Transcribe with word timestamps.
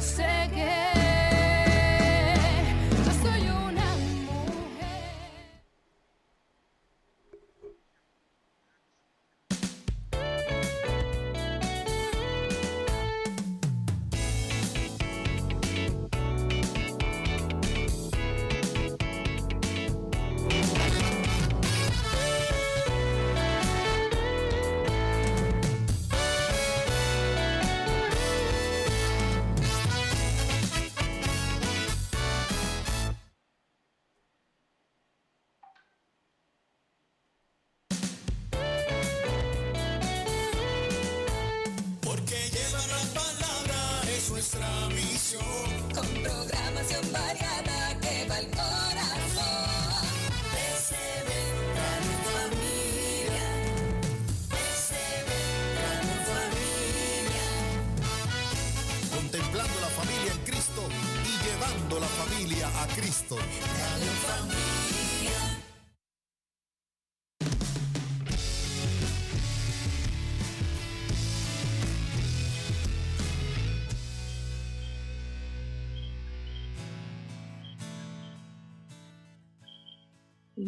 sé 0.00 0.50
que 0.54 0.85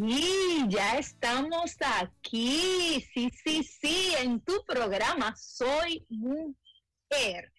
Y 0.01 0.65
ya 0.69 0.97
estamos 0.97 1.75
aquí, 1.81 3.05
sí, 3.13 3.29
sí, 3.43 3.63
sí, 3.63 4.13
en 4.19 4.39
tu 4.39 4.63
programa 4.65 5.35
Soy 5.35 6.05
Mujer. 6.07 7.51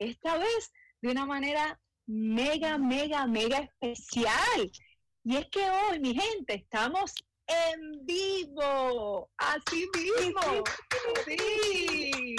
Esta 0.00 0.36
vez 0.38 0.72
de 1.02 1.10
una 1.12 1.24
manera 1.24 1.80
mega, 2.06 2.78
mega, 2.78 3.28
mega 3.28 3.70
especial. 3.80 4.72
Y 5.22 5.36
es 5.36 5.46
que 5.50 5.60
hoy, 5.70 6.00
mi 6.00 6.18
gente, 6.18 6.54
estamos 6.54 7.14
en 7.46 8.04
vivo. 8.04 9.30
Así 9.36 9.86
mismo. 9.96 10.64
Sí. 11.26 12.34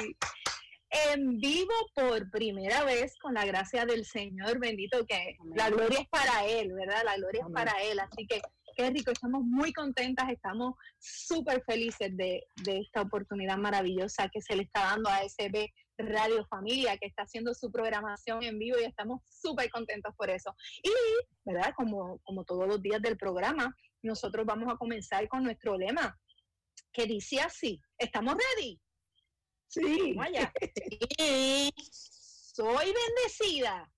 En 1.12 1.38
vivo 1.38 1.74
por 1.94 2.30
primera 2.30 2.84
vez 2.84 3.16
con 3.22 3.34
la 3.34 3.46
gracia 3.46 3.86
del 3.86 4.06
Señor 4.06 4.60
bendito 4.60 5.06
que 5.06 5.38
la 5.56 5.70
gloria 5.70 6.00
es 6.00 6.10
para 6.10 6.46
Él, 6.46 6.74
¿verdad? 6.74 7.04
La 7.06 7.16
gloria 7.16 7.46
es 7.48 7.54
para 7.54 7.72
Él. 7.84 8.00
Así 8.00 8.28
que 8.28 8.42
qué 8.76 8.90
rico, 8.90 9.12
estamos 9.12 9.44
muy 9.44 9.74
contentas, 9.74 10.30
estamos 10.30 10.76
súper 11.00 11.64
felices 11.64 12.16
de, 12.16 12.44
de 12.64 12.80
esta 12.80 13.02
oportunidad 13.02 13.58
maravillosa 13.58 14.30
que 14.30 14.42
se 14.42 14.56
le 14.56 14.64
está 14.64 14.82
dando 14.82 15.10
a 15.10 15.28
SB 15.28 15.72
Radio 15.98 16.46
Familia, 16.48 16.98
que 16.98 17.08
está 17.08 17.24
haciendo 17.24 17.54
su 17.54 17.72
programación 17.72 18.44
en 18.44 18.60
vivo 18.60 18.78
y 18.80 18.84
estamos 18.84 19.22
súper 19.26 19.70
contentos 19.70 20.14
por 20.16 20.30
eso. 20.30 20.54
Y, 20.84 20.92
¿verdad? 21.46 21.74
Como, 21.76 22.20
como 22.24 22.44
todos 22.44 22.68
los 22.68 22.82
días 22.82 23.02
del 23.02 23.18
programa, 23.18 23.74
nosotros 24.04 24.46
vamos 24.46 24.74
a 24.74 24.78
comenzar 24.78 25.28
con 25.28 25.44
nuestro 25.44 25.78
lema, 25.78 26.18
que 26.92 27.06
dice 27.06 27.40
así, 27.42 27.82
¿estamos 27.98 28.36
ready? 28.36 28.80
Sí, 29.68 30.16
allá. 30.20 30.52
Sí. 31.18 31.72
Soy 32.56 32.86
bendecida. 32.86 33.92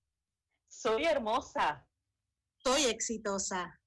soy 0.68 1.04
hermosa. 1.04 1.88
Soy 2.64 2.86
exitosa. 2.86 3.80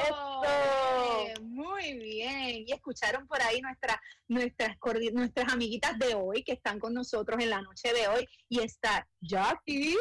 Eso. 0.44 1.42
Muy 1.42 1.98
bien. 1.98 2.64
Y 2.66 2.72
escucharon 2.72 3.26
por 3.26 3.40
ahí 3.42 3.60
nuestra, 3.60 4.00
nuestras, 4.28 4.76
nuestras 5.12 5.52
amiguitas 5.52 5.98
de 5.98 6.14
hoy 6.14 6.42
que 6.42 6.52
están 6.52 6.78
con 6.78 6.94
nosotros 6.94 7.42
en 7.42 7.50
la 7.50 7.62
noche 7.62 7.92
de 7.92 8.08
hoy. 8.08 8.28
Y 8.48 8.60
está 8.60 9.08
Jackie. 9.20 9.96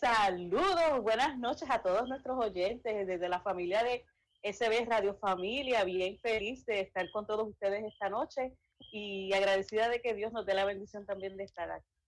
Saludos, 0.00 1.02
buenas 1.02 1.38
noches 1.38 1.68
a 1.70 1.82
todos 1.82 2.08
nuestros 2.08 2.42
oyentes 2.42 3.06
desde 3.06 3.28
la 3.28 3.40
familia 3.40 3.84
de 3.84 4.04
SB 4.42 4.86
Radio 4.86 5.14
Familia. 5.18 5.84
Bien 5.84 6.18
feliz 6.20 6.64
de 6.64 6.80
estar 6.80 7.10
con 7.10 7.26
todos 7.26 7.48
ustedes 7.48 7.84
esta 7.84 8.08
noche 8.08 8.52
y 8.92 9.32
agradecida 9.34 9.88
de 9.88 10.00
que 10.00 10.14
Dios 10.14 10.32
nos 10.32 10.46
dé 10.46 10.54
la 10.54 10.64
bendición 10.64 11.04
también 11.04 11.36
de 11.36 11.44
estar 11.44 11.70
aquí. 11.70 11.99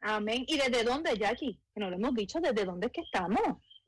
Amén. 0.00 0.44
¿Y 0.46 0.56
desde 0.56 0.84
dónde, 0.84 1.16
Jackie? 1.16 1.60
Que 1.74 1.80
no 1.80 1.90
lo 1.90 1.96
hemos 1.96 2.14
dicho, 2.14 2.40
¿desde 2.40 2.64
dónde 2.64 2.86
es 2.86 2.92
que 2.92 3.00
estamos? 3.00 3.40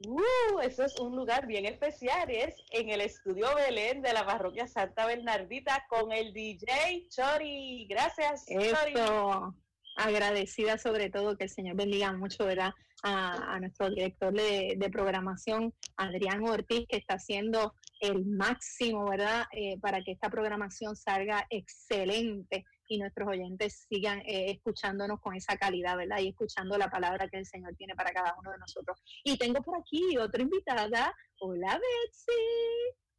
Uh, 0.06 0.60
eso 0.62 0.84
es 0.84 0.98
un 0.98 1.14
lugar 1.14 1.46
bien 1.46 1.66
especial, 1.66 2.30
es 2.30 2.56
en 2.70 2.88
el 2.88 3.02
estudio 3.02 3.54
Belén 3.54 4.00
de 4.00 4.14
la 4.14 4.24
parroquia 4.24 4.66
Santa 4.66 5.04
Bernardita 5.04 5.84
con 5.90 6.10
el 6.10 6.32
DJ 6.32 7.06
Chori. 7.10 7.86
Gracias, 7.86 8.46
Chori. 8.46 8.94
Eso. 8.94 9.54
Agradecida 9.96 10.78
sobre 10.78 11.10
todo 11.10 11.36
que 11.36 11.44
el 11.44 11.50
Señor 11.50 11.76
bendiga 11.76 12.12
mucho, 12.12 12.46
¿verdad? 12.46 12.72
A, 13.02 13.54
a 13.54 13.60
nuestro 13.60 13.90
director 13.90 14.32
de, 14.32 14.74
de 14.78 14.90
programación, 14.90 15.74
Adrián 15.96 16.42
Ortiz, 16.44 16.86
que 16.88 16.96
está 16.96 17.14
haciendo 17.14 17.74
el 18.00 18.24
máximo, 18.24 19.08
¿verdad? 19.08 19.44
Eh, 19.52 19.78
para 19.80 20.02
que 20.02 20.12
esta 20.12 20.30
programación 20.30 20.96
salga 20.96 21.46
excelente 21.50 22.64
y 22.90 22.98
nuestros 22.98 23.28
oyentes 23.28 23.86
sigan 23.88 24.18
eh, 24.26 24.50
escuchándonos 24.50 25.20
con 25.20 25.34
esa 25.36 25.56
calidad, 25.56 25.96
¿verdad? 25.96 26.18
Y 26.18 26.30
escuchando 26.30 26.76
la 26.76 26.90
palabra 26.90 27.28
que 27.28 27.38
el 27.38 27.46
Señor 27.46 27.76
tiene 27.76 27.94
para 27.94 28.12
cada 28.12 28.34
uno 28.36 28.50
de 28.50 28.58
nosotros. 28.58 29.00
Y 29.22 29.38
tengo 29.38 29.62
por 29.62 29.78
aquí 29.78 30.18
otra 30.18 30.42
invitada. 30.42 31.14
Hola, 31.38 31.78
Betsy. 31.78 32.32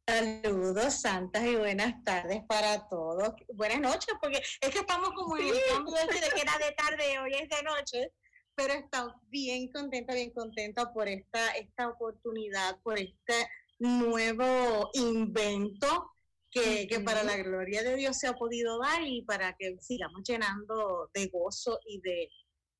Saludos, 0.06 1.00
santas 1.00 1.44
y 1.44 1.56
buenas 1.56 2.04
tardes 2.04 2.42
para 2.46 2.86
todos. 2.88 3.32
Buenas 3.54 3.80
noches, 3.80 4.14
porque 4.20 4.42
es 4.60 4.70
que 4.70 4.80
estamos 4.80 5.10
como 5.14 5.38
en 5.38 5.48
el 5.48 5.60
cambio 5.70 5.94
de 5.94 6.34
que 6.34 6.42
era 6.42 6.58
de 6.58 6.72
tarde, 6.72 7.18
hoy 7.20 7.32
es 7.32 7.48
de 7.48 7.62
noche, 7.62 8.12
pero 8.54 8.74
estamos 8.74 9.14
bien 9.28 9.70
contenta, 9.72 10.12
bien 10.12 10.32
contenta 10.32 10.92
por 10.92 11.08
esta, 11.08 11.52
esta 11.52 11.88
oportunidad, 11.88 12.78
por 12.82 12.98
este 12.98 13.48
nuevo 13.78 14.90
invento 14.92 16.11
que, 16.52 16.86
que 16.86 17.00
para 17.00 17.24
la 17.24 17.36
gloria 17.38 17.82
de 17.82 17.96
Dios 17.96 18.16
se 18.18 18.28
ha 18.28 18.34
podido 18.34 18.78
dar 18.78 19.02
y 19.04 19.22
para 19.22 19.54
que 19.58 19.76
sigamos 19.80 20.22
llenando 20.22 21.10
de 21.14 21.26
gozo 21.28 21.80
y 21.86 22.00
de, 22.02 22.28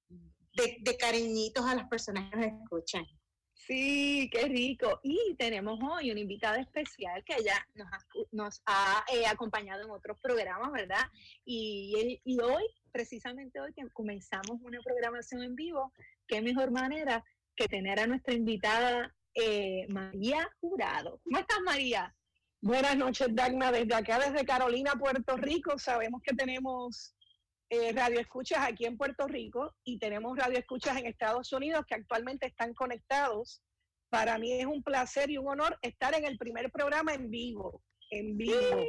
de, 0.09 0.77
de 0.83 0.97
cariñitos 0.99 1.65
a 1.67 1.75
las 1.75 1.89
personas 1.89 2.31
que 2.31 2.37
nos 2.37 2.47
escuchan. 2.63 3.05
Sí, 3.55 4.29
qué 4.33 4.43
rico. 4.49 4.99
Y 5.05 5.37
tenemos 5.39 5.79
hoy 5.89 6.11
una 6.11 6.21
invitada 6.21 6.61
especial 6.61 7.23
que 7.25 7.37
ella 7.37 7.65
nos 7.75 7.87
ha, 7.93 7.99
nos 8.33 8.63
ha 8.67 9.05
eh, 9.15 9.25
acompañado 9.27 9.85
en 9.85 9.91
otros 9.91 10.19
programas, 10.21 10.71
¿verdad? 10.73 11.05
Y, 11.45 11.95
el- 11.97 12.21
y 12.25 12.41
hoy, 12.41 12.65
precisamente 12.91 13.61
hoy 13.61 13.73
que 13.73 13.89
comenzamos 13.93 14.59
una 14.63 14.81
programación 14.83 15.45
en 15.45 15.55
vivo, 15.55 15.93
qué 16.27 16.43
mejor 16.43 16.73
manera 16.73 17.25
que 17.55 17.69
tener 17.69 18.01
a 18.01 18.07
nuestra 18.07 18.35
invitada 18.35 19.15
eh, 19.35 19.87
María 19.89 20.51
Jurado. 20.61 21.21
¿Cómo 21.23 21.39
estás, 21.39 21.61
María? 21.65 22.15
Buenas 22.65 22.97
noches, 22.97 23.27
Dagna, 23.33 23.73
desde 23.73 23.93
acá, 23.93 24.21
desde 24.21 24.47
Carolina, 24.47 24.93
Puerto 24.93 25.37
Rico. 25.37 25.81
Sabemos 25.81 26.23
que 26.23 26.33
tenemos 26.33 27.13
eh, 27.69 27.93
radioescuchas 27.93 28.61
aquí 28.61 28.85
en 28.85 28.97
Puerto 28.97 29.27
Rico 29.27 29.75
y 29.83 29.99
tenemos 29.99 30.39
radioescuchas 30.39 30.97
en 30.97 31.07
Estados 31.07 31.53
Unidos 31.53 31.85
que 31.89 31.97
actualmente 31.97 32.47
están 32.47 32.73
conectados. 32.73 33.65
Para 34.11 34.39
mí 34.39 34.53
es 34.53 34.67
un 34.67 34.81
placer 34.85 35.29
y 35.29 35.39
un 35.39 35.49
honor 35.49 35.77
estar 35.83 36.15
en 36.15 36.25
el 36.25 36.39
primer 36.39 36.71
programa 36.71 37.13
en 37.15 37.31
vivo, 37.31 37.83
en 38.11 38.37
vivo, 38.37 38.87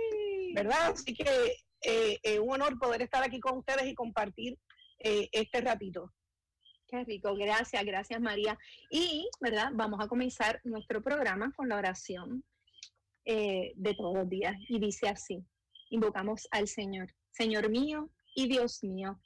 ¿verdad? 0.54 0.92
Así 0.92 1.16
que 1.16 1.56
eh, 1.82 2.20
eh, 2.22 2.40
un 2.40 2.52
honor 2.52 2.78
poder 2.78 3.02
estar 3.02 3.24
aquí 3.24 3.40
con 3.40 3.58
ustedes 3.58 3.88
y 3.88 3.96
compartir 3.96 4.56
eh, 5.00 5.30
este 5.32 5.62
ratito. 5.62 6.14
Qué 6.88 7.04
rico, 7.06 7.34
gracias, 7.34 7.84
gracias 7.84 8.22
María. 8.22 8.56
Y, 8.92 9.28
¿verdad? 9.42 9.72
Vamos 9.74 10.00
a 10.00 10.08
comenzar 10.08 10.62
nuestro 10.64 11.02
programa 11.02 11.52
con 11.56 11.70
la 11.70 11.78
oración 11.78 12.44
eh, 13.26 13.74
de 13.76 13.94
todos 13.96 14.16
los 14.16 14.30
días. 14.30 14.56
Y 14.70 14.80
dice 14.80 15.10
así, 15.10 15.46
invocamos 15.90 16.48
al 16.52 16.68
Señor, 16.68 17.14
Señor 17.32 17.70
mío 17.70 18.10
y 18.36 18.48
Dios 18.48 18.84
mío, 18.84 19.20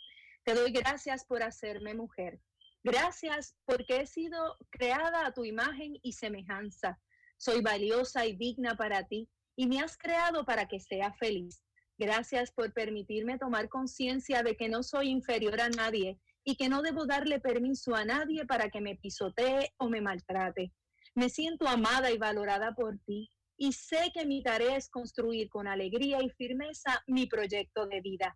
te 0.44 0.54
doy 0.54 0.72
gracias 0.72 1.26
por 1.26 1.44
hacerme 1.44 1.94
mujer. 1.94 2.40
Gracias 2.84 3.56
porque 3.66 4.02
he 4.02 4.08
sido 4.08 4.58
creada 4.70 5.26
a 5.26 5.34
tu 5.34 5.44
imagen 5.44 5.98
y 6.04 6.14
semejanza. 6.14 7.00
Soy 7.38 7.62
valiosa 7.62 8.26
y 8.26 8.36
digna 8.36 8.78
para 8.78 9.04
ti 9.04 9.30
y 9.58 9.68
me 9.68 9.82
has 9.82 9.98
creado 9.98 10.46
para 10.46 10.68
que 10.68 10.80
sea 10.80 11.12
feliz. 11.16 11.64
Gracias 11.98 12.52
por 12.52 12.72
permitirme 12.72 13.38
tomar 13.38 13.68
conciencia 13.68 14.44
de 14.44 14.56
que 14.56 14.70
no 14.70 14.84
soy 14.84 15.10
inferior 15.10 15.60
a 15.60 15.70
nadie 15.70 16.18
y 16.46 16.56
que 16.56 16.70
no 16.70 16.82
debo 16.82 17.06
darle 17.06 17.40
permiso 17.40 17.94
a 17.94 18.06
nadie 18.06 18.46
para 18.46 18.70
que 18.70 18.80
me 18.80 18.96
pisotee 18.96 19.74
o 19.78 19.90
me 19.90 20.00
maltrate. 20.00 20.72
Me 21.14 21.30
siento 21.30 21.68
amada 21.68 22.12
y 22.12 22.18
valorada 22.18 22.74
por 22.74 23.00
ti 23.00 23.30
y 23.58 23.74
sé 23.74 24.12
que 24.14 24.26
mi 24.26 24.44
tarea 24.44 24.78
es 24.78 24.90
construir 24.90 25.50
con 25.50 25.68
alegría 25.68 26.22
y 26.22 26.30
firmeza 26.30 27.04
mi 27.08 27.26
proyecto 27.26 27.88
de 27.88 28.02
vida. 28.02 28.36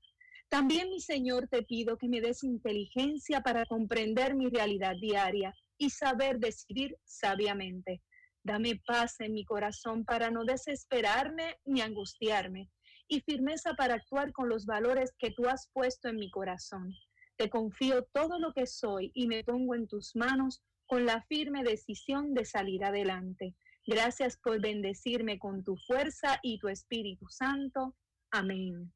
También, 0.49 0.89
mi 0.89 0.99
Señor, 0.99 1.47
te 1.47 1.63
pido 1.63 1.97
que 1.97 2.09
me 2.09 2.19
des 2.19 2.43
inteligencia 2.43 3.41
para 3.41 3.65
comprender 3.65 4.35
mi 4.35 4.49
realidad 4.49 4.95
diaria 4.99 5.53
y 5.77 5.89
saber 5.89 6.39
decidir 6.39 6.97
sabiamente. 7.05 8.01
Dame 8.43 8.81
paz 8.85 9.19
en 9.19 9.33
mi 9.33 9.45
corazón 9.45 10.03
para 10.03 10.31
no 10.31 10.43
desesperarme 10.43 11.57
ni 11.63 11.81
angustiarme 11.81 12.69
y 13.07 13.21
firmeza 13.21 13.75
para 13.75 13.95
actuar 13.95 14.31
con 14.31 14.49
los 14.49 14.65
valores 14.65 15.13
que 15.17 15.31
tú 15.31 15.47
has 15.47 15.69
puesto 15.73 16.09
en 16.09 16.15
mi 16.15 16.31
corazón. 16.31 16.93
Te 17.37 17.49
confío 17.49 18.03
todo 18.11 18.39
lo 18.39 18.51
que 18.53 18.65
soy 18.65 19.11
y 19.13 19.27
me 19.27 19.43
pongo 19.43 19.75
en 19.75 19.87
tus 19.87 20.15
manos 20.15 20.61
con 20.85 21.05
la 21.05 21.21
firme 21.23 21.63
decisión 21.63 22.33
de 22.33 22.45
salir 22.45 22.83
adelante. 22.83 23.55
Gracias 23.85 24.37
por 24.37 24.59
bendecirme 24.61 25.39
con 25.39 25.63
tu 25.63 25.75
fuerza 25.75 26.39
y 26.43 26.59
tu 26.59 26.67
Espíritu 26.67 27.27
Santo. 27.29 27.95
Amén. 28.31 28.91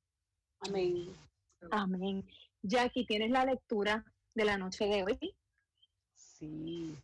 Amén. 0.61 1.15
Amén. 1.71 2.27
Jackie, 2.61 3.05
¿tienes 3.05 3.31
la 3.31 3.45
lectura 3.45 4.05
de 4.35 4.45
la 4.45 4.57
noche 4.57 4.85
de 4.85 5.03
hoy? 5.03 5.35
Sí. 6.13 6.95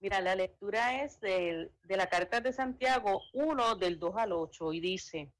Mira, 0.00 0.20
la 0.20 0.34
lectura 0.34 1.02
es 1.04 1.20
del- 1.20 1.70
de 1.84 1.96
la 1.96 2.08
carta 2.08 2.40
de 2.40 2.52
Santiago 2.52 3.22
1 3.32 3.74
del 3.76 3.98
2 3.98 4.16
al 4.16 4.32
8 4.32 4.72
y 4.72 4.80
dice, 4.80 5.30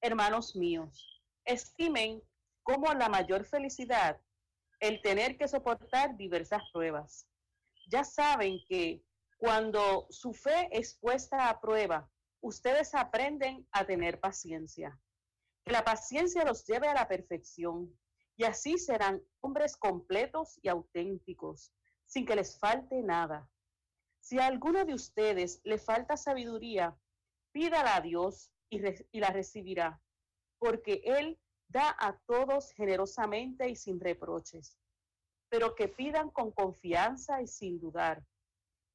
hermanos 0.00 0.54
míos, 0.54 1.22
estimen 1.44 2.22
como 2.62 2.92
la 2.94 3.08
mayor 3.08 3.44
felicidad 3.44 4.20
el 4.80 5.00
tener 5.00 5.36
que 5.36 5.48
soportar 5.48 6.16
diversas 6.16 6.62
pruebas. 6.72 7.26
Ya 7.88 8.04
saben 8.04 8.58
que 8.68 9.02
cuando 9.42 10.06
su 10.08 10.32
fe 10.32 10.68
es 10.70 10.94
puesta 10.94 11.48
a 11.48 11.60
prueba, 11.60 12.08
ustedes 12.42 12.94
aprenden 12.94 13.66
a 13.72 13.84
tener 13.84 14.20
paciencia. 14.20 14.96
Que 15.64 15.72
la 15.72 15.82
paciencia 15.82 16.44
los 16.44 16.64
lleve 16.64 16.86
a 16.86 16.94
la 16.94 17.08
perfección 17.08 17.92
y 18.36 18.44
así 18.44 18.78
serán 18.78 19.20
hombres 19.40 19.76
completos 19.76 20.60
y 20.62 20.68
auténticos, 20.68 21.72
sin 22.06 22.24
que 22.24 22.36
les 22.36 22.56
falte 22.56 23.02
nada. 23.02 23.50
Si 24.20 24.38
a 24.38 24.46
alguno 24.46 24.84
de 24.84 24.94
ustedes 24.94 25.60
le 25.64 25.78
falta 25.78 26.16
sabiduría, 26.16 26.96
pídala 27.50 27.96
a 27.96 28.00
Dios 28.00 28.52
y, 28.70 28.80
y 29.10 29.18
la 29.18 29.30
recibirá, 29.30 30.00
porque 30.60 31.02
Él 31.04 31.36
da 31.66 31.96
a 31.98 32.16
todos 32.28 32.70
generosamente 32.74 33.68
y 33.68 33.74
sin 33.74 33.98
reproches, 33.98 34.78
pero 35.48 35.74
que 35.74 35.88
pidan 35.88 36.30
con 36.30 36.52
confianza 36.52 37.42
y 37.42 37.48
sin 37.48 37.80
dudar. 37.80 38.24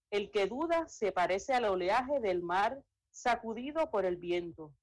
El 0.10 0.32
que 0.32 0.48
duda 0.48 0.88
se 0.88 1.12
parece 1.12 1.54
al 1.54 1.66
oleaje 1.66 2.20
del 2.20 2.42
mar 2.42 2.82
sacudido 3.12 3.90
por 3.90 4.06
el 4.06 4.18
viento. 4.18 4.74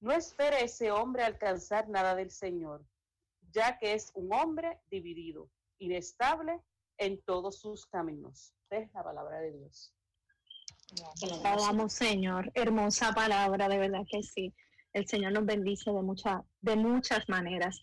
No 0.00 0.12
espere 0.12 0.64
ese 0.64 0.90
hombre 0.90 1.24
alcanzar 1.24 1.88
nada 1.88 2.14
del 2.14 2.30
Señor, 2.30 2.84
ya 3.52 3.78
que 3.78 3.94
es 3.94 4.10
un 4.14 4.32
hombre 4.34 4.78
dividido, 4.90 5.48
inestable 5.78 6.60
en 6.98 7.22
todos 7.22 7.60
sus 7.60 7.86
caminos. 7.86 8.52
Es 8.70 8.92
la 8.92 9.02
palabra 9.02 9.40
de 9.40 9.52
Dios. 9.52 9.94
Alabamos, 11.22 11.92
Señor. 11.92 12.50
Hermosa 12.54 13.12
palabra, 13.12 13.68
de 13.68 13.78
verdad 13.78 14.04
que 14.10 14.22
sí. 14.22 14.52
El 14.92 15.06
Señor 15.06 15.32
nos 15.32 15.46
bendice 15.46 15.90
de, 15.90 16.02
mucha, 16.02 16.44
de 16.60 16.76
muchas 16.76 17.28
maneras. 17.28 17.80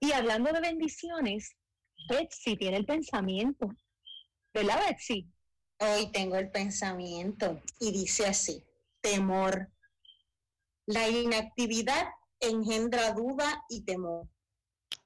Y 0.00 0.12
hablando 0.12 0.52
de 0.52 0.60
bendiciones, 0.60 1.56
Betsy 2.08 2.56
tiene 2.56 2.78
el 2.78 2.86
pensamiento. 2.86 3.68
¿Verdad, 4.52 4.80
Betsy? 4.88 5.28
Hoy 5.84 6.12
tengo 6.12 6.36
el 6.36 6.48
pensamiento 6.48 7.60
y 7.80 7.90
dice 7.90 8.24
así, 8.26 8.64
temor. 9.00 9.68
La 10.86 11.08
inactividad 11.08 12.06
engendra 12.38 13.10
duda 13.14 13.64
y 13.68 13.84
temor. 13.84 14.28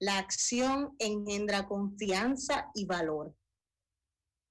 La 0.00 0.18
acción 0.18 0.94
engendra 0.98 1.66
confianza 1.66 2.70
y 2.74 2.84
valor. 2.84 3.34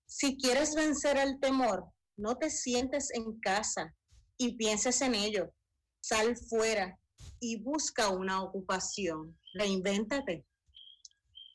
Si 0.08 0.36
quieres 0.36 0.74
vencer 0.74 1.18
el 1.18 1.40
temor, 1.40 1.92
no 2.18 2.38
te 2.38 2.50
sientes 2.50 3.12
en 3.14 3.40
casa 3.40 3.96
y 4.36 4.58
pienses 4.58 5.04
en 5.04 5.14
ello. 5.14 5.54
Sal 6.02 6.36
fuera 6.36 7.00
y 7.40 7.62
busca 7.62 8.10
una 8.10 8.42
ocupación. 8.42 9.38
Reinvéntate. 9.54 10.44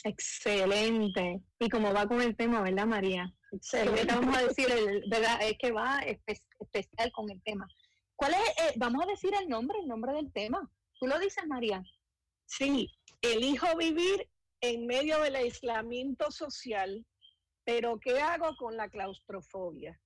Excelente. 0.05 1.43
Y 1.58 1.69
como 1.69 1.93
va 1.93 2.06
con 2.06 2.22
el 2.22 2.37
tema, 2.37 2.62
¿verdad, 2.62 2.87
María? 2.87 3.34
Excelente. 3.52 4.05
Vamos 4.14 4.37
a 4.37 4.43
decir, 4.43 4.70
el- 4.70 5.02
¿verdad? 5.08 5.38
Es 5.43 5.56
que 5.58 5.73
va 5.73 6.00
espe- 6.02 6.41
especial 6.61 7.11
con 7.12 7.31
el 7.31 7.43
tema. 7.43 7.67
¿Cuál 8.17 8.32
es? 8.35 8.38
eh, 8.64 8.75
vamos 8.76 9.02
a 9.05 9.06
decir 9.11 9.32
el 9.35 9.49
nombre, 9.49 9.79
el 9.81 9.88
nombre 9.88 10.12
del 10.12 10.32
tema. 10.32 10.70
¿Tú 10.99 11.06
lo 11.06 11.19
dices, 11.19 11.47
María? 11.47 11.82
Sí, 12.47 12.91
elijo 13.23 13.76
vivir 13.76 14.29
en 14.61 14.87
medio 14.87 15.20
del 15.20 15.37
aislamiento 15.37 16.31
social, 16.31 17.06
pero 17.64 17.99
¿qué 17.99 18.20
hago 18.20 18.55
con 18.56 18.76
la 18.76 18.88
claustrofobia? 18.88 19.99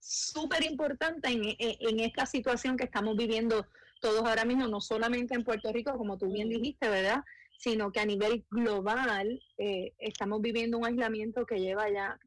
súper 0.00 0.64
importante 0.64 1.28
en, 1.28 1.44
en- 1.44 1.56
en 1.80 2.00
esta 2.00 2.24
situación 2.24 2.76
que 2.78 2.84
estamos 2.84 3.14
viviendo 3.16 3.66
todos 4.00 4.24
ahora 4.26 4.44
mismo, 4.46 4.66
no 4.66 4.80
solamente 4.80 5.34
en 5.34 5.44
Puerto 5.44 5.70
Rico, 5.72 5.98
como 5.98 6.16
tú 6.16 6.32
bien 6.32 6.48
dijiste, 6.48 6.88
¿verdad? 6.88 7.22
Sino 7.58 7.92
que 7.92 8.00
a 8.00 8.06
nivel 8.06 8.46
global 8.50 9.40
eh, 9.58 9.92
estamos 9.98 10.40
viviendo 10.40 10.78
un 10.78 10.86
aislamiento 10.86 11.44
que 11.44 11.60
lleva 11.60 11.90
ya 11.90 12.18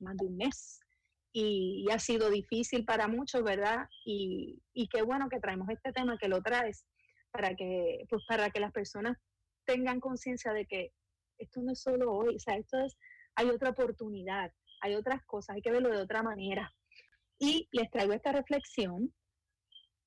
más 0.00 0.16
de 0.16 0.26
un 0.26 0.36
mes 0.36 0.80
y, 1.32 1.84
y 1.86 1.92
ha 1.92 1.98
sido 1.98 2.28
difícil 2.30 2.84
para 2.84 3.08
muchos, 3.08 3.42
¿verdad? 3.42 3.88
Y, 4.04 4.60
y 4.74 4.88
qué 4.88 5.02
bueno 5.02 5.28
que 5.28 5.40
traemos 5.40 5.68
este 5.68 5.92
tema, 5.92 6.18
que 6.18 6.28
lo 6.28 6.42
traes, 6.42 6.84
para 7.30 7.54
que, 7.54 8.04
pues 8.08 8.22
para 8.28 8.50
que 8.50 8.60
las 8.60 8.72
personas 8.72 9.16
tengan 9.64 10.00
conciencia 10.00 10.52
de 10.52 10.66
que 10.66 10.92
esto 11.38 11.60
no 11.62 11.72
es 11.72 11.80
solo 11.80 12.12
hoy, 12.12 12.36
o 12.36 12.38
sea, 12.38 12.56
esto 12.56 12.78
es, 12.80 12.96
hay 13.36 13.48
otra 13.48 13.70
oportunidad, 13.70 14.52
hay 14.80 14.94
otras 14.94 15.24
cosas, 15.24 15.56
hay 15.56 15.62
que 15.62 15.70
verlo 15.70 15.90
de 15.90 16.02
otra 16.02 16.22
manera. 16.22 16.72
Y 17.38 17.68
les 17.72 17.90
traigo 17.90 18.12
esta 18.12 18.32
reflexión 18.32 19.14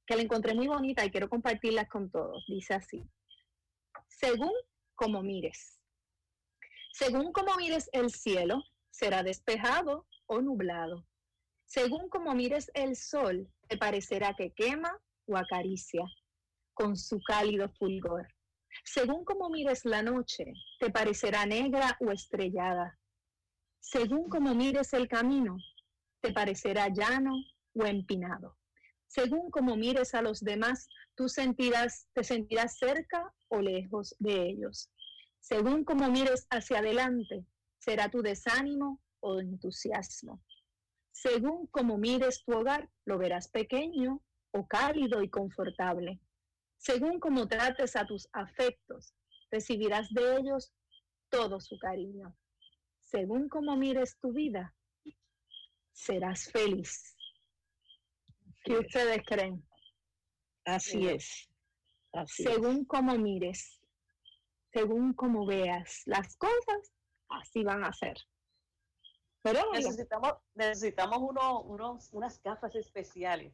que 0.06 0.16
la 0.16 0.22
encontré 0.22 0.54
muy 0.54 0.68
bonita 0.68 1.06
y 1.06 1.10
quiero 1.10 1.30
compartirla 1.30 1.88
con 1.88 2.12
todos. 2.12 2.44
Dice 2.48 2.74
así, 2.76 3.04
según 4.08 4.52
como 4.96 5.22
mires, 5.22 5.84
según 6.94 7.34
como 7.34 7.56
mires 7.56 7.90
el 7.92 8.12
cielo, 8.12 8.64
será 8.92 9.24
despejado 9.24 10.06
o 10.28 10.42
nublado. 10.42 11.08
Según 11.66 12.08
como 12.08 12.36
mires 12.36 12.70
el 12.76 12.96
sol, 12.96 13.52
te 13.68 13.80
parecerá 13.80 14.36
que 14.36 14.54
quema 14.54 14.96
o 15.26 15.36
acaricia 15.36 16.04
con 16.76 16.96
su 16.96 17.20
cálido 17.24 17.68
fulgor. 17.80 18.28
Según 18.86 19.26
como 19.26 19.50
mires 19.50 19.86
la 19.86 20.04
noche, 20.04 20.46
te 20.80 20.92
parecerá 20.92 21.48
negra 21.48 21.98
o 22.00 22.12
estrellada. 22.12 23.00
Según 23.80 24.30
como 24.30 24.54
mires 24.54 24.94
el 24.94 25.08
camino, 25.08 25.58
te 26.22 26.32
parecerá 26.32 26.90
llano 26.90 27.34
o 27.74 27.86
empinado. 27.88 28.56
Según 29.14 29.52
como 29.52 29.76
mires 29.76 30.16
a 30.16 30.24
los 30.24 30.40
demás, 30.40 30.90
tú 31.14 31.30
sentirás, 31.30 32.08
te 32.14 32.24
sentirás 32.24 32.80
cerca 32.80 33.32
o 33.48 33.62
lejos 33.62 34.16
de 34.18 34.50
ellos. 34.50 34.90
Según 35.40 35.84
como 35.84 36.10
mires 36.10 36.48
hacia 36.50 36.80
adelante, 36.80 37.46
será 37.78 38.10
tu 38.10 38.24
desánimo 38.24 39.00
o 39.20 39.40
entusiasmo. 39.40 40.42
Según 41.12 41.68
como 41.68 42.00
mires 42.00 42.44
tu 42.44 42.54
hogar, 42.54 42.90
lo 43.06 43.20
verás 43.20 43.50
pequeño 43.50 44.20
o 44.50 44.66
cálido 44.66 45.22
y 45.22 45.30
confortable. 45.30 46.20
Según 46.78 47.20
como 47.20 47.48
trates 47.48 47.96
a 47.96 48.08
tus 48.08 48.28
afectos, 48.34 49.14
recibirás 49.52 50.12
de 50.12 50.38
ellos 50.38 50.74
todo 51.30 51.60
su 51.60 51.78
cariño. 51.78 52.36
Según 53.00 53.48
como 53.48 53.78
mires 53.78 54.18
tu 54.20 54.34
vida, 54.34 54.74
serás 55.92 56.52
feliz. 56.52 57.16
¿Qué 58.64 58.78
ustedes 58.78 59.22
creen? 59.26 59.66
Así 60.66 61.08
es. 61.08 61.50
Así 62.14 62.44
es. 62.44 62.50
Según 62.54 62.86
como 62.86 63.18
mires, 63.18 63.82
según 64.72 65.14
como 65.14 65.46
veas 65.46 66.04
las 66.06 66.36
cosas, 66.38 66.94
así 67.30 67.64
van 67.64 67.84
a 67.84 67.92
ser. 67.94 68.16
Pero 69.42 69.60
Necesitamos, 69.74 70.34
necesitamos 70.54 71.18
uno- 71.20 71.62
unos, 71.64 72.10
unas 72.14 72.42
gafas 72.42 72.74
especiales 72.76 73.54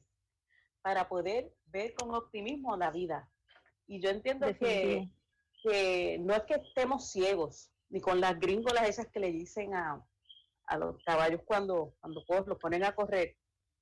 para 0.81 1.09
poder 1.09 1.51
ver 1.65 1.93
con 1.95 2.13
optimismo 2.13 2.77
la 2.77 2.91
vida. 2.91 3.27
Y 3.87 3.99
yo 4.01 4.11
entiendo 4.11 4.45
que, 4.59 5.09
que 5.63 6.17
no 6.19 6.35
es 6.35 6.43
que 6.43 6.53
estemos 6.55 7.09
ciegos, 7.11 7.71
ni 7.89 7.99
con 8.01 8.21
las 8.21 8.39
gringolas 8.39 8.87
esas 8.87 9.07
que 9.07 9.19
le 9.19 9.31
dicen 9.31 9.73
a, 9.73 10.05
a 10.67 10.77
los 10.77 11.03
caballos 11.03 11.41
cuando, 11.43 11.95
cuando 11.99 12.23
los 12.45 12.59
ponen 12.59 12.83
a 12.83 12.93
correr, 12.93 13.35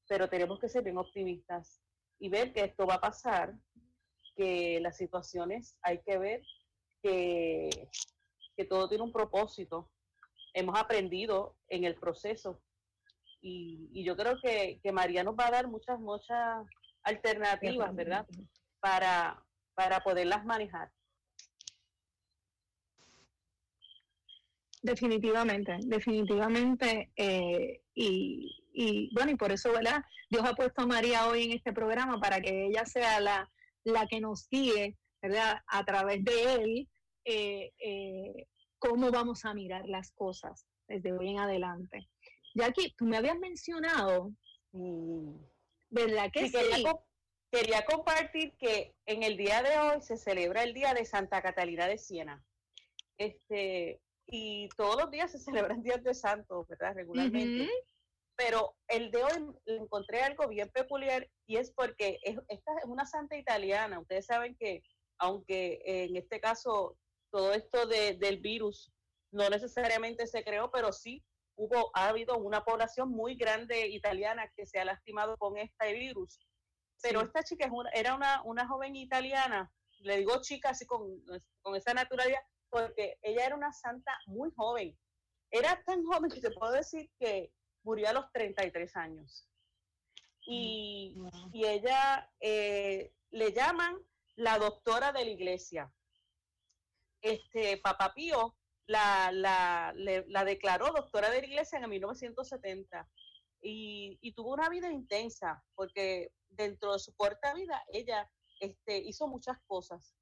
pero 0.07 0.29
tenemos 0.29 0.59
que 0.59 0.69
ser 0.69 0.83
bien 0.83 0.97
optimistas 0.97 1.81
y 2.19 2.29
ver 2.29 2.53
que 2.53 2.63
esto 2.63 2.85
va 2.87 2.95
a 2.95 3.01
pasar, 3.01 3.53
que 4.35 4.79
las 4.81 4.97
situaciones 4.97 5.77
hay 5.81 6.01
que 6.03 6.17
ver 6.17 6.41
que, 7.01 7.69
que 8.55 8.65
todo 8.65 8.87
tiene 8.87 9.03
un 9.03 9.11
propósito. 9.11 9.91
Hemos 10.53 10.79
aprendido 10.79 11.57
en 11.69 11.83
el 11.83 11.95
proceso 11.95 12.61
y, 13.41 13.89
y 13.93 14.03
yo 14.03 14.15
creo 14.15 14.39
que, 14.41 14.79
que 14.81 14.91
María 14.91 15.23
nos 15.23 15.35
va 15.35 15.47
a 15.47 15.51
dar 15.51 15.67
muchas, 15.67 15.99
muchas 15.99 16.65
alternativas, 17.03 17.93
¿verdad? 17.95 18.25
Para, 18.79 19.43
para 19.75 19.99
poderlas 20.01 20.43
manejar. 20.45 20.91
Definitivamente, 24.81 25.77
definitivamente. 25.81 27.11
eh, 27.15 27.81
y, 27.97 28.63
y 28.73 29.09
bueno, 29.15 29.31
y 29.31 29.35
por 29.35 29.51
eso, 29.51 29.71
¿verdad? 29.71 30.03
Dios 30.29 30.43
ha 30.45 30.53
puesto 30.53 30.81
a 30.83 30.85
María 30.87 31.27
hoy 31.27 31.45
en 31.45 31.51
este 31.53 31.73
programa 31.73 32.19
para 32.19 32.39
que 32.41 32.67
ella 32.67 32.85
sea 32.85 33.19
la, 33.19 33.49
la 33.83 34.05
que 34.07 34.19
nos 34.19 34.47
guíe, 34.49 34.95
¿verdad? 35.21 35.61
A 35.67 35.83
través 35.83 36.23
de 36.23 36.53
él, 36.55 36.89
eh, 37.25 37.71
eh, 37.79 38.47
cómo 38.77 39.09
vamos 39.11 39.45
a 39.45 39.53
mirar 39.53 39.87
las 39.87 40.11
cosas 40.11 40.65
desde 40.87 41.11
hoy 41.11 41.29
en 41.31 41.39
adelante. 41.39 42.07
Jackie, 42.53 42.93
tú 42.97 43.05
me 43.05 43.17
habías 43.17 43.39
mencionado, 43.39 44.31
Y, 44.73 45.33
¿verdad 45.89 46.29
que 46.31 46.41
Sí, 46.41 46.49
sí? 46.49 46.57
quería, 46.57 46.93
quería 47.51 47.85
compartir 47.85 48.53
que 48.59 48.93
en 49.05 49.23
el 49.23 49.37
día 49.37 49.63
de 49.63 49.79
hoy 49.79 50.01
se 50.01 50.17
celebra 50.17 50.63
el 50.63 50.73
Día 50.73 50.93
de 50.93 51.05
Santa 51.05 51.41
Catalina 51.41 51.87
de 51.87 51.97
Siena. 51.97 52.43
Este, 53.17 53.99
y 54.27 54.69
todos 54.77 54.97
los 55.01 55.09
días 55.11 55.31
se 55.31 55.39
celebran 55.77 55.81
días 55.83 56.03
de 56.03 56.13
santos, 56.13 56.67
¿verdad? 56.67 56.93
Regularmente. 56.95 57.69
Pero 58.35 58.75
el 58.87 59.09
de 59.09 59.23
hoy 59.23 59.47
le 59.65 59.77
encontré 59.77 60.21
algo 60.21 60.47
bien 60.47 60.69
peculiar 60.69 61.27
y 61.47 61.57
es 61.57 61.71
porque 61.71 62.19
es- 62.21 62.37
esta 62.49 62.71
es 62.77 62.85
una 62.85 63.05
santa 63.05 63.35
italiana. 63.37 63.99
Ustedes 63.99 64.27
saben 64.27 64.55
que, 64.59 64.83
aunque 65.17 65.81
en 65.85 66.15
este 66.15 66.39
caso 66.39 66.97
todo 67.31 67.53
esto 67.53 67.87
de- 67.87 68.13
del 68.15 68.39
virus 68.39 68.91
no 69.31 69.49
necesariamente 69.49 70.27
se 70.27 70.43
creó, 70.43 70.69
pero 70.71 70.91
sí 70.93 71.23
hubo, 71.55 71.89
ha 71.95 72.09
habido 72.09 72.37
una 72.37 72.63
población 72.63 73.09
muy 73.09 73.35
grande 73.35 73.87
italiana 73.87 74.51
que 74.55 74.67
se 74.67 74.79
ha 74.79 74.85
lastimado 74.85 75.35
con 75.37 75.57
este 75.57 75.93
virus. 75.93 76.39
Pero 77.01 77.21
Sí. 77.21 77.25
esta 77.27 77.43
chica 77.43 77.65
es 77.65 77.71
una- 77.71 77.89
era 77.91 78.13
una, 78.15 78.43
una 78.43 78.67
joven 78.67 78.95
italiana, 78.95 79.71
le 79.99 80.17
digo 80.17 80.39
chica 80.41 80.69
así 80.69 80.85
con, 80.85 81.23
con 81.61 81.75
esa 81.75 81.93
naturalidad, 81.95 82.39
porque 82.69 83.17
ella 83.21 83.45
era 83.45 83.55
una 83.55 83.71
santa 83.73 84.11
muy 84.27 84.51
joven. 84.55 84.97
Era 85.49 85.81
tan 85.83 86.03
joven 86.05 86.29
que 86.29 86.41
te 86.41 86.51
puedo 86.51 86.71
decir 86.73 87.09
que 87.19 87.53
murió 87.83 88.09
a 88.09 88.13
los 88.13 88.31
33 88.31 88.95
años. 88.97 89.47
Y, 90.45 91.15
y 91.53 91.65
ella 91.65 92.29
eh, 92.39 93.13
le 93.31 93.51
llaman 93.53 93.97
la 94.35 94.57
doctora 94.59 95.11
de 95.11 95.25
la 95.25 95.31
iglesia. 95.31 95.91
Este 97.21 97.77
Papa 97.77 98.13
Pío 98.13 98.55
la, 98.85 99.31
la, 99.31 99.93
le- 99.95 100.25
la 100.27 100.45
declaró 100.45 100.91
doctora 100.93 101.29
de 101.29 101.41
la 101.41 101.47
iglesia 101.47 101.79
en 101.79 101.89
1970 101.89 103.09
y, 103.61 104.17
y 104.21 104.33
tuvo 104.33 104.53
una 104.53 104.69
vida 104.69 104.91
intensa 104.91 105.63
porque 105.75 106.31
dentro 106.49 106.93
de 106.93 106.99
su 106.99 107.13
corta 107.15 107.53
vida 107.53 107.83
ella 107.91 108.31
este, 108.59 108.97
hizo 108.99 109.27
muchas 109.27 109.57
cosas 109.65 110.15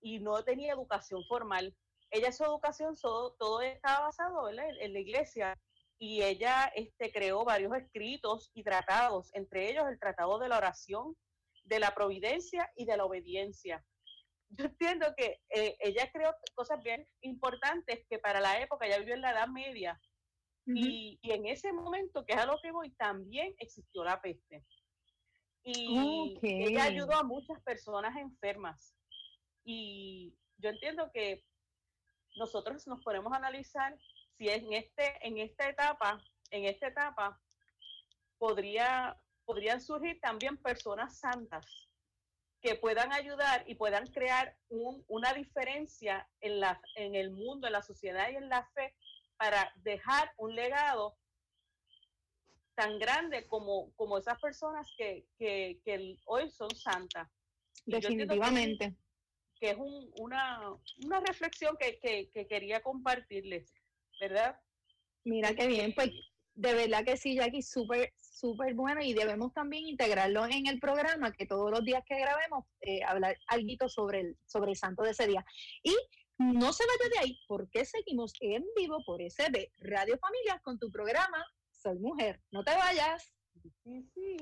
y 0.00 0.20
no 0.20 0.42
tenía 0.44 0.72
educación 0.72 1.24
formal. 1.28 1.74
Ella 2.10 2.32
su 2.32 2.44
educación 2.44 2.94
todo, 3.00 3.34
todo 3.38 3.60
estaba 3.62 4.06
basado 4.06 4.48
en, 4.48 4.58
en 4.58 4.92
la 4.92 4.98
iglesia 4.98 5.60
y 5.98 6.22
ella 6.22 6.72
este, 6.74 7.12
creó 7.12 7.44
varios 7.44 7.72
escritos 7.76 8.50
y 8.54 8.64
tratados, 8.64 9.30
entre 9.34 9.70
ellos 9.70 9.84
el 9.88 9.98
tratado 9.98 10.38
de 10.38 10.48
la 10.48 10.58
oración, 10.58 11.16
de 11.64 11.78
la 11.78 11.94
providencia 11.94 12.70
y 12.74 12.86
de 12.86 12.96
la 12.96 13.04
obediencia. 13.04 13.84
Yo 14.48 14.64
entiendo 14.64 15.14
que 15.16 15.40
eh, 15.50 15.76
ella 15.78 16.10
creó 16.10 16.34
cosas 16.54 16.82
bien 16.82 17.06
importantes 17.20 18.04
que 18.08 18.18
para 18.18 18.40
la 18.40 18.60
época, 18.60 18.86
ella 18.86 18.98
vivió 18.98 19.14
en 19.14 19.20
la 19.20 19.32
Edad 19.32 19.48
Media, 19.48 20.00
Ujú. 20.66 20.76
y, 20.76 21.18
y 21.22 21.32
en 21.32 21.46
ese 21.46 21.72
momento, 21.72 22.24
que 22.24 22.32
es 22.32 22.40
a 22.40 22.46
lo 22.46 22.58
que 22.60 22.72
voy, 22.72 22.90
también 22.92 23.54
existió 23.58 24.02
la 24.02 24.20
peste. 24.20 24.64
Y 25.62 26.34
Ok. 26.36 26.42
ella 26.42 26.84
ayudó 26.84 27.14
a 27.14 27.22
muchas 27.22 27.62
personas 27.62 28.16
enfermas. 28.16 28.96
Y 29.64 30.34
yo 30.58 30.70
entiendo 30.70 31.10
que 31.12 31.44
nosotros 32.36 32.86
nos 32.86 33.02
podemos 33.02 33.32
analizar 33.32 33.98
si 34.36 34.48
en, 34.48 34.72
este, 34.72 35.26
en 35.26 35.38
esta 35.38 35.68
etapa, 35.68 36.22
en 36.50 36.64
esta 36.64 36.86
etapa, 36.88 37.40
podría, 38.38 39.20
podrían 39.44 39.80
surgir 39.80 40.18
también 40.20 40.56
personas 40.56 41.18
santas 41.18 41.66
que 42.62 42.74
puedan 42.74 43.12
ayudar 43.12 43.64
y 43.66 43.74
puedan 43.74 44.06
crear 44.08 44.56
un- 44.68 45.04
una 45.08 45.32
diferencia 45.32 46.28
en, 46.40 46.60
la, 46.60 46.80
en 46.96 47.14
el 47.14 47.30
mundo, 47.30 47.66
en 47.66 47.72
la 47.72 47.82
sociedad 47.82 48.30
y 48.30 48.36
en 48.36 48.48
la 48.48 48.66
fe 48.74 48.94
para 49.36 49.72
dejar 49.76 50.32
un 50.36 50.54
legado 50.54 51.16
tan 52.74 52.98
grande 52.98 53.46
como, 53.46 53.92
como 53.94 54.18
esas 54.18 54.38
personas 54.40 54.86
que, 54.96 55.26
que, 55.38 55.80
que 55.84 56.16
hoy 56.26 56.50
son 56.50 56.70
santas. 56.74 57.28
Definitivamente. 57.86 58.94
Que 59.60 59.70
es 59.70 59.76
un- 59.78 60.10
una, 60.18 60.60
una 61.04 61.20
reflexión 61.20 61.76
que, 61.78 61.98
que- 62.00 62.30
que 62.32 62.46
quería 62.46 62.80
compartirles, 62.80 63.72
¿verdad? 64.20 64.58
Mira 65.24 65.54
qué 65.54 65.66
bien, 65.66 65.92
pues 65.94 66.10
de 66.54 66.74
verdad 66.74 67.04
que 67.04 67.16
sí, 67.16 67.36
Jackie, 67.36 67.62
súper, 67.62 68.12
súper 68.18 68.74
bueno 68.74 69.02
y 69.02 69.12
debemos 69.14 69.52
también 69.52 69.86
integrarlo 69.86 70.46
en 70.46 70.66
el 70.66 70.80
programa, 70.80 71.32
que 71.32 71.46
todos 71.46 71.70
los 71.70 71.84
días 71.84 72.02
que 72.06 72.18
grabemos, 72.18 72.64
eh, 72.80 73.02
hablar 73.04 73.36
algo 73.46 73.88
sobre 73.88 74.20
el, 74.20 74.36
sobre 74.46 74.72
el 74.72 74.76
santo 74.76 75.02
de 75.02 75.10
ese 75.10 75.26
día. 75.26 75.44
Y 75.82 75.94
no 76.38 76.72
se 76.72 76.84
vaya 76.86 77.10
de 77.14 77.18
ahí, 77.20 77.38
porque 77.46 77.84
seguimos 77.84 78.32
en 78.40 78.64
vivo 78.74 79.02
por 79.04 79.20
SB 79.22 79.72
Radio 79.78 80.18
Familia 80.18 80.58
con 80.64 80.78
tu 80.78 80.90
programa 80.90 81.44
Soy 81.70 81.98
Mujer. 81.98 82.40
No 82.50 82.64
te 82.64 82.74
vayas. 82.74 83.30
Sí, 83.84 84.02
sí. 84.14 84.36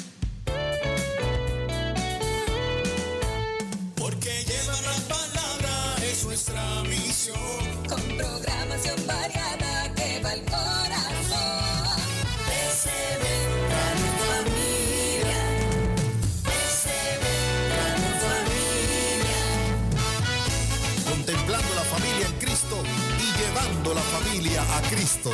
Cristo. 24.90 25.30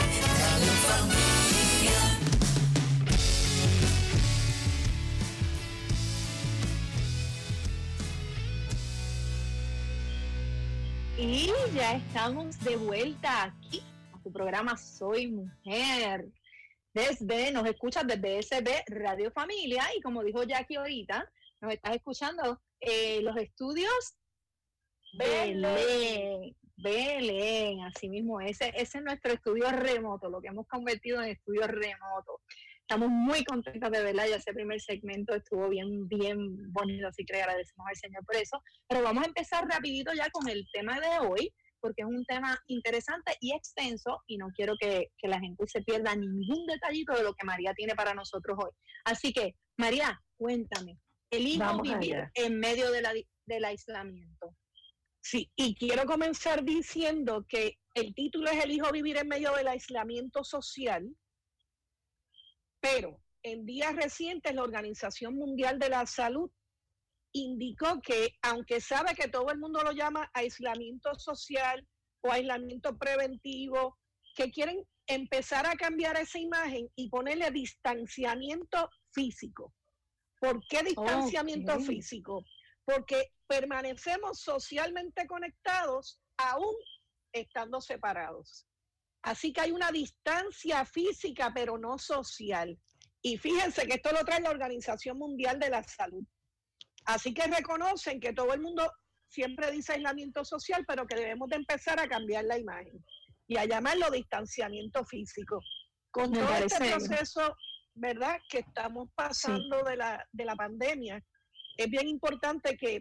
Y 11.16 11.50
ya 11.75 11.96
estamos 11.96 12.60
de 12.60 12.76
vuelta 12.76 13.44
aquí 13.44 13.82
a 14.12 14.22
tu 14.22 14.30
programa 14.30 14.76
Soy 14.76 15.28
Mujer. 15.28 16.28
Desde, 16.92 17.50
nos 17.50 17.66
escuchas 17.66 18.06
desde 18.06 18.42
SB 18.42 18.84
Radio 18.88 19.30
Familia 19.30 19.84
y 19.96 20.02
como 20.02 20.22
dijo 20.22 20.42
Jackie 20.42 20.76
ahorita, 20.76 21.30
nos 21.62 21.72
estás 21.72 21.96
escuchando 21.96 22.60
eh, 22.80 23.22
los 23.22 23.34
estudios 23.38 24.18
Belén. 25.14 25.62
Belén, 25.62 26.56
así 26.85 28.09
mismo, 28.09 28.40
ese, 28.40 28.73
ese 28.76 28.99
es 28.99 29.04
nuestro 29.04 29.33
estudio 29.33 29.71
remoto, 29.71 30.28
lo 30.28 30.40
que 30.40 30.49
hemos 30.49 30.66
convertido 30.66 31.23
en 31.23 31.30
estudio 31.30 31.66
remoto. 31.66 32.40
Estamos 32.80 33.09
muy 33.09 33.42
contentos 33.45 33.90
de 33.90 34.02
verdad, 34.02 34.26
ya 34.28 34.37
ese 34.37 34.52
primer 34.52 34.80
segmento 34.80 35.35
estuvo 35.35 35.68
bien, 35.68 36.06
bien 36.06 36.73
bonito, 36.73 37.09
así 37.09 37.25
que 37.25 37.35
le 37.35 37.42
agradecemos 37.42 37.87
al 37.88 37.97
Señor 37.97 38.25
por 38.25 38.37
eso. 38.37 38.62
Pero 38.88 39.02
vamos 39.02 39.25
a 39.25 39.26
empezar 39.26 39.66
rapidito 39.66 40.12
ya 40.14 40.30
con 40.30 40.49
el 40.49 40.64
tema 40.73 41.00
de 41.00 41.26
hoy, 41.26 41.52
porque 41.80 42.02
es 42.02 42.09
un 42.09 42.25
tema 42.26 42.56
interesante 42.68 43.37
y 43.40 43.52
extenso 43.54 44.23
y 44.26 44.37
no 44.38 44.49
quiero 44.54 44.75
que, 44.78 45.09
que 45.18 45.28
la 45.28 45.40
gente 45.40 45.66
se 45.66 45.83
pierda 45.83 46.14
ningún 46.14 46.66
detallito 46.66 47.14
de 47.14 47.25
lo 47.25 47.35
que 47.35 47.45
María 47.45 47.75
tiene 47.75 47.95
para 47.95 48.14
nosotros 48.14 48.56
hoy. 48.59 48.71
Así 49.04 49.33
que, 49.33 49.54
María, 49.76 50.21
Cuéntame. 50.37 50.99
Elijo 51.30 51.59
Vamos 51.59 51.83
vivir 51.83 52.16
allá. 52.16 52.30
en 52.35 52.59
medio 52.61 52.90
de 52.90 53.02
la 53.02 53.12
del 53.47 53.64
aislamiento. 53.64 54.54
Sí, 55.28 55.50
y 55.56 55.75
quiero 55.75 56.04
comenzar 56.06 56.62
diciendo 56.62 57.45
que 57.49 57.80
el 57.95 58.14
título 58.14 58.49
es 58.49 58.64
Elijo 58.64 58.92
vivir 58.92 59.16
en 59.16 59.26
medio 59.26 59.52
del 59.54 59.66
aislamiento 59.66 60.45
social, 60.45 61.04
pero 62.78 63.21
en 63.42 63.66
días 63.66 63.97
recientes 63.97 64.54
la 64.54 64.62
Organización 64.62 65.35
Mundial 65.35 65.80
de 65.80 65.88
la 65.88 66.06
Salud 66.06 66.49
indicó 67.33 68.00
que 68.02 68.37
aunque 68.40 68.80
sabe 68.80 69.16
que 69.16 69.26
todo 69.26 69.50
el 69.50 69.59
mundo 69.59 69.83
lo 69.83 69.90
llama 69.90 70.30
aislamiento 70.33 71.12
social 71.16 71.85
o 72.21 72.30
aislamiento 72.30 72.97
preventivo, 72.97 73.99
que 74.37 74.52
quieren 74.52 74.85
empezar 75.09 75.66
a 75.66 75.75
cambiar 75.75 76.16
esa 76.18 76.38
imagen 76.38 76.88
y 76.95 77.09
ponerle 77.09 77.50
distanciamiento 77.50 78.88
físico. 79.11 79.75
¿Por 80.38 80.64
qué 80.68 80.85
distanciamiento 80.85 81.80
físico? 81.80 82.45
Porque 82.85 83.33
permanecemos 83.47 84.41
socialmente 84.41 85.26
conectados 85.26 86.21
aún 86.37 86.75
estando 87.33 87.81
separados. 87.81 88.67
Así 89.23 89.53
que 89.53 89.62
hay 89.62 89.73
una 89.73 89.91
distancia 89.91 90.85
física, 90.85 91.53
pero 91.55 91.79
no 91.79 91.99
social. 91.99 92.79
Y 93.23 93.38
fíjense 93.38 93.87
que 93.87 93.95
esto 93.95 94.12
lo 94.12 94.25
trae 94.25 94.41
la 94.41 94.50
Organización 94.50 95.19
Mundial 95.19 95.59
de 95.59 95.71
la 95.71 95.83
Salud. 95.83 96.25
Así 97.07 97.35
que 97.35 97.47
reconocen 97.47 98.21
que 98.21 98.33
todo 98.33 98.53
el 98.53 98.61
mundo 98.61 98.91
siempre 99.29 99.71
dice 99.71 99.95
aislamiento 99.95 100.45
social, 100.45 100.85
pero 100.87 101.07
que 101.07 101.17
debemos 101.17 101.49
de 101.49 101.57
empezar 101.57 101.99
a 101.99 102.09
cambiar 102.09 102.45
la 102.45 102.59
imagen 102.59 103.05
y 103.49 103.57
a 103.57 103.65
llamarlo 103.65 104.11
distanciamiento 104.11 105.05
físico. 105.05 105.61
Con 106.11 106.31
Me 106.31 106.38
todo 106.38 106.55
este 106.55 106.91
proceso, 106.91 107.57
¿verdad?, 107.95 108.38
que 108.49 108.61
estamos 108.61 109.09
pasando 109.15 109.83
de, 109.85 109.97
la, 109.97 110.25
de 110.33 110.45
la 110.45 110.55
pandemia, 110.55 111.23
es 111.76 111.91
bien 111.91 112.09
importante 112.09 112.76
que 112.76 113.00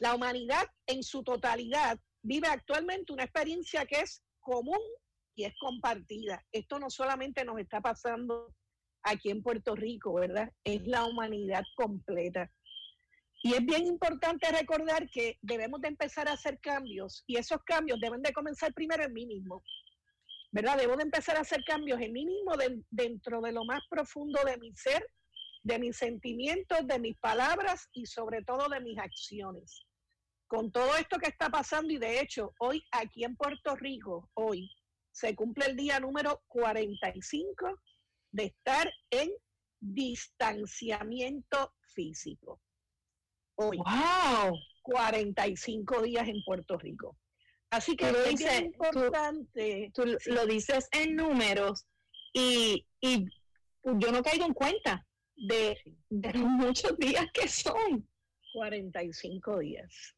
la 0.00 0.14
humanidad 0.14 0.64
en 0.86 1.02
su 1.02 1.22
totalidad 1.22 1.98
vive 2.22 2.48
actualmente 2.48 3.12
una 3.12 3.24
experiencia 3.24 3.84
que 3.86 4.00
es 4.00 4.22
común 4.40 4.80
y 5.34 5.44
es 5.44 5.54
compartida. 5.58 6.44
Esto 6.52 6.78
no 6.78 6.90
solamente 6.90 7.44
nos 7.44 7.58
está 7.58 7.80
pasando 7.80 8.54
aquí 9.02 9.30
en 9.30 9.42
Puerto 9.42 9.74
Rico, 9.74 10.14
¿verdad? 10.14 10.50
Es 10.64 10.86
la 10.86 11.04
humanidad 11.06 11.62
completa. 11.76 12.50
Y 13.42 13.54
es 13.54 13.64
bien 13.64 13.86
importante 13.86 14.50
recordar 14.52 15.08
que 15.08 15.38
debemos 15.40 15.80
de 15.80 15.88
empezar 15.88 16.28
a 16.28 16.32
hacer 16.32 16.58
cambios 16.60 17.24
y 17.26 17.36
esos 17.36 17.62
cambios 17.64 17.98
deben 18.00 18.20
de 18.20 18.32
comenzar 18.34 18.74
primero 18.74 19.02
en 19.04 19.14
mí 19.14 19.24
mismo, 19.24 19.62
¿verdad? 20.52 20.76
Debo 20.76 20.96
de 20.96 21.04
empezar 21.04 21.36
a 21.36 21.40
hacer 21.40 21.64
cambios 21.64 21.98
en 22.00 22.12
mí 22.12 22.26
mismo 22.26 22.56
de- 22.58 22.82
dentro 22.90 23.40
de 23.40 23.52
lo 23.52 23.64
más 23.64 23.80
profundo 23.88 24.40
de 24.44 24.58
mi 24.58 24.74
ser, 24.74 25.06
de 25.62 25.78
mis 25.78 25.96
sentimientos, 25.96 26.86
de 26.86 26.98
mis 26.98 27.16
palabras 27.18 27.88
y 27.92 28.06
sobre 28.06 28.42
todo 28.44 28.68
de 28.68 28.80
mis 28.80 28.98
acciones. 28.98 29.82
Con 30.46 30.72
todo 30.72 30.96
esto 30.96 31.18
que 31.18 31.28
está 31.28 31.48
pasando 31.48 31.92
y 31.92 31.98
de 31.98 32.20
hecho 32.20 32.52
hoy 32.58 32.82
aquí 32.92 33.24
en 33.24 33.36
Puerto 33.36 33.76
Rico, 33.76 34.28
hoy 34.34 34.68
se 35.12 35.34
cumple 35.34 35.66
el 35.66 35.76
día 35.76 36.00
número 36.00 36.42
45 36.48 37.78
de 38.32 38.44
estar 38.44 38.90
en 39.10 39.30
distanciamiento 39.80 41.72
físico. 41.94 42.60
Hoy. 43.56 43.76
¡Wow! 43.78 44.56
45 44.82 46.02
días 46.02 46.26
en 46.28 46.42
Puerto 46.44 46.78
Rico. 46.78 47.16
Así 47.70 47.94
que 47.96 48.10
lo 48.10 48.18
es 48.24 48.30
dices, 48.30 48.60
tú- 48.60 48.64
importante. 48.64 49.90
Tú 49.94 50.04
lo 50.26 50.46
dices 50.46 50.88
en 50.92 51.16
números 51.16 51.86
y, 52.32 52.86
y 53.00 53.26
yo 53.84 54.10
no 54.12 54.22
caigo 54.22 54.46
en 54.46 54.54
cuenta 54.54 55.06
de, 55.40 55.78
de 56.08 56.32
los 56.34 56.48
muchos 56.48 56.96
días 56.98 57.26
que 57.32 57.48
son. 57.48 58.08
45 58.52 59.58
días. 59.58 60.14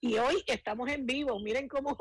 Y 0.00 0.18
hoy 0.18 0.42
estamos 0.46 0.88
en 0.90 1.06
vivo. 1.06 1.38
Miren 1.40 1.68
cómo, 1.68 1.96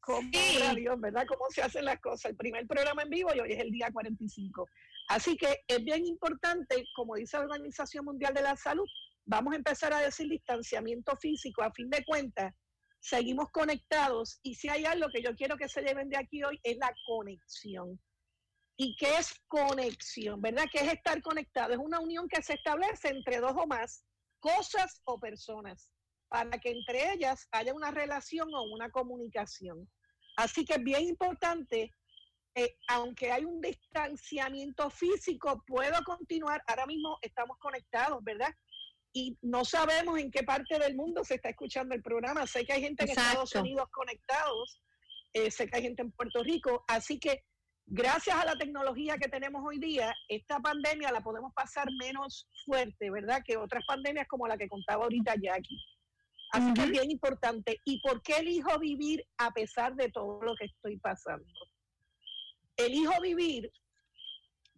cómo 0.00 0.30
Sí. 0.32 0.58
Dios, 0.76 1.00
¿verdad? 1.00 1.26
Cómo 1.26 1.46
se 1.50 1.62
hacen 1.62 1.84
las 1.84 2.00
cosas. 2.00 2.30
El 2.30 2.36
primer 2.36 2.66
programa 2.66 3.02
en 3.02 3.10
vivo 3.10 3.30
y 3.34 3.40
hoy 3.40 3.52
es 3.52 3.60
el 3.60 3.70
día 3.70 3.90
45. 3.92 4.66
Así 5.08 5.36
que 5.36 5.64
es 5.66 5.84
bien 5.84 6.06
importante, 6.06 6.84
como 6.94 7.14
dice 7.16 7.38
la 7.38 7.44
Organización 7.44 8.04
Mundial 8.04 8.34
de 8.34 8.42
la 8.42 8.56
Salud, 8.56 8.86
vamos 9.24 9.54
a 9.54 9.56
empezar 9.56 9.92
a 9.92 10.00
decir 10.00 10.28
distanciamiento 10.28 11.16
físico. 11.16 11.62
A 11.62 11.72
fin 11.72 11.88
de 11.90 12.04
cuentas, 12.04 12.54
seguimos 13.00 13.50
conectados 13.50 14.38
y 14.42 14.54
si 14.54 14.68
hay 14.68 14.84
algo 14.84 15.08
que 15.08 15.22
yo 15.22 15.34
quiero 15.34 15.56
que 15.56 15.68
se 15.68 15.82
lleven 15.82 16.08
de 16.08 16.16
aquí 16.18 16.42
hoy 16.42 16.58
es 16.62 16.76
la 16.78 16.92
conexión. 17.06 17.98
¿Y 18.80 18.94
qué 18.94 19.18
es 19.18 19.34
conexión? 19.48 20.40
¿Verdad? 20.40 20.66
¿Qué 20.70 20.78
es 20.78 20.92
estar 20.92 21.20
conectado? 21.20 21.72
Es 21.72 21.80
una 21.80 21.98
unión 21.98 22.28
que 22.28 22.40
se 22.42 22.54
establece 22.54 23.08
entre 23.08 23.38
dos 23.38 23.52
o 23.56 23.66
más 23.66 24.04
cosas 24.38 25.02
o 25.04 25.18
personas 25.18 25.90
para 26.28 26.58
que 26.58 26.70
entre 26.70 27.12
ellas 27.12 27.48
haya 27.50 27.74
una 27.74 27.90
relación 27.90 28.48
o 28.54 28.62
una 28.72 28.88
comunicación. 28.90 29.90
Así 30.36 30.64
que 30.64 30.74
es 30.74 30.84
bien 30.84 31.02
importante, 31.02 31.90
eh, 32.54 32.76
aunque 32.86 33.32
hay 33.32 33.44
un 33.44 33.60
distanciamiento 33.60 34.90
físico, 34.90 35.64
puedo 35.66 36.00
continuar. 36.04 36.62
Ahora 36.68 36.86
mismo 36.86 37.18
estamos 37.22 37.58
conectados, 37.58 38.22
¿verdad? 38.22 38.54
Y 39.12 39.36
no 39.42 39.64
sabemos 39.64 40.20
en 40.20 40.30
qué 40.30 40.44
parte 40.44 40.78
del 40.78 40.94
mundo 40.94 41.24
se 41.24 41.34
está 41.34 41.48
escuchando 41.48 41.96
el 41.96 42.02
programa. 42.02 42.46
Sé 42.46 42.64
que 42.64 42.74
hay 42.74 42.82
gente 42.82 43.02
en 43.02 43.10
Estados. 43.10 43.52
Unidos 43.56 43.88
conectados, 43.90 44.80
eh, 45.32 45.50
sé 45.50 45.66
que 45.66 45.78
hay 45.78 45.82
gente 45.82 46.02
en 46.02 46.12
Puerto 46.12 46.44
Rico. 46.44 46.84
Así 46.86 47.18
que 47.18 47.42
gracias 47.90 48.36
a 48.36 48.44
la 48.44 48.56
tecnología 48.56 49.16
que 49.18 49.28
tenemos 49.28 49.62
hoy 49.64 49.78
día, 49.78 50.14
esta 50.28 50.60
pandemia 50.60 51.10
la 51.10 51.20
podemos 51.20 51.52
pasar 51.54 51.88
menos 51.98 52.48
fuerte, 52.64 53.10
¿verdad? 53.10 53.42
Que 53.44 53.56
otras 53.56 53.84
pandemias 53.86 54.28
como 54.28 54.46
la 54.46 54.56
que 54.56 54.68
contaba 54.68 55.04
ahorita 55.04 55.34
Jackie. 55.40 55.82
Así 56.52 56.72
que 56.74 56.82
es 56.82 56.90
bien 56.90 57.10
importante. 57.10 57.80
¿Y 57.84 58.00
por 58.00 58.22
qué 58.22 58.38
elijo 58.38 58.78
vivir 58.78 59.24
a 59.36 59.50
pesar 59.50 59.94
de 59.94 60.10
todo 60.10 60.40
lo 60.42 60.54
que 60.54 60.66
estoy 60.66 60.98
pasando? 60.98 61.46
Elijo 62.76 63.20
vivir 63.20 63.70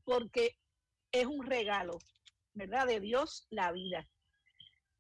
porque 0.05 0.57
es 1.13 1.27
un 1.27 1.47
regalo, 1.47 1.99
¿verdad? 2.55 2.87
De 2.87 3.01
Dios 3.01 3.47
la 3.51 3.73
vida. 3.73 4.09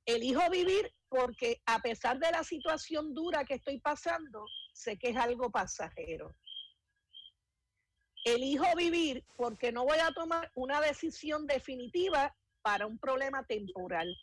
Elijo 0.04 0.48
vivir 0.50 0.92
porque 1.08 1.60
a 1.66 1.80
pesar 1.80 2.18
de 2.18 2.30
la 2.30 2.44
situación 2.44 3.14
dura 3.14 3.44
que 3.44 3.54
estoy 3.54 3.80
pasando, 3.80 4.44
sé 4.72 4.96
que 4.96 5.10
es 5.10 5.16
algo 5.16 5.50
pasajero. 5.50 6.36
Elijo 8.24 8.64
vivir 8.76 9.24
porque 9.36 9.72
no 9.72 9.84
voy 9.84 9.98
a 9.98 10.12
tomar 10.12 10.50
una 10.54 10.80
decisión 10.80 11.46
definitiva 11.46 12.36
para 12.62 12.86
un 12.86 12.98
problema 12.98 13.44
temporal. 13.46 14.14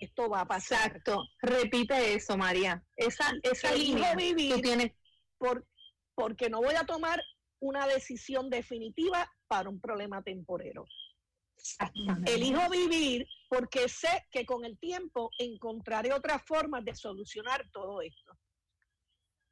Esto 0.00 0.28
va 0.28 0.40
a 0.40 0.46
pasar. 0.46 0.88
Exacto. 0.88 1.22
Repite 1.40 2.14
eso, 2.14 2.36
María. 2.36 2.82
Esa, 2.96 3.32
esa 3.42 3.70
Elijo 3.72 3.94
línea 3.94 4.14
vivir 4.16 4.54
tú 4.54 4.60
tienes. 4.60 4.92
por- 5.38 5.66
porque 6.16 6.50
no 6.50 6.60
voy 6.60 6.74
a 6.74 6.84
tomar 6.84 7.22
una 7.60 7.86
decisión 7.86 8.50
definitiva 8.50 9.30
para 9.46 9.68
un 9.68 9.80
problema 9.80 10.22
temporero. 10.22 10.84
Elijo 12.26 12.68
vivir 12.68 13.26
porque 13.48 13.88
sé 13.88 14.26
que 14.30 14.44
con 14.44 14.64
el 14.64 14.78
tiempo 14.78 15.30
encontraré 15.38 16.12
otras 16.12 16.42
formas 16.44 16.84
de 16.84 16.94
solucionar 16.94 17.64
todo 17.72 18.02
esto. 18.02 18.36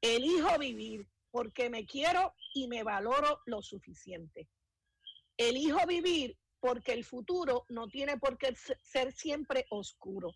Elijo 0.01 0.59
vivir 0.59 1.09
porque 1.33 1.71
me 1.71 1.85
quiero 1.87 2.35
y 2.55 2.69
me 2.69 2.85
valoro 2.85 3.41
lo 3.47 3.63
suficiente. 3.63 4.49
Elijo 5.37 5.85
vivir 5.87 6.39
porque 6.61 6.93
el 6.93 7.05
futuro 7.05 7.65
no 7.71 7.89
tiene 7.89 8.19
por 8.19 8.39
qué 8.39 8.55
se- 8.55 8.79
ser 8.83 9.13
siempre 9.13 9.67
oscuro. 9.71 10.31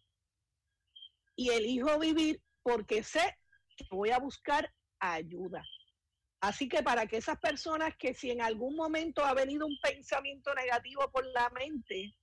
Y 1.36 1.50
elijo 1.50 1.98
vivir 1.98 2.42
porque 2.62 3.02
sé 3.04 3.38
que 3.76 3.86
voy 3.90 4.10
a 4.10 4.18
buscar 4.18 4.72
ayuda. 4.98 5.62
Así 6.40 6.68
que 6.68 6.82
para 6.82 7.06
que 7.06 7.18
esas 7.18 7.38
personas 7.38 7.94
que 7.98 8.14
si 8.14 8.30
en 8.30 8.40
algún 8.40 8.74
momento 8.74 9.24
ha 9.24 9.34
venido 9.34 9.66
un 9.66 9.78
pensamiento 9.82 10.54
negativo 10.54 11.10
por 11.12 11.26
la 11.26 11.50
mente 11.50 12.16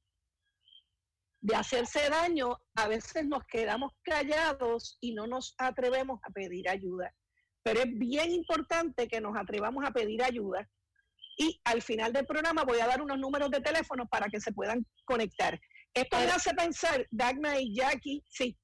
de 1.42 1.56
hacerse 1.56 2.10
daño, 2.10 2.58
a 2.76 2.88
veces 2.88 3.26
nos 3.26 3.44
quedamos 3.46 3.92
callados 4.02 4.98
y 5.02 5.14
no 5.14 5.28
nos 5.28 5.56
atrevemos 5.58 6.20
a 6.24 6.30
pedir 6.32 6.70
ayuda. 6.70 7.14
Pero 7.64 7.82
es 7.82 7.98
bien 7.98 8.32
importante 8.32 9.08
que 9.08 9.22
nos 9.22 9.36
atrevamos 9.38 9.84
a 9.86 9.92
pedir 9.92 10.22
ayuda. 10.24 10.70
Y 11.38 11.60
al 11.64 11.82
final 11.82 12.14
del 12.14 12.26
programa 12.26 12.64
voy 12.64 12.80
a 12.80 12.88
dar 12.88 13.02
unos 13.02 13.18
números 13.18 13.50
de 13.50 13.62
teléfono 13.62 14.06
para 14.08 14.28
que 14.28 14.40
se 14.40 14.52
puedan 14.52 14.86
conectar. 15.06 15.60
Esto 15.94 16.18
me 16.18 16.26
hace 16.26 16.54
pensar, 16.54 17.08
Dagna 17.12 17.60
y 17.60 17.76
Jackie, 17.76 18.24
sí, 18.28 18.58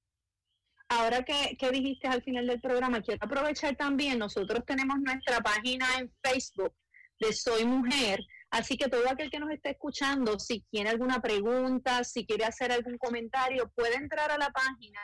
Ahora 0.92 1.24
que, 1.24 1.56
que 1.60 1.70
dijiste 1.70 2.08
al 2.08 2.24
final 2.24 2.48
del 2.48 2.60
programa, 2.60 3.02
quiero 3.02 3.24
aprovechar 3.24 3.76
también, 3.76 4.18
nosotros 4.18 4.66
tenemos 4.66 4.98
nuestra 5.00 5.40
página 5.40 5.86
en 6.00 6.12
Facebook 6.24 6.74
de 7.20 7.32
Soy 7.32 7.64
Mujer, 7.64 8.20
así 8.50 8.76
que 8.76 8.90
todo 8.90 9.08
aquel 9.08 9.30
que 9.30 9.40
nos 9.40 9.52
esté 9.52 9.70
escuchando, 9.72 10.40
si 10.40 10.66
tiene 10.72 10.90
alguna 10.90 11.22
pregunta, 11.22 12.04
si 12.04 12.26
quiere 12.26 12.46
hacer 12.46 12.72
algún 12.72 12.98
comentario, 12.98 13.72
puede 13.76 13.98
entrar 13.98 14.32
a 14.32 14.40
la 14.40 14.50
página, 14.50 15.00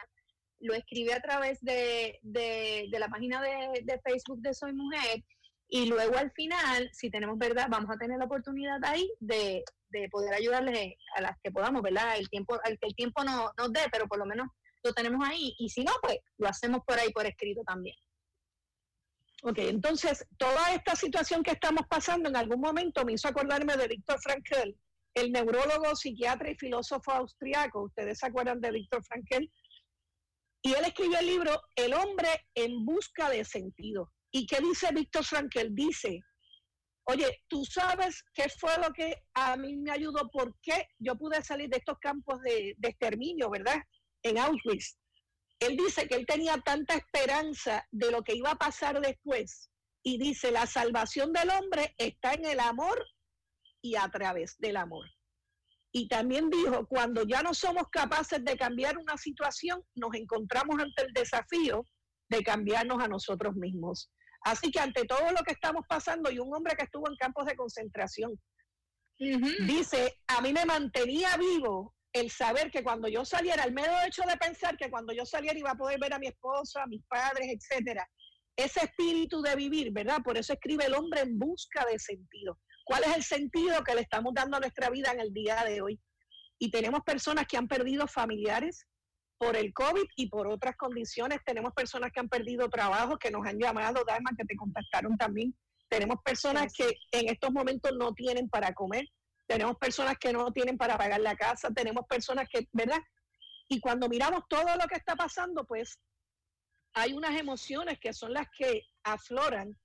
lo 0.66 0.74
escribe 0.74 1.14
a 1.14 1.22
través 1.22 1.60
de, 1.62 2.20
de- 2.24 2.88
la 3.00 3.08
página 3.08 3.42
de, 3.42 3.82
de 3.84 4.00
Facebook 4.02 4.40
de 4.42 4.54
Soy 4.54 4.74
Mujer 4.74 5.24
y 5.68 5.88
luego 5.88 6.18
al 6.18 6.32
final, 6.32 6.90
si 6.94 7.10
tenemos 7.10 7.38
verdad, 7.38 7.68
vamos 7.70 7.90
a 7.90 7.98
tener 7.98 8.18
la 8.20 8.26
oportunidad 8.26 8.84
ahí 8.84 9.10
de, 9.20 9.64
de 9.90 10.10
poder 10.10 10.34
ayudarles 10.34 10.94
a 11.16 11.22
las 11.22 11.38
que 11.44 11.52
podamos, 11.52 11.82
¿verdad? 11.82 12.18
El 12.18 12.30
tiempo, 12.30 12.60
el 12.66 12.78
que 12.80 12.88
el 12.88 12.96
tiempo 12.96 13.24
no, 13.24 13.52
nos 13.58 13.74
dé, 13.74 13.82
pero 13.92 14.08
por 14.08 14.20
lo 14.20 14.26
menos 14.26 14.48
lo 14.84 14.94
tenemos 14.94 15.28
ahí. 15.28 15.56
Y 15.58 15.70
si 15.70 15.84
no, 15.84 15.92
pues 16.02 16.20
lo 16.38 16.48
hacemos 16.48 16.82
por 16.86 17.00
ahí 17.00 17.12
por 17.12 17.26
escrito 17.26 17.62
también. 17.66 17.96
Ok, 19.44 19.58
entonces 19.60 20.26
toda 20.38 20.74
esta 20.74 20.96
situación 20.96 21.44
que 21.44 21.52
estamos 21.52 21.86
pasando 21.90 22.30
en 22.30 22.36
algún 22.36 22.62
momento 22.62 23.04
me 23.06 23.14
hizo 23.14 23.28
acordarme 23.28 23.76
de 23.76 23.88
Víctor 23.88 24.20
Frankl, 24.22 24.76
el 25.14 25.32
neurólogo, 25.32 25.96
psiquiatra 25.96 26.52
y 26.52 26.56
filósofo 26.56 27.12
austriaco. 27.12 27.84
Ustedes 27.84 28.20
se 28.20 28.28
acuerdan 28.28 28.62
de 28.62 28.72
Víctor 28.72 29.04
Frankl. 29.04 29.46
Y 30.66 30.74
él 30.74 30.84
escribió 30.84 31.20
el 31.20 31.28
libro 31.28 31.62
El 31.76 31.94
hombre 31.94 32.48
en 32.56 32.84
busca 32.86 33.30
de 33.30 33.46
sentido. 33.46 34.12
¿Y 34.32 34.48
qué 34.48 34.60
dice 34.60 34.90
Víctor 34.92 35.24
Frankl? 35.24 35.68
Dice, 35.70 36.22
oye, 37.06 37.44
tú 37.48 37.64
sabes 37.66 38.24
qué 38.34 38.50
fue 38.50 38.76
lo 38.80 38.92
que 38.92 39.16
a 39.36 39.56
mí 39.58 39.76
me 39.78 39.92
ayudó, 39.92 40.28
por 40.32 40.58
qué 40.64 40.88
yo 40.98 41.16
pude 41.16 41.44
salir 41.44 41.70
de 41.70 41.78
estos 41.78 42.00
campos 42.00 42.42
de, 42.42 42.74
de 42.78 42.90
exterminio, 42.90 43.50
¿verdad? 43.52 43.78
En 44.24 44.40
Auschwitz 44.40 44.98
él 45.60 45.78
dice 45.78 46.08
que 46.08 46.16
él 46.16 46.26
tenía 46.26 46.58
tanta 46.58 46.96
esperanza 46.96 47.88
de 47.92 48.12
lo 48.12 48.24
que 48.24 48.36
iba 48.36 48.52
a 48.52 48.58
pasar 48.58 49.00
después 49.00 49.70
y 50.04 50.18
dice, 50.18 50.52
la 50.52 50.68
salvación 50.68 51.32
del 51.34 51.50
hombre 51.50 51.96
está 51.98 52.34
en 52.34 52.46
el 52.46 52.60
amor 52.60 53.04
y 53.82 53.96
a 53.96 54.08
través 54.10 54.58
del 54.60 54.78
amor. 54.78 55.06
Y 55.98 56.10
también 56.10 56.50
dijo, 56.50 56.86
cuando 56.88 57.24
ya 57.24 57.42
no 57.42 57.54
somos 57.54 57.84
capaces 57.90 58.44
de 58.44 58.58
cambiar 58.58 58.98
una 58.98 59.16
situación, 59.16 59.82
nos 59.96 60.14
encontramos 60.14 60.78
ante 60.78 61.04
el 61.04 61.14
desafío 61.14 61.86
de 62.30 62.44
cambiarnos 62.44 63.02
a 63.02 63.08
nosotros 63.08 63.56
mismos. 63.56 64.12
Así 64.42 64.72
que 64.72 64.82
ante 64.82 65.06
todo 65.06 65.32
lo 65.32 65.42
que 65.46 65.54
estamos 65.54 65.86
pasando, 65.88 66.30
y 66.30 66.38
un 66.38 66.54
hombre 66.54 66.76
que 66.76 66.84
estuvo 66.84 67.10
en 67.10 67.16
campos 67.16 67.46
de 67.46 67.56
concentración, 67.56 68.38
dice, 69.18 70.18
a 70.28 70.42
mí 70.42 70.52
me 70.52 70.66
mantenía 70.66 71.38
vivo 71.38 71.96
el 72.12 72.30
saber 72.30 72.72
que 72.72 72.84
cuando 72.84 73.08
yo 73.08 73.24
saliera, 73.24 73.64
el 73.64 73.74
mero 73.74 73.94
hecho 74.06 74.24
de 74.28 74.36
pensar 74.36 74.76
que 74.76 74.90
cuando 74.90 75.14
yo 75.14 75.26
saliera 75.26 75.58
iba 75.58 75.72
a 75.72 75.78
poder 75.78 75.98
ver 75.98 76.14
a 76.14 76.20
mi 76.20 76.28
esposa, 76.28 76.84
a 76.84 76.88
mis 76.88 77.06
padres, 77.08 77.48
etcétera, 77.48 78.06
ese 78.58 78.82
espíritu 78.84 79.42
de 79.42 79.56
vivir, 79.56 79.94
¿verdad? 79.94 80.18
Por 80.26 80.38
eso 80.38 80.52
escribe 80.52 80.88
el 80.88 80.94
hombre 80.94 81.22
en 81.22 81.40
busca 81.40 81.86
de 81.90 81.98
sentido. 82.00 82.60
¿Cuál 82.86 83.04
es 83.04 83.18
el 83.18 83.24
sentido 83.24 83.84
que 83.84 83.96
le 83.96 84.02
estamos 84.02 84.34
dando 84.34 84.56
a 84.56 84.62
nuestra 84.62 84.90
vida 84.90 85.12
en 85.12 85.20
el 85.20 85.34
día 85.34 85.66
de 85.66 85.82
hoy? 85.82 86.00
Y 86.58 86.72
tenemos 86.72 87.02
personas 87.02 87.46
que 87.46 87.58
han 87.58 87.68
perdido 87.68 88.08
familiares 88.08 88.88
por 89.38 89.58
el 89.58 89.74
COVID 89.74 90.06
y 90.16 90.30
por 90.30 90.48
otras 90.48 90.78
condiciones. 90.78 91.40
Tenemos 91.46 91.74
personas 91.74 92.14
que 92.14 92.22
han 92.22 92.30
perdido 92.30 92.70
trabajo, 92.70 93.18
que 93.18 93.32
nos 93.32 93.46
han 93.46 93.60
llamado, 93.60 94.06
Dharma, 94.08 94.32
que 94.38 94.46
te 94.46 94.56
contactaron 94.56 95.18
también. 95.18 95.54
Tenemos 95.90 96.20
personas 96.24 96.72
que 96.72 96.96
en 97.12 97.28
estos 97.28 97.52
momentos 97.52 97.92
no 97.98 98.14
tienen 98.14 98.48
para 98.48 98.74
comer 98.74 99.06
tenemos 99.48 99.78
personas 99.78 100.18
que 100.18 100.34
no 100.34 100.52
tienen 100.52 100.78
para 100.78 100.98
pagar 100.98 101.22
la 101.22 101.36
casa, 101.36 101.70
tenemos 101.72 102.06
personas 102.08 102.48
que, 102.52 102.68
¿verdad? 102.72 103.00
Y 103.68 103.80
cuando 103.80 104.10
miramos 104.10 104.44
todo 104.48 104.76
lo 104.76 104.88
que 104.88 104.96
está 104.96 105.16
pasando, 105.16 105.66
pues 105.66 106.00
hay 106.94 107.14
unas 107.14 107.38
emociones 107.40 108.00
que 108.00 108.14
son 108.14 108.34
las 108.34 108.48
que 108.58 108.84
afloran, 109.04 109.78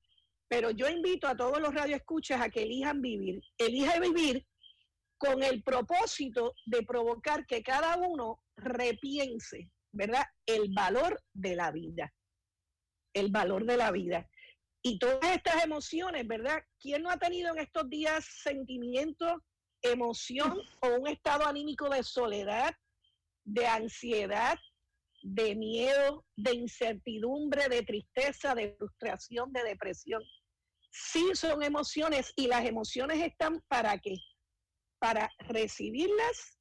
pero 0.51 0.73
yo 0.73 0.89
invito 0.89 1.29
a 1.29 1.37
todos 1.37 1.61
los 1.61 1.73
radioescuchas 1.73 2.41
a 2.41 2.51
que 2.51 2.65
elijan 2.65 3.01
vivir, 3.01 3.41
elijan 3.57 4.01
vivir 4.01 4.45
con 5.17 5.45
el 5.45 5.63
propósito 5.63 6.55
de 6.67 6.83
provocar 6.83 7.47
que 7.47 7.63
cada 7.63 7.97
uno 7.97 8.43
repiense, 8.57 9.71
¿verdad? 9.93 10.25
El 10.45 10.75
valor 10.75 11.23
de 11.33 11.55
la 11.55 11.71
vida, 11.71 12.13
el 13.15 13.31
valor 13.31 13.65
de 13.65 13.77
la 13.77 13.93
vida. 13.93 14.29
Y 14.83 14.99
todas 14.99 15.37
estas 15.37 15.63
emociones, 15.63 16.27
¿verdad? 16.27 16.65
¿Quién 16.81 17.03
no 17.03 17.11
ha 17.11 17.19
tenido 17.19 17.53
en 17.55 17.61
estos 17.61 17.89
días 17.89 18.25
sentimientos 18.43 19.35
emoción 19.83 20.59
o 20.81 20.89
un 20.97 21.07
estado 21.07 21.47
anímico 21.47 21.89
de 21.89 22.03
soledad, 22.03 22.75
de 23.45 23.69
ansiedad, 23.69 24.59
de 25.23 25.55
miedo, 25.55 26.25
de 26.35 26.55
incertidumbre, 26.55 27.69
de 27.69 27.83
tristeza, 27.83 28.55
de 28.57 28.75
frustración, 28.77 29.53
de 29.53 29.63
depresión. 29.63 30.23
Sí 30.91 31.31
son 31.35 31.63
emociones 31.63 32.33
y 32.37 32.47
las 32.47 32.65
emociones 32.65 33.25
están 33.25 33.63
para 33.69 33.99
qué? 33.99 34.17
Para 34.99 35.31
recibirlas, 35.39 36.59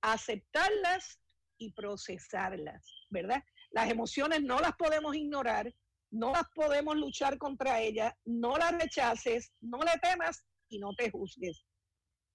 aceptarlas 0.00 1.20
y 1.58 1.72
procesarlas, 1.72 2.84
¿verdad? 3.10 3.42
Las 3.70 3.90
emociones 3.90 4.42
no 4.42 4.58
las 4.60 4.74
podemos 4.76 5.14
ignorar, 5.14 5.72
no 6.10 6.32
las 6.32 6.44
podemos 6.54 6.96
luchar 6.96 7.38
contra 7.38 7.80
ellas, 7.80 8.12
no 8.24 8.56
las 8.56 8.72
rechaces, 8.72 9.52
no 9.60 9.78
le 9.78 9.98
temas 10.02 10.44
y 10.68 10.78
no 10.78 10.92
te 10.94 11.10
juzgues. 11.10 11.64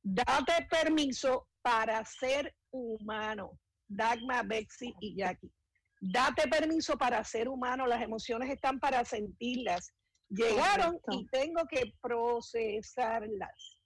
Date 0.02 0.68
permiso 0.70 1.48
para 1.62 2.06
ser 2.06 2.56
humano. 2.72 3.60
Dagma, 3.88 4.44
Bexy 4.44 4.94
y 5.02 5.18
Jackie. 5.18 5.52
Date 6.00 6.48
permiso 6.48 6.98
para 6.98 7.24
ser 7.24 7.50
humano. 7.50 7.88
Las 7.88 8.02
emociones 8.02 8.50
están 8.50 8.80
para 8.80 9.04
sentirlas. 9.04 9.92
Llegaron 10.30 11.00
y 11.12 11.26
tengo 11.28 11.62
que 11.70 11.94
procesarlas. 12.02 13.78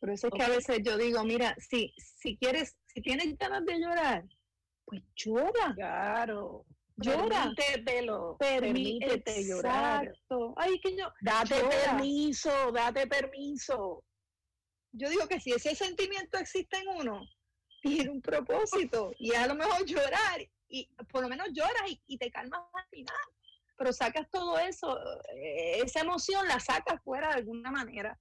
Por 0.00 0.10
eso 0.10 0.26
es 0.28 0.32
que 0.34 0.42
a 0.42 0.48
veces 0.48 0.80
yo 0.84 0.96
digo, 0.96 1.22
mira, 1.24 1.54
si, 1.58 1.92
si 1.96 2.36
quieres, 2.36 2.76
si 2.86 3.00
tienes 3.02 3.36
ganas 3.38 3.64
de 3.64 3.78
llorar, 3.78 4.24
pues 4.84 5.02
llora. 5.14 5.72
Claro. 5.74 6.64
Llora. 6.96 7.52
Permítetelo. 7.56 8.36
Permí- 8.38 8.98
Permítete 9.00 9.44
llorar. 9.46 10.04
Exacto. 10.06 10.54
Ay, 10.56 10.78
que 10.80 10.96
yo, 10.96 11.06
Date 11.20 11.58
Llora. 11.60 11.70
permiso, 11.96 12.72
date 12.72 13.06
permiso. 13.06 14.04
yo 14.94 15.08
digo 15.08 15.26
que 15.26 15.40
si 15.40 15.52
ese 15.52 15.74
sentimiento 15.74 16.36
existe 16.38 16.76
en 16.78 16.88
uno, 16.88 17.20
tiene 17.80 18.10
un 18.10 18.20
propósito 18.20 19.12
y 19.18 19.34
a 19.34 19.46
lo 19.46 19.54
mejor 19.54 19.84
llorar 19.86 20.40
y 20.68 20.86
por 21.10 21.22
lo 21.22 21.28
menos 21.28 21.48
lloras 21.52 21.82
y, 21.90 22.00
y 22.06 22.18
te 22.18 22.30
calmas 22.30 22.60
al 22.74 22.88
final, 22.90 23.16
pero 23.76 23.92
sacas 23.92 24.28
todo 24.30 24.58
eso, 24.58 24.98
eh, 25.34 25.80
esa 25.84 26.00
emoción 26.00 26.46
la 26.46 26.60
sacas 26.60 27.02
fuera 27.02 27.28
de 27.28 27.34
alguna 27.34 27.70
manera. 27.70 28.18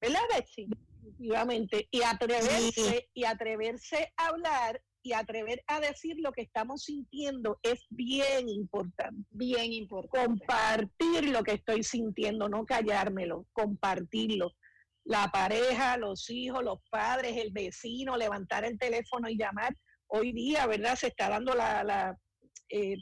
¿Verdad, 0.00 0.20
Betsy? 0.34 0.68
Efectivamente. 1.02 1.88
Y 1.90 2.02
atreverse, 2.02 3.10
y 3.12 3.24
atreverse 3.24 4.12
a 4.16 4.28
hablar 4.28 4.80
y 5.02 5.12
atrever 5.12 5.62
a 5.66 5.80
decir 5.80 6.16
lo 6.18 6.32
que 6.32 6.42
estamos 6.42 6.84
sintiendo 6.84 7.58
es 7.62 7.86
bien 7.90 8.48
importante. 8.48 9.22
Bien 9.30 9.72
importante. 9.72 10.26
Compartir 10.26 11.30
lo 11.30 11.42
que 11.42 11.52
estoy 11.52 11.82
sintiendo, 11.82 12.48
no 12.48 12.64
callármelo, 12.64 13.46
compartirlo. 13.52 14.52
La 15.04 15.30
pareja, 15.32 15.96
los 15.96 16.28
hijos, 16.28 16.62
los 16.62 16.78
padres, 16.90 17.36
el 17.36 17.50
vecino, 17.52 18.16
levantar 18.16 18.64
el 18.64 18.78
teléfono 18.78 19.28
y 19.28 19.38
llamar. 19.38 19.74
Hoy 20.06 20.32
día, 20.32 20.66
¿verdad? 20.66 20.96
Se 20.96 21.06
está 21.06 21.30
dando 21.30 21.54
la, 21.54 21.82
la, 21.82 22.18
eh, 22.68 22.96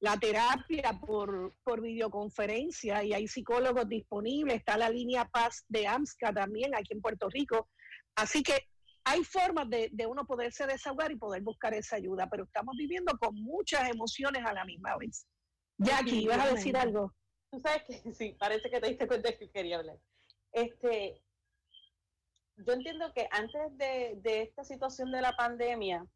la 0.00 0.16
terapia 0.16 0.98
por, 1.06 1.54
por 1.62 1.82
videoconferencia 1.82 3.04
y 3.04 3.12
hay 3.12 3.28
psicólogos 3.28 3.88
disponibles. 3.88 4.56
Está 4.56 4.78
la 4.78 4.88
línea 4.88 5.26
Paz 5.26 5.64
de 5.68 5.86
AMSCA 5.86 6.32
también 6.32 6.74
aquí 6.74 6.94
en 6.94 7.02
Puerto 7.02 7.28
Rico. 7.28 7.68
Así 8.16 8.42
que 8.42 8.66
hay 9.04 9.22
formas 9.24 9.68
de, 9.68 9.90
de 9.92 10.06
uno 10.06 10.24
poderse 10.26 10.66
desahogar 10.66 11.12
y 11.12 11.16
poder 11.16 11.42
buscar 11.42 11.74
esa 11.74 11.96
ayuda, 11.96 12.28
pero 12.30 12.44
estamos 12.44 12.74
viviendo 12.76 13.16
con 13.18 13.34
muchas 13.34 13.90
emociones 13.90 14.44
a 14.44 14.54
la 14.54 14.64
misma 14.64 14.96
vez. 14.96 15.26
Jackie, 15.78 16.26
¿vas 16.26 16.46
a 16.46 16.54
decir 16.54 16.76
algo? 16.76 17.14
Tú 17.50 17.60
sabes 17.60 17.82
que 17.84 17.92
sí, 18.14 18.36
parece 18.38 18.70
que 18.70 18.80
te 18.80 18.88
diste 18.88 19.06
cuenta 19.06 19.36
que 19.36 19.50
quería 19.50 19.78
hablar. 19.78 19.98
Este, 20.52 21.22
yo 22.56 22.72
entiendo 22.72 23.12
que 23.14 23.28
antes 23.30 23.76
de, 23.76 24.14
de 24.22 24.42
esta 24.42 24.64
situación 24.64 25.12
de 25.12 25.20
la 25.20 25.36
pandemia, 25.36 26.06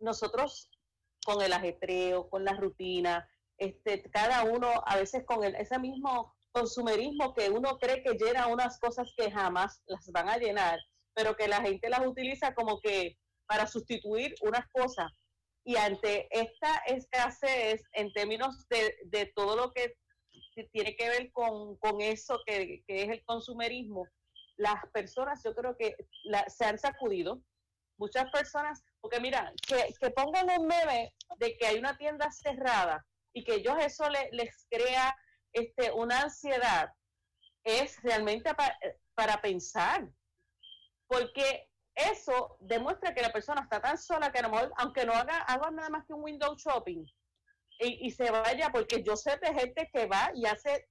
nosotros 0.00 0.68
con 1.24 1.42
el 1.42 1.52
ajetreo, 1.52 2.28
con 2.28 2.44
la 2.44 2.52
rutina, 2.54 3.28
este, 3.58 4.02
cada 4.10 4.44
uno 4.44 4.68
a 4.86 4.96
veces 4.96 5.24
con 5.26 5.44
el, 5.44 5.54
ese 5.56 5.78
mismo 5.78 6.34
consumerismo 6.52 7.34
que 7.34 7.50
uno 7.50 7.78
cree 7.78 8.02
que 8.02 8.14
llena 8.14 8.46
unas 8.48 8.78
cosas 8.78 9.12
que 9.16 9.30
jamás 9.30 9.82
las 9.86 10.06
van 10.12 10.28
a 10.28 10.38
llenar, 10.38 10.78
pero 11.14 11.36
que 11.36 11.48
la 11.48 11.60
gente 11.62 11.88
las 11.88 12.06
utiliza 12.06 12.54
como 12.54 12.80
que 12.80 13.16
para 13.46 13.66
sustituir 13.66 14.34
unas 14.42 14.66
cosas. 14.72 15.10
Y 15.64 15.76
ante 15.76 16.28
esta 16.30 16.76
escasez 16.86 17.82
en 17.92 18.12
términos 18.12 18.66
de, 18.68 18.96
de 19.06 19.26
todo 19.34 19.56
lo 19.56 19.72
que 19.72 19.94
tiene 20.72 20.94
que 20.96 21.08
ver 21.08 21.32
con, 21.32 21.76
con 21.78 22.00
eso 22.00 22.38
que, 22.46 22.82
que 22.86 23.02
es 23.02 23.08
el 23.08 23.24
consumerismo, 23.24 24.06
las 24.56 24.76
personas 24.92 25.42
yo 25.44 25.54
creo 25.54 25.76
que 25.76 25.96
la- 26.24 26.48
se 26.48 26.64
han 26.64 26.78
sacudido. 26.78 27.40
Muchas 27.98 28.30
personas, 28.30 28.84
porque 29.04 29.20
mira, 29.20 29.52
que, 29.68 29.92
que 30.00 30.10
pongan 30.12 30.48
un 30.58 30.66
meme 30.66 31.12
de 31.36 31.58
que 31.58 31.66
hay 31.66 31.78
una 31.78 31.94
tienda 31.98 32.30
cerrada 32.32 33.04
y 33.34 33.44
que 33.44 33.56
ellos 33.56 33.76
eso 33.78 34.08
le- 34.08 34.30
les 34.32 34.66
crea 34.70 35.14
este, 35.52 35.92
una 35.92 36.22
ansiedad, 36.22 36.88
es 37.64 38.02
realmente 38.02 38.54
pa- 38.54 38.78
para 39.14 39.42
pensar. 39.42 40.08
Porque 41.06 41.68
eso 41.94 42.56
demuestra 42.60 43.12
que 43.14 43.20
la 43.20 43.30
persona 43.30 43.60
está 43.60 43.78
tan 43.78 43.98
sola 43.98 44.32
que 44.32 44.38
a 44.38 44.42
lo 44.44 44.48
mejor, 44.48 44.72
aunque 44.78 45.04
no 45.04 45.12
haga, 45.12 45.36
haga 45.42 45.70
nada 45.70 45.90
más 45.90 46.06
que 46.06 46.14
un 46.14 46.24
window 46.24 46.56
shopping, 46.56 47.04
y, 47.80 48.06
y 48.06 48.10
se 48.10 48.30
vaya, 48.30 48.70
porque 48.72 49.02
yo 49.02 49.16
sé 49.16 49.36
de 49.36 49.52
gente 49.52 49.90
que 49.92 50.06
va 50.06 50.30
y 50.34 50.46
hace 50.46 50.88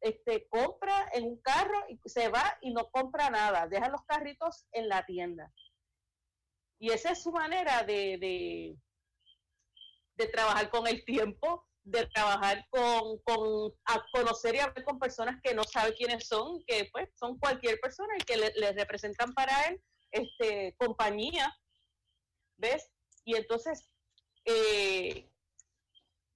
este, 0.00 0.46
compra 0.50 1.08
en 1.14 1.24
un 1.24 1.40
carro 1.42 1.84
y 1.88 1.98
se 2.08 2.28
va 2.28 2.56
y 2.60 2.72
no 2.72 2.88
compra 2.92 3.28
nada, 3.28 3.66
deja 3.66 3.88
los 3.88 4.04
carritos 4.04 4.68
en 4.70 4.88
la 4.88 5.04
tienda. 5.04 5.50
Y 6.78 6.90
esa 6.90 7.12
es 7.12 7.22
su 7.22 7.32
manera 7.32 7.82
de, 7.82 8.76
de, 10.18 10.26
trabajar 10.28 10.70
con 10.70 10.86
el 10.86 11.04
tiempo, 11.04 11.66
de 11.84 12.06
trabajar 12.06 12.66
con, 12.70 13.18
con 13.20 13.72
conocer 14.12 14.56
y 14.56 14.58
hablar 14.58 14.84
con 14.84 14.98
personas 14.98 15.40
que 15.42 15.54
no 15.54 15.64
sabe 15.64 15.94
quiénes 15.94 16.26
son, 16.26 16.62
que 16.66 16.88
pues 16.92 17.08
son 17.14 17.38
cualquier 17.38 17.78
persona 17.80 18.14
y 18.18 18.24
que 18.24 18.36
le 18.36 18.72
representan 18.72 19.32
para 19.32 19.68
él 19.68 19.80
este 20.10 20.74
compañía, 20.78 21.54
¿ves? 22.56 22.90
Y 23.24 23.36
entonces 23.36 23.88
eh, 24.44 25.28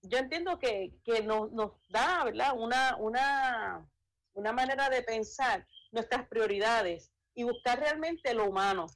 yo 0.02 0.18
entiendo 0.18 0.58
que, 0.58 0.98
que 1.04 1.22
nos, 1.22 1.52
nos 1.52 1.72
da, 1.88 2.24
¿verdad? 2.24 2.54
Una, 2.56 2.96
una, 2.96 3.88
una 4.32 4.52
manera 4.52 4.88
de 4.88 5.02
pensar 5.02 5.66
nuestras 5.92 6.28
prioridades 6.28 7.12
y 7.34 7.44
buscar 7.44 7.78
realmente 7.78 8.34
lo 8.34 8.46
humano, 8.46 8.86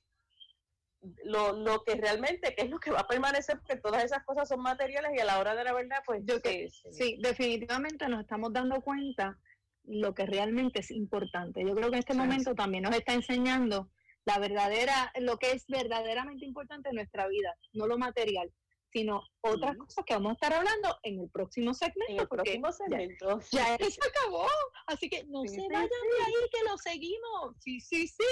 lo, 1.24 1.52
lo 1.52 1.82
que 1.84 1.94
realmente, 1.96 2.54
que 2.54 2.62
es 2.62 2.70
lo 2.70 2.78
que 2.78 2.90
va 2.90 3.00
a 3.00 3.06
permanecer, 3.08 3.58
porque 3.60 3.76
todas 3.76 4.04
esas 4.04 4.24
cosas 4.24 4.48
son 4.48 4.60
materiales 4.60 5.12
y 5.16 5.20
a 5.20 5.24
la 5.24 5.38
hora 5.38 5.54
de 5.54 5.64
la 5.64 5.72
verdad, 5.72 6.02
pues 6.06 6.22
Yo 6.24 6.38
se- 6.38 6.68
se- 6.70 6.92
Sí, 6.92 7.18
definitivamente 7.20 8.08
nos 8.08 8.20
estamos 8.22 8.52
dando 8.52 8.80
cuenta 8.80 9.38
lo 9.84 10.14
que 10.14 10.24
realmente 10.26 10.80
es 10.80 10.90
importante. 10.90 11.62
Yo 11.62 11.74
creo 11.74 11.90
que 11.90 11.96
en 11.96 12.00
este 12.00 12.14
Sí. 12.14 12.18
momento 12.18 12.54
también 12.54 12.84
nos 12.84 12.96
está 12.96 13.12
enseñando 13.12 13.90
la 14.24 14.38
verdadera, 14.38 15.12
lo 15.20 15.36
que 15.36 15.52
es 15.52 15.66
verdaderamente 15.68 16.46
importante 16.46 16.88
en 16.88 16.94
nuestra 16.96 17.28
vida, 17.28 17.54
no 17.74 17.86
lo 17.86 17.98
material, 17.98 18.50
sino 18.90 19.22
otras 19.42 19.72
Sí. 19.72 19.78
cosas 19.78 20.04
que 20.06 20.14
vamos 20.14 20.30
a 20.30 20.34
estar 20.34 20.54
hablando 20.54 20.96
en 21.02 21.20
el 21.20 21.28
próximo 21.28 21.74
segmento. 21.74 22.12
en 22.12 22.20
el 22.20 22.28
próximo 22.28 22.72
segmento. 22.72 23.40
ya 23.50 23.76
se 24.00 24.00
acabó, 24.08 24.46
así 24.86 25.10
que 25.10 25.24
no 25.24 25.42
Sí, 25.42 25.48
se 25.48 25.54
sí, 25.60 25.66
vayan 25.70 25.88
de 25.88 26.24
ahí 26.24 26.32
que 26.50 26.64
lo 26.70 26.78
seguimos. 26.78 27.56
Sí, 27.58 27.80
sí, 27.80 28.06
sí. 28.08 28.24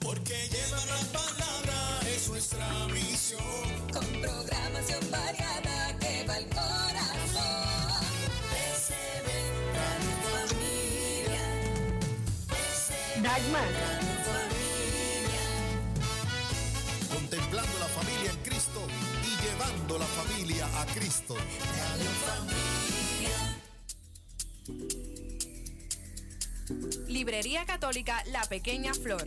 Porque 0.00 0.48
lleva 0.48 0.80
la 0.86 1.00
palabra 1.18 2.00
es 2.14 2.28
nuestra 2.28 2.66
misión. 2.88 3.40
con 3.92 4.04
programación 4.20 5.10
variada 5.10 5.98
que 5.98 6.24
va 6.28 6.34
al 6.36 6.46
corazón. 6.48 7.64
Dagmar, 13.22 13.68
contemplando 17.12 17.78
la 17.78 17.86
familia 17.86 18.30
en 18.32 18.36
Cristo 18.42 18.80
y 19.22 19.30
llevando 19.42 19.98
la 19.98 20.06
familia 20.06 20.66
a 20.80 20.86
Cristo. 20.86 21.34
Radio 21.34 22.10
Familia. 22.26 23.54
Librería 27.08 27.64
Católica 27.64 28.22
La 28.32 28.42
Pequeña 28.42 28.94
Flor. 28.94 29.26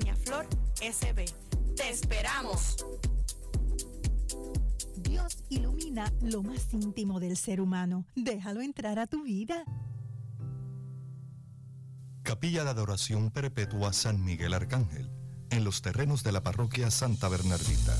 Flor 0.23 0.47
SB. 0.81 1.25
¡Te 1.75 1.89
esperamos! 1.89 2.85
Dios 4.97 5.43
ilumina 5.49 6.11
lo 6.21 6.43
más 6.43 6.73
íntimo 6.73 7.19
del 7.19 7.37
ser 7.37 7.61
humano. 7.61 8.05
Déjalo 8.15 8.61
entrar 8.61 8.99
a 8.99 9.07
tu 9.07 9.23
vida. 9.23 9.63
Capilla 12.23 12.63
de 12.63 12.69
Adoración 12.69 13.31
Perpetua 13.31 13.93
San 13.93 14.23
Miguel 14.23 14.53
Arcángel, 14.53 15.09
en 15.49 15.63
los 15.63 15.81
terrenos 15.81 16.23
de 16.23 16.31
la 16.31 16.43
parroquia 16.43 16.91
Santa 16.91 17.27
Bernardita. 17.27 17.97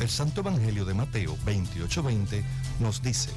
El 0.00 0.08
Santo 0.08 0.40
Evangelio 0.40 0.84
de 0.84 0.94
Mateo 0.94 1.36
28:20 1.44 2.44
nos 2.80 3.02
dice, 3.02 3.30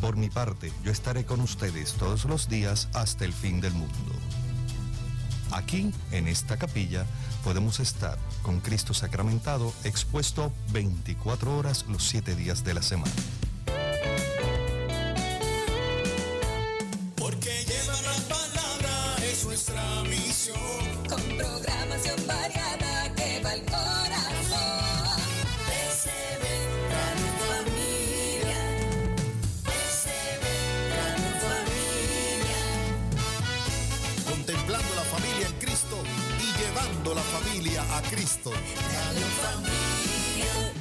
Por 0.00 0.16
mi 0.16 0.30
parte, 0.30 0.72
yo 0.82 0.90
estaré 0.90 1.24
con 1.24 1.40
ustedes 1.40 1.94
todos 1.94 2.24
los 2.24 2.48
días 2.48 2.88
hasta 2.94 3.24
el 3.24 3.32
fin 3.32 3.60
del 3.60 3.72
mundo. 3.74 4.19
Aquí, 5.52 5.92
en 6.12 6.28
esta 6.28 6.56
capilla, 6.56 7.04
podemos 7.42 7.80
estar 7.80 8.18
con 8.42 8.60
Cristo 8.60 8.94
sacramentado 8.94 9.72
expuesto 9.84 10.52
24 10.72 11.56
horas 11.56 11.84
los 11.88 12.04
7 12.08 12.34
días 12.36 12.64
de 12.64 12.74
la 12.74 12.82
semana. 12.82 13.12
Cristo. 38.30 38.50
Radio 38.50 39.26
Familia. 39.42 40.72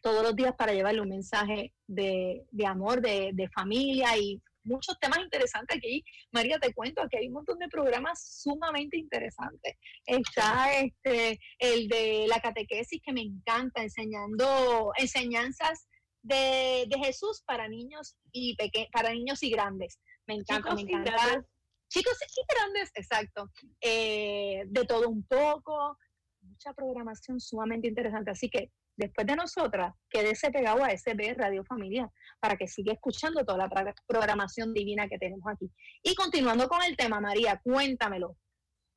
todos 0.00 0.22
los 0.22 0.36
días 0.36 0.54
para 0.56 0.72
llevarle 0.72 1.00
un 1.00 1.08
mensaje 1.08 1.72
de, 1.88 2.46
amor, 2.64 3.00
de, 3.00 3.32
de 3.34 3.48
familia 3.48 4.16
y 4.16 4.40
muchos 4.68 4.98
temas 5.00 5.18
interesantes 5.18 5.76
aquí. 5.76 6.04
María, 6.32 6.58
te 6.58 6.72
cuento 6.72 7.02
que 7.10 7.18
hay 7.18 7.26
un 7.28 7.34
montón 7.34 7.58
de 7.58 7.68
programas 7.68 8.22
sumamente 8.42 8.96
interesantes. 8.96 9.74
Está 10.06 10.72
este 10.80 11.40
el 11.58 11.88
de 11.88 12.26
la 12.28 12.40
catequesis 12.40 13.00
que 13.04 13.12
me 13.12 13.22
encanta, 13.22 13.82
enseñando 13.82 14.92
enseñanzas 14.96 15.88
de, 16.22 16.86
de 16.88 16.98
Jesús 17.04 17.42
para 17.46 17.68
niños 17.68 18.16
y 18.32 18.54
peque- 18.56 18.88
para 18.92 19.10
niños 19.12 19.42
y 19.42 19.50
grandes. 19.50 19.98
Me 20.26 20.34
encanta, 20.34 20.68
Chicos 20.70 20.74
me 20.84 20.90
y 20.90 20.94
encanta. 20.94 21.10
grandes. 21.12 21.50
Chicos 21.90 22.18
y 22.36 22.42
grandes, 22.54 22.90
exacto. 22.94 23.50
Eh, 23.80 24.62
de 24.66 24.84
todo 24.84 25.08
un 25.08 25.22
poco, 25.26 25.96
mucha 26.42 26.74
programación 26.74 27.40
sumamente 27.40 27.88
interesante. 27.88 28.30
Así 28.30 28.50
que 28.50 28.70
después 28.98 29.26
de 29.26 29.36
nosotras, 29.36 29.94
quédese 30.10 30.50
pegado 30.50 30.84
a 30.84 30.90
SB 30.90 31.34
Radio 31.36 31.64
Familia 31.64 32.10
para 32.40 32.56
que 32.56 32.66
siga 32.66 32.92
escuchando 32.92 33.44
toda 33.44 33.68
la 33.68 33.94
programación 34.06 34.74
divina 34.74 35.08
que 35.08 35.18
tenemos 35.18 35.46
aquí. 35.50 35.70
Y 36.02 36.14
continuando 36.14 36.68
con 36.68 36.82
el 36.82 36.96
tema, 36.96 37.20
María, 37.20 37.60
cuéntamelo. 37.62 38.36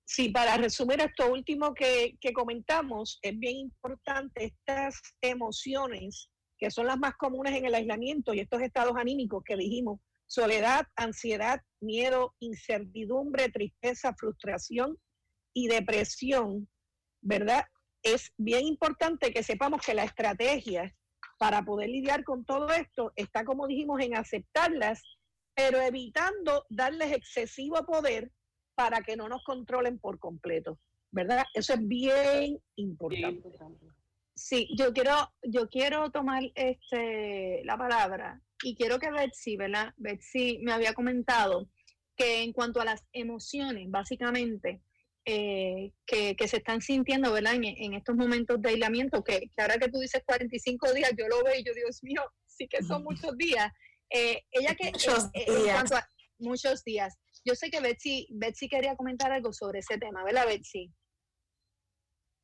Sí, 0.04 0.30
para 0.30 0.58
resumir 0.58 1.00
esto 1.00 1.32
último 1.32 1.74
que, 1.74 2.18
que 2.20 2.34
comentamos, 2.34 3.20
es 3.22 3.38
bien 3.38 3.58
importante 3.58 4.46
estas 4.46 5.00
emociones 5.22 6.30
que 6.58 6.72
son 6.72 6.88
las 6.88 6.98
más 6.98 7.16
comunes 7.16 7.54
en 7.54 7.66
el 7.66 7.76
aislamiento 7.76 8.34
y 8.34 8.40
estos 8.40 8.62
estados 8.62 8.96
anímicos 8.98 9.44
que 9.44 9.56
dijimos, 9.56 10.00
soledad, 10.28 10.86
ansiedad, 10.96 11.62
miedo, 11.80 12.36
incertidumbre, 12.40 13.50
tristeza, 13.50 14.14
frustración 14.16 14.98
y 15.54 15.68
depresión, 15.68 16.70
¿verdad? 17.22 17.66
Es 18.04 18.32
bien 18.38 18.66
importante 18.66 19.32
que 19.32 19.44
sepamos 19.44 19.82
que 19.86 19.94
la 19.94 20.04
estrategia 20.04 20.94
para 21.38 21.64
poder 21.64 21.90
lidiar 21.90 22.24
con 22.24 22.46
todo 22.46 22.70
esto 22.70 23.12
está, 23.16 23.44
como 23.44 23.68
dijimos, 23.68 24.00
en 24.02 24.16
aceptarlas, 24.16 25.02
pero 25.56 25.82
evitando 25.82 26.66
darles 26.70 27.12
excesivo 27.14 27.84
poder 27.86 28.32
para 28.76 29.02
que 29.02 29.16
no 29.16 29.28
nos 29.28 29.44
controlen 29.44 30.00
por 30.00 30.20
completo, 30.20 30.80
¿verdad? 31.12 31.44
Eso 31.54 31.74
es 31.74 31.88
bien 31.88 32.60
importante. 32.76 33.50
Sí, 34.36 34.70
yo 34.78 34.94
quiero, 34.94 35.32
yo 35.44 35.68
quiero 35.68 36.10
tomar 36.10 36.44
este 36.56 37.64
la 37.64 37.78
palabra 37.78 38.42
y 38.64 38.76
quiero 38.76 38.98
que 39.00 39.12
Betsy, 39.12 39.58
¿verdad? 39.58 39.94
Betsy 39.98 40.60
me 40.64 40.72
había 40.72 40.94
comentado 40.94 41.70
que 42.16 42.44
en 42.44 42.54
cuanto 42.54 42.82
a 42.82 42.86
las 42.86 43.04
emociones, 43.14 43.90
básicamente, 43.90 44.82
eh, 45.26 45.92
que, 46.06 46.36
que 46.36 46.48
se 46.48 46.58
están 46.58 46.82
sintiendo, 46.82 47.32
¿verdad? 47.32 47.56
En, 47.56 47.64
en 47.66 47.94
estos 47.94 48.16
momentos 48.16 48.62
de 48.62 48.70
aislamiento, 48.70 49.24
que, 49.24 49.40
que 49.42 49.62
ahora 49.62 49.78
que 49.78 49.90
tú 49.90 50.00
dices 50.00 50.24
45 50.26 50.94
días, 50.94 51.12
yo 51.18 51.28
lo 51.28 51.44
veo 51.44 51.60
y 51.60 51.64
yo, 51.64 51.74
Dios 51.74 52.04
mío, 52.04 52.24
sí 52.48 52.68
que 52.68 52.82
son 52.84 53.04
muchos 53.04 53.38
días. 53.38 53.72
Eh, 54.10 54.42
ella 54.52 54.76
que, 54.76 54.92
Muchos 54.92 55.30
eh, 55.34 55.46
días. 55.64 55.92
a- 55.92 56.08
muchos 56.40 56.84
días. 56.84 57.16
Yo 57.46 57.56
sé 57.56 57.70
que 57.70 57.80
Betsy, 57.80 58.28
Betsy 58.32 58.68
quería 58.68 58.96
comentar 58.96 59.32
algo 59.32 59.54
sobre 59.54 59.80
ese 59.80 59.98
tema, 59.98 60.24
¿verdad, 60.24 60.46
Betsy? 60.48 60.92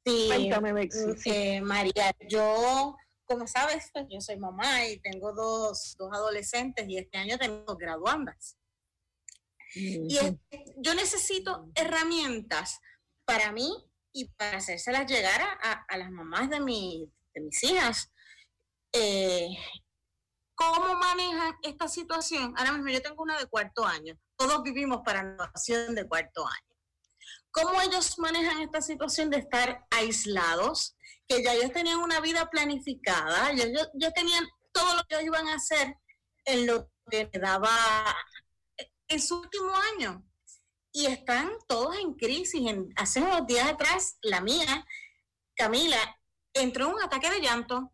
Sí, 0.06 0.28
Cuéntame, 0.28 0.74
Betsy, 0.74 1.08
mm, 1.08 1.18
sí. 1.18 1.30
eh, 1.30 1.62
María, 1.62 2.16
yo, 2.30 2.96
como 3.26 3.46
sabes, 3.48 3.90
pues 3.94 4.06
yo 4.10 4.22
soy 4.22 4.38
mamá 4.38 4.86
y 4.88 5.00
tengo 5.00 5.34
dos, 5.34 5.96
dos 6.00 6.10
adolescentes 6.14 6.88
y 6.88 6.98
este 6.98 7.18
año 7.18 7.38
tengo 7.38 7.76
graduandas. 7.76 8.57
Y 10.10 10.18
es- 10.18 10.34
yo 10.78 10.94
necesito 10.96 11.70
herramientas 11.76 12.80
para 13.26 13.52
mí 13.52 13.72
y 14.14 14.26
para 14.30 14.58
hacérselas 14.58 15.06
llegar 15.10 15.42
a, 15.42 15.86
a- 15.88 15.98
las 15.98 16.12
mamás 16.12 16.50
de, 16.50 16.60
mi- 16.60 17.12
de 17.34 17.42
mis 17.42 17.64
hijas. 17.64 18.12
Eh, 18.94 19.50
¿Cómo 20.56 20.96
manejan 20.96 21.56
esta 21.62 21.88
situación? 21.88 22.54
Ahora 22.58 22.74
mismo 22.74 22.90
yo 22.90 23.02
tengo 23.02 23.22
una 23.22 23.38
de 23.38 23.46
cuarto 23.46 23.86
año. 23.86 24.18
Todos 24.38 24.64
vivimos 24.64 25.02
para 25.06 25.24
graduación 25.24 25.94
de 25.94 26.08
cuarto 26.08 26.46
año. 26.48 26.76
¿Cómo 27.52 27.80
ellos 27.82 28.18
manejan 28.18 28.62
esta 28.62 28.82
situación 28.82 29.30
de 29.30 29.38
estar 29.38 29.86
aislados? 29.92 30.96
Que 31.28 31.44
ya 31.44 31.54
ellos 31.54 31.72
tenían 31.74 32.00
una 32.00 32.20
vida 32.22 32.50
planificada, 32.50 33.52
ellos, 33.52 33.90
ya 33.96 34.12
tenían 34.12 34.48
todo 34.72 34.96
lo 34.96 35.04
que 35.04 35.16
ellos 35.16 35.26
iban 35.26 35.48
a 35.48 35.56
hacer 35.56 35.96
en 36.46 36.66
lo 36.66 36.90
que 37.10 37.30
le 37.32 37.40
daba 37.40 37.70
en 39.08 39.22
su 39.22 39.40
último 39.40 39.72
año. 39.94 40.24
Y 40.92 41.06
están 41.06 41.52
todos 41.68 41.98
en 41.98 42.14
crisis. 42.14 42.62
Hace 42.96 43.22
unos 43.22 43.46
días 43.46 43.70
atrás, 43.70 44.18
la 44.22 44.42
mía, 44.42 44.86
Camila, 45.56 45.98
entró 46.54 46.88
en 46.88 46.94
un 46.96 47.04
ataque 47.04 47.30
de 47.30 47.42
llanto 47.42 47.92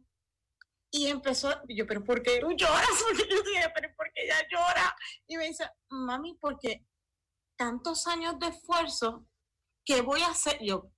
y 0.96 1.08
empezó, 1.08 1.52
yo, 1.68 1.88
pero 1.88 2.04
¿por 2.04 2.22
qué 2.22 2.40
tú 2.40 2.52
lloras? 2.52 2.88
Porque 3.04 3.28
yo 3.30 3.42
dije, 3.42 3.68
¿por 3.98 4.14
qué 4.14 4.24
ella 4.24 4.48
llora? 4.50 4.96
Y 5.28 5.38
me 5.38 5.48
dice, 5.48 5.68
mami, 5.90 6.38
porque 6.40 6.86
tantos 7.58 8.06
años 8.06 8.38
de 8.40 8.50
esfuerzo, 8.50 9.26
¿qué 9.84 10.02
voy 10.02 10.22
a 10.22 10.28
hacer? 10.28 10.60
Yo, 10.62 10.92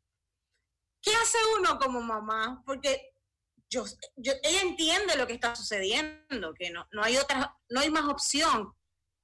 ¿qué 1.01 1.11
hace 1.15 1.37
uno 1.57 1.79
como 1.79 2.01
mamá? 2.01 2.61
Porque 2.65 3.13
yo, 3.69 3.85
yo, 4.17 4.33
ella 4.43 4.61
entiende 4.63 5.15
lo 5.15 5.25
que 5.25 5.33
está 5.33 5.55
sucediendo, 5.55 6.53
que 6.53 6.71
no, 6.71 6.85
no 6.91 7.01
hay 7.01 7.15
otra, 7.15 7.57
no 7.69 7.79
hay 7.79 7.89
más 7.89 8.09
opción. 8.09 8.74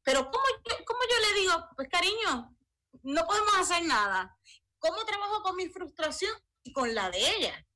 Pero 0.03 0.23
¿cómo 0.25 0.43
yo, 0.69 0.85
cómo 0.85 0.99
yo 1.09 1.29
le 1.35 1.41
digo, 1.41 1.53
pues 1.75 1.87
cariño, 1.89 2.55
no 3.03 3.25
podemos 3.25 3.53
hacer 3.59 3.85
nada? 3.85 4.37
¿Cómo 4.79 5.03
trabajo 5.05 5.41
con 5.43 5.55
mi 5.55 5.67
frustración 5.69 6.31
y 6.63 6.73
con 6.73 6.93
la 6.95 7.09
de 7.11 7.19
ella 7.19 7.67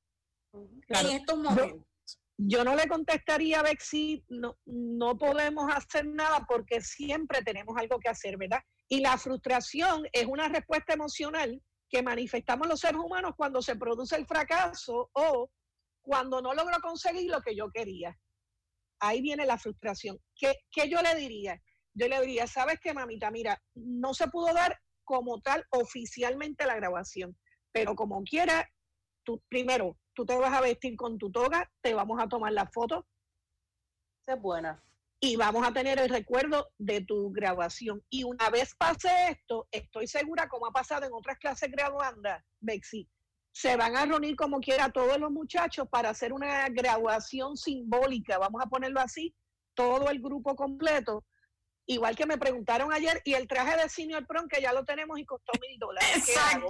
Claro. 0.88 1.10
en 1.10 1.16
estos 1.18 1.36
Yo- 1.38 1.44
momentos? 1.44 1.88
Yo 2.38 2.66
no 2.66 2.76
le 2.76 2.86
contestaría 2.90 3.62
a 3.62 3.64
Bexi, 3.64 4.26
no, 4.28 4.58
no 4.66 5.18
podemos 5.18 5.72
hacer 5.74 6.06
nada 6.06 6.46
porque 6.46 6.82
siempre 6.82 7.42
tenemos 7.42 7.78
algo 7.78 7.98
que 7.98 8.10
hacer, 8.10 8.36
¿verdad? 8.38 8.60
Y 8.90 9.00
la 9.00 9.18
frustración 9.18 10.06
es 10.12 10.26
una 10.26 10.50
respuesta 10.50 10.94
emocional 10.94 11.62
que 11.90 12.04
manifestamos 12.04 12.68
los 12.68 12.82
seres 12.82 13.00
humanos 13.02 13.36
cuando 13.38 13.62
se 13.62 13.78
produce 13.78 14.18
el 14.18 14.26
fracaso 14.28 15.10
o 15.14 15.50
cuando 16.02 16.42
no 16.42 16.54
logro 16.54 16.78
conseguir 16.82 17.32
lo 17.32 17.42
que 17.42 17.56
yo 17.56 17.70
quería. 17.72 18.14
Ahí 19.00 19.22
viene 19.22 19.46
la 19.46 19.58
frustración. 19.58 20.20
¿Qué, 20.36 20.56
qué 20.72 20.90
yo 20.90 21.02
le 21.02 21.16
diría? 21.16 21.58
Yo 21.96 22.08
le 22.08 22.22
diría, 22.22 22.46
¿sabes 22.46 22.80
qué, 22.82 22.94
mamita? 22.94 23.32
Mira, 23.32 23.62
no 23.74 24.14
se 24.14 24.28
pudo 24.28 24.54
dar 24.54 24.80
como 25.04 25.42
tal 25.42 25.66
oficialmente 25.70 26.66
la 26.66 26.76
grabación, 26.76 27.38
pero 27.72 27.96
como 27.96 28.24
quiera, 28.24 28.70
tú 29.24 29.42
primero, 29.50 29.98
tú 30.14 30.26
te 30.26 30.36
vas 30.36 30.54
a 30.54 30.62
vestir 30.62 30.96
con 30.96 31.18
tu 31.18 31.32
toga, 31.32 31.72
te 31.82 31.94
vamos 31.94 32.22
a 32.22 32.28
tomar 32.28 32.54
la 32.54 32.68
foto 32.68 33.06
es 34.28 34.42
buena. 34.42 34.82
y 35.20 35.38
vamos 35.38 35.66
a 35.66 35.74
tener 35.74 36.00
el 36.00 36.10
recuerdo 36.10 36.68
de 36.78 37.02
tu 37.02 37.32
grabación. 37.32 38.04
Y 38.10 38.24
una 38.24 38.50
vez 38.50 38.76
pase 38.76 39.10
esto, 39.30 39.68
estoy 39.72 40.08
segura, 40.08 40.48
como 40.48 40.68
ha 40.68 40.72
pasado 40.72 41.06
en 41.06 41.14
otras 41.14 41.38
clases 41.40 41.72
graduandas, 41.72 42.44
Bexi, 42.60 43.08
se 43.52 43.76
van 43.78 43.96
a 43.96 44.06
reunir 44.06 44.36
como 44.36 44.60
quiera 44.60 44.92
todos 44.92 45.18
los 45.18 45.32
muchachos 45.32 45.88
para 45.90 46.10
hacer 46.10 46.34
una 46.34 46.68
graduación 46.70 47.56
simbólica, 47.56 48.38
vamos 48.38 48.62
a 48.64 48.70
ponerlo 48.70 49.00
así, 49.00 49.34
todo 49.74 50.10
el 50.10 50.22
grupo 50.22 50.56
completo. 50.56 51.24
Igual 51.88 52.16
que 52.16 52.26
me 52.26 52.40
preguntaron 52.40 52.92
ayer, 52.92 53.22
y 53.26 53.36
el 53.36 53.48
traje 53.48 53.78
de 53.78 53.88
Senior 53.90 54.26
Prom, 54.26 54.48
que 54.48 54.60
ya 54.60 54.74
lo 54.74 54.84
tenemos 54.86 55.20
y 55.20 55.26
costó 55.26 55.52
mil 55.62 55.78
dólares. 55.78 56.16
Exacto. 56.16 56.68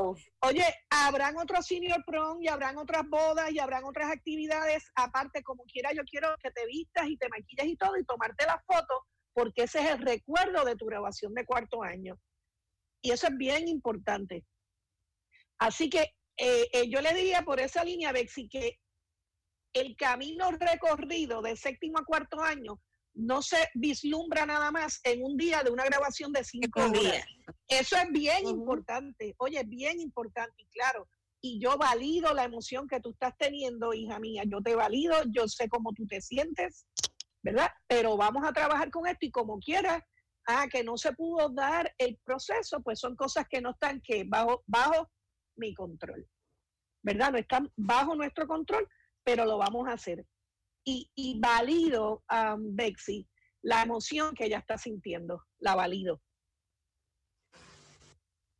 Wow. 0.00 0.16
Oye, 0.40 0.64
habrán 0.88 1.36
otros 1.36 1.66
senior 1.66 2.02
prom 2.06 2.42
y 2.42 2.48
habrán 2.48 2.78
otras 2.78 3.02
bodas 3.06 3.52
y 3.52 3.58
habrán 3.58 3.84
otras 3.84 4.10
actividades. 4.10 4.90
Aparte, 4.94 5.42
como 5.42 5.64
quiera, 5.64 5.92
yo 5.92 6.02
quiero 6.04 6.34
que 6.42 6.50
te 6.52 6.64
vistas 6.66 7.06
y 7.08 7.18
te 7.18 7.28
maquilles 7.28 7.66
y 7.66 7.76
todo 7.76 7.98
y 7.98 8.04
tomarte 8.04 8.46
la 8.46 8.62
foto, 8.66 9.06
porque 9.34 9.64
ese 9.64 9.80
es 9.80 9.90
el 9.90 9.98
recuerdo 9.98 10.64
de 10.64 10.76
tu 10.76 10.86
grabación 10.86 11.34
de 11.34 11.44
cuarto 11.44 11.82
año. 11.82 12.18
Y 13.02 13.10
eso 13.10 13.26
es 13.26 13.36
bien 13.36 13.68
importante. 13.68 14.44
Así 15.58 15.90
que 15.90 16.14
eh, 16.38 16.66
eh, 16.72 16.88
yo 16.88 17.02
le 17.02 17.12
diría 17.12 17.42
por 17.42 17.60
esa 17.60 17.84
línea, 17.84 18.12
Bexi, 18.12 18.48
que 18.48 18.78
el 19.74 19.94
camino 19.96 20.50
recorrido 20.52 21.42
de 21.42 21.56
séptimo 21.56 21.98
a 21.98 22.04
cuarto 22.06 22.40
año 22.40 22.80
no 23.14 23.42
se 23.42 23.68
vislumbra 23.74 24.46
nada 24.46 24.70
más 24.70 25.00
en 25.04 25.22
un 25.24 25.36
día 25.36 25.62
de 25.62 25.70
una 25.70 25.84
grabación 25.84 26.32
de 26.32 26.44
cinco 26.44 26.80
horas. 26.80 26.92
día. 26.92 27.24
Eso 27.68 27.96
es 27.96 28.10
bien 28.10 28.46
importante, 28.46 29.34
oye, 29.38 29.62
bien 29.64 30.00
importante, 30.00 30.54
y 30.62 30.66
claro. 30.66 31.08
Y 31.42 31.58
yo 31.58 31.78
valido 31.78 32.34
la 32.34 32.44
emoción 32.44 32.86
que 32.86 33.00
tú 33.00 33.10
estás 33.10 33.34
teniendo, 33.38 33.94
hija 33.94 34.18
mía. 34.18 34.42
Yo 34.46 34.60
te 34.60 34.74
valido, 34.74 35.16
yo 35.30 35.48
sé 35.48 35.68
cómo 35.68 35.92
tú 35.94 36.06
te 36.06 36.20
sientes, 36.20 36.86
¿verdad? 37.42 37.70
Pero 37.86 38.16
vamos 38.16 38.44
a 38.46 38.52
trabajar 38.52 38.90
con 38.90 39.06
esto 39.06 39.24
y 39.24 39.30
como 39.30 39.58
quieras, 39.58 40.02
ah, 40.46 40.66
que 40.68 40.84
no 40.84 40.98
se 40.98 41.12
pudo 41.12 41.48
dar 41.48 41.94
el 41.98 42.18
proceso, 42.24 42.82
pues 42.82 43.00
son 43.00 43.16
cosas 43.16 43.46
que 43.48 43.60
no 43.60 43.70
están 43.70 44.00
que 44.02 44.24
bajo, 44.24 44.62
bajo 44.66 45.08
mi 45.56 45.74
control, 45.74 46.26
¿verdad? 47.02 47.32
No 47.32 47.38
están 47.38 47.72
bajo 47.76 48.14
nuestro 48.14 48.46
control, 48.46 48.86
pero 49.24 49.44
lo 49.44 49.58
vamos 49.58 49.88
a 49.88 49.92
hacer. 49.92 50.26
Y, 50.84 51.10
y 51.14 51.38
valido, 51.38 52.24
um, 52.30 52.74
Bexi, 52.74 53.28
la 53.62 53.82
emoción 53.82 54.34
que 54.34 54.46
ella 54.46 54.58
está 54.58 54.78
sintiendo, 54.78 55.44
la 55.58 55.74
valido. 55.74 56.20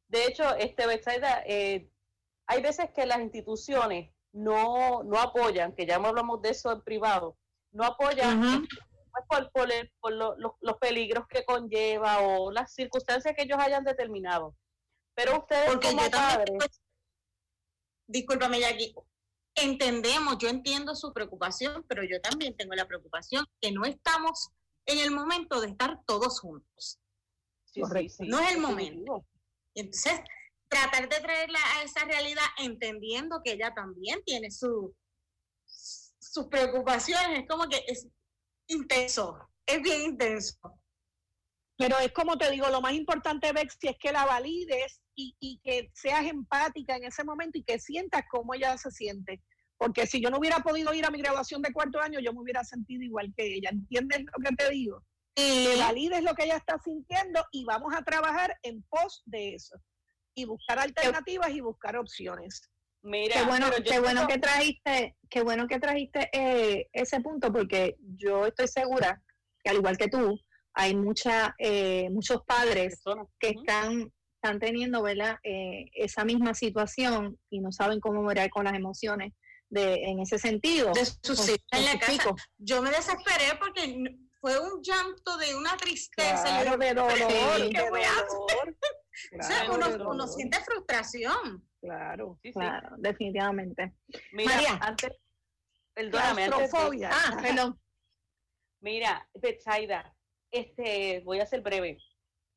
De 0.09 0.27
hecho, 0.27 0.55
este 0.57 0.87
Betsaida, 0.87 1.43
eh, 1.47 1.89
hay 2.47 2.63
veces 2.63 2.91
que 2.95 3.07
las 3.07 3.21
instituciones 3.21 4.13
no, 4.33 5.03
no 5.05 5.19
apoyan, 5.21 5.75
que 5.75 5.87
ya 5.87 5.97
hablamos 5.97 6.43
de 6.43 6.51
eso 6.51 6.73
en 6.73 6.83
privado, 6.83 7.39
no 7.73 7.85
apoyan 7.85 8.43
estas 8.65 9.27
por, 9.29 9.51
por, 9.53 9.73
el- 9.73 9.93
por 10.01 10.13
lo- 10.13 10.37
lo- 10.37 10.57
los 10.61 10.77
peligros 10.79 11.27
que 11.29 11.45
conlleva 11.45 12.21
o 12.21 12.51
las 12.53 12.75
circunstancias 12.75 13.35
que 13.37 13.43
ellos 13.43 13.59
hayan 13.61 13.85
determinado. 13.85 14.57
Pero 15.15 15.39
ustedes 15.39 15.71
Porque 15.71 15.89
como 15.89 16.03
yo 16.03 16.11
también, 16.11 16.37
padres, 16.39 16.57
pues, 16.59 16.81
discúlpame, 18.09 18.61
Jackie, 18.61 18.95
entendemos, 19.55 20.39
yo 20.39 20.49
entiendo 20.49 20.95
su 20.95 21.13
preocupación, 21.13 21.85
pero 21.89 22.03
yo 22.05 22.21
también 22.21 22.57
tengo 22.57 22.75
la 22.75 22.87
preocupación 22.87 23.45
que 23.61 23.73
no 23.73 23.85
estamos 23.85 24.51
en 24.87 24.99
el 24.99 25.11
momento 25.11 25.61
de 25.61 25.69
estar 25.69 25.99
todos 26.07 26.41
juntos. 26.41 26.99
Sí, 27.65 27.83
sí, 27.85 28.09
sí, 28.09 28.29
no 28.29 28.39
es 28.41 28.53
el 28.53 28.61
momento. 28.61 29.25
Entonces, 29.75 30.21
tratar 30.69 31.09
de 31.09 31.21
traerla 31.21 31.59
a 31.77 31.83
esa 31.83 32.05
realidad 32.05 32.45
entendiendo 32.59 33.41
que 33.45 33.53
ella 33.53 33.73
también 33.75 34.23
tiene 34.25 34.51
su, 34.51 34.95
sus 35.67 36.47
preocupaciones, 36.47 37.41
es 37.41 37.49
como 37.49 37.69
que 37.69 37.85
es 37.87 38.09
intenso, 38.69 39.51
es 39.67 39.83
bien 39.83 40.03
intenso. 40.03 40.57
Pero 41.77 41.99
es 41.99 42.13
como 42.13 42.37
te 42.37 42.51
digo, 42.51 42.69
lo 42.69 42.81
más 42.81 42.93
importante, 42.93 43.53
Bexy, 43.53 43.89
es 43.89 43.97
que 43.99 44.13
la 44.13 44.27
valides 44.27 45.01
y, 45.21 45.37
y 45.41 45.61
que 45.63 45.91
seas 45.95 46.25
empática 46.27 46.97
en 46.97 47.05
ese 47.05 47.25
momento 47.25 47.59
y 47.59 47.65
que 47.65 47.79
sientas 47.79 48.25
cómo 48.31 48.55
ella 48.55 48.77
se 48.79 48.91
siente. 48.91 49.43
Porque 49.77 50.07
si 50.07 50.21
yo 50.21 50.31
no 50.31 50.39
hubiera 50.39 50.59
podido 50.59 50.93
ir 50.93 51.07
a 51.07 51.11
mi 51.11 51.19
graduación 51.19 51.63
de 51.63 51.73
cuarto 51.73 52.01
año, 52.01 52.21
yo 52.21 52.33
me 52.33 52.41
hubiera 52.41 52.65
sentido 52.65 53.03
igual 53.03 53.33
que 53.37 53.55
ella. 53.55 53.71
¿Entiendes 53.71 54.25
lo 54.25 54.45
que 54.45 54.55
te 54.55 54.71
digo? 54.71 55.03
Que 55.35 55.77
valides 55.79 56.23
lo 56.23 56.35
que 56.35 56.45
ella 56.45 56.57
está 56.57 56.79
sintiendo 56.79 57.43
y 57.51 57.65
vamos 57.65 57.95
a 57.95 58.03
trabajar 58.03 58.55
en 58.63 58.83
pos 58.91 59.23
de 59.25 59.55
eso. 59.55 59.77
Y 60.35 60.45
buscar 60.45 60.79
alternativas 60.79 61.51
y 61.51 61.61
buscar 61.61 61.97
opciones. 61.97 62.71
Mira, 63.03 63.35
qué 63.35 63.45
bueno, 63.45 63.67
qué 63.83 64.01
bueno 64.01 64.27
que 64.27 64.39
trajiste, 64.39 65.17
qué 65.31 65.43
bueno 65.43 65.67
que 65.67 65.81
trajiste 65.81 66.29
eh, 66.33 66.89
ese 66.93 67.21
punto, 67.21 67.51
porque 67.51 67.97
yo 68.19 68.47
estoy 68.47 68.69
segura 68.69 69.23
que 69.65 69.71
al 69.71 69.77
igual 69.77 69.97
que 69.97 70.09
tú, 70.09 70.39
hay 70.75 70.95
mucha, 70.95 71.55
eh, 71.59 72.11
muchos 72.11 72.43
padres 72.45 73.03
que 73.39 73.49
están, 73.51 74.13
están 74.43 74.59
teniendo, 74.59 75.03
¿verdad? 75.03 75.37
Eh, 75.43 75.91
esa 75.93 76.25
misma 76.25 76.55
situación 76.55 77.39
y 77.51 77.61
no 77.61 77.71
saben 77.73 78.01
cómo 78.01 78.23
morar 78.23 78.49
con 78.49 78.65
las 78.65 78.75
emociones 78.75 79.35
de, 79.69 79.95
en 80.05 80.19
ese 80.21 80.39
sentido. 80.39 80.93
de 80.93 81.01
Con- 81.23 81.33
hijos 81.35 81.49
en 81.73 81.85
la 81.85 81.99
casa. 81.99 82.35
Yo 82.57 82.81
me 82.81 82.91
desesperé 82.91 83.45
porque 83.59 84.03
fue 84.41 84.59
un 84.59 84.81
llanto 84.83 85.37
de 85.37 85.55
una 85.55 85.77
tristeza. 85.77 86.43
y 86.49 86.63
Claro, 86.63 86.79
de 86.79 86.95
dolor. 86.95 87.19
O 89.39 89.43
sea, 89.43 89.71
uno, 89.71 90.27
siente 90.27 90.59
frustración. 90.65 91.63
Claro. 91.83 92.39
Claro, 92.55 92.89
definitivamente. 92.97 93.93
Mira, 94.33 94.55
María. 94.55 94.79
antes, 94.81 95.11
perdóname, 95.93 96.45
antes 96.45 96.45
de- 96.45 96.49
Claustrofobia. 96.57 97.11
Ah, 97.13 97.37
perdón. 97.43 97.79
Mira, 98.81 99.29
Betsaida, 99.35 100.17
este, 100.51 101.21
voy 101.27 101.41
a 101.41 101.45
ser 101.47 101.61
breve. 101.61 101.99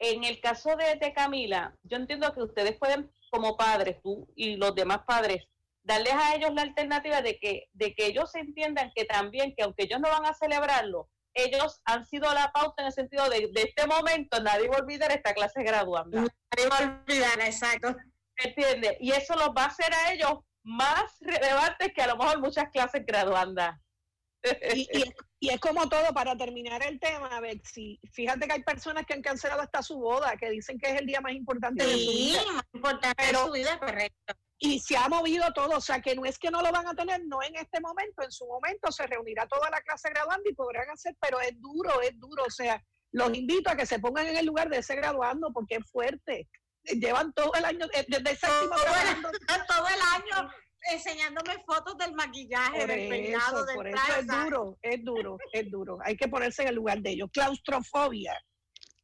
En 0.06 0.26
el 0.26 0.42
caso 0.42 0.76
de, 0.76 0.96
de 0.96 1.14
Camila, 1.14 1.74
yo 1.84 1.96
entiendo 1.96 2.34
que 2.34 2.42
ustedes 2.42 2.78
pueden, 2.78 3.10
como 3.32 3.56
padres, 3.56 4.02
tú 4.04 4.28
y 4.36 4.58
los 4.58 4.76
demás 4.76 5.00
padres, 5.08 5.46
darles 5.82 6.14
a 6.14 6.36
ellos 6.36 6.54
la 6.54 6.64
alternativa 6.64 7.22
de 7.22 7.40
que, 7.40 7.70
de 7.72 7.96
que 7.96 8.08
ellos 8.08 8.36
entiendan 8.36 8.92
que 8.94 9.06
también, 9.06 9.54
que 9.56 9.64
aunque 9.64 9.84
ellos 9.84 10.02
no 10.02 10.10
van 10.10 10.26
a 10.26 10.34
celebrarlo, 10.34 11.10
ellos 11.34 11.82
han 11.86 12.06
sido 12.06 12.34
la 12.34 12.52
pauta 12.52 12.82
en 12.82 12.88
el 12.88 12.94
sentido 12.94 13.30
de, 13.30 13.50
de 13.54 13.62
este 13.62 13.88
momento, 13.88 14.42
nadie 14.42 14.68
va 14.68 14.76
a 14.76 14.82
olvidar 14.82 15.10
esta 15.10 15.34
clase 15.34 15.64
graduanda. 15.64 16.20
Nadie 16.20 16.70
va 16.70 16.78
a 16.80 17.02
olvidar, 17.08 17.40
exacto. 17.40 17.96
¿Entiendes? 18.36 18.98
Y 19.00 19.14
eso 19.14 19.36
los 19.36 19.52
va 19.52 19.64
a 19.64 19.68
hacer 19.68 19.94
a 19.94 20.12
ellos 20.12 20.40
más 20.64 21.16
relevantes 21.22 21.94
que 21.96 22.02
a 22.02 22.08
lo 22.08 22.18
mejor 22.18 22.42
muchas 22.42 22.70
clases 22.72 23.06
graduandas. 23.06 23.80
Y, 24.76 24.82
y 25.00 25.14
y 25.44 25.50
es 25.50 25.60
como 25.60 25.90
todo, 25.90 26.14
para 26.14 26.38
terminar 26.38 26.82
el 26.86 27.00
tema, 27.02 27.42
Bexy, 27.42 28.00
fíjate 28.14 28.48
que 28.48 28.54
hay 28.54 28.64
personas 28.64 29.06
que 29.06 29.14
han 29.14 29.22
cancelado 29.22 29.62
hasta 29.62 29.82
su 29.84 29.98
boda, 29.98 30.38
que 30.38 30.50
dicen 30.50 30.78
que 30.78 30.90
es 30.92 31.02
el 31.02 31.06
día 31.06 31.20
más 31.20 31.34
importante 31.34 31.84
de 31.86 31.92
su 31.92 31.98
Sí, 32.00 32.30
vida. 32.40 32.52
más 32.54 32.64
importante 32.74 33.16
Pero- 33.26 33.40
de 33.40 33.46
su 33.48 33.52
vida, 33.52 33.78
correcto. 33.80 34.34
Y 34.60 34.80
se 34.80 34.96
ha 34.96 35.10
movido 35.10 35.52
todo, 35.54 35.78
o 35.78 35.82
sea 35.82 36.00
que 36.02 36.16
no 36.16 36.24
es 36.24 36.40
que 36.40 36.50
no 36.50 36.62
lo 36.62 36.72
van 36.72 36.88
a 36.88 36.94
tener, 36.96 37.22
no 37.26 37.44
en 37.44 37.58
este 37.58 37.82
momento, 37.82 38.24
en 38.24 38.32
su 38.32 38.48
momento 38.48 38.90
se 38.94 39.06
reunirá 39.06 39.46
toda 39.48 39.70
la 39.70 39.82
clase 39.82 40.10
graduando 40.12 40.50
y 40.50 40.54
podrán 40.54 40.90
hacer, 40.92 41.14
pero 41.20 41.42
es 41.42 41.60
duro, 41.60 42.00
es 42.02 42.18
duro, 42.18 42.44
o 42.48 42.50
sea, 42.50 42.82
los 43.12 43.34
invito 43.36 43.70
a 43.70 43.76
que 43.76 43.86
se 43.86 44.00
pongan 44.00 44.28
en 44.28 44.38
el 44.38 44.46
lugar 44.46 44.70
de 44.70 44.78
ese 44.78 44.96
graduando 44.96 45.52
porque 45.54 45.76
es 45.76 45.92
fuerte. 45.92 46.48
Llevan 46.86 47.34
todo 47.34 47.52
el 47.56 47.66
año, 47.66 47.86
eh, 47.94 48.06
desde 48.08 48.36
séptimo 48.38 48.76
Todo 48.76 48.86
el- 48.86 48.92
trabajando 48.92 49.30
todo 49.68 49.88
el 49.90 50.02
año 50.16 50.50
enseñándome 50.92 51.64
fotos 51.66 51.98
del 51.98 52.14
maquillaje, 52.14 52.80
Por 52.80 52.88
del 52.88 53.10
peinado, 53.10 53.66
del 53.66 53.76
por 53.76 53.88
eso 53.88 53.98
traje. 54.06 54.20
es 54.22 54.28
duro, 54.28 54.78
es 54.82 55.04
duro, 55.04 55.38
es 55.54 55.72
duro. 55.72 55.98
Hay 56.04 56.16
que 56.18 56.28
ponerse 56.28 56.64
en 56.64 56.70
el 56.70 56.76
lugar 56.76 57.00
de 57.02 57.12
ellos. 57.12 57.30
Claustrofobia. 57.32 58.34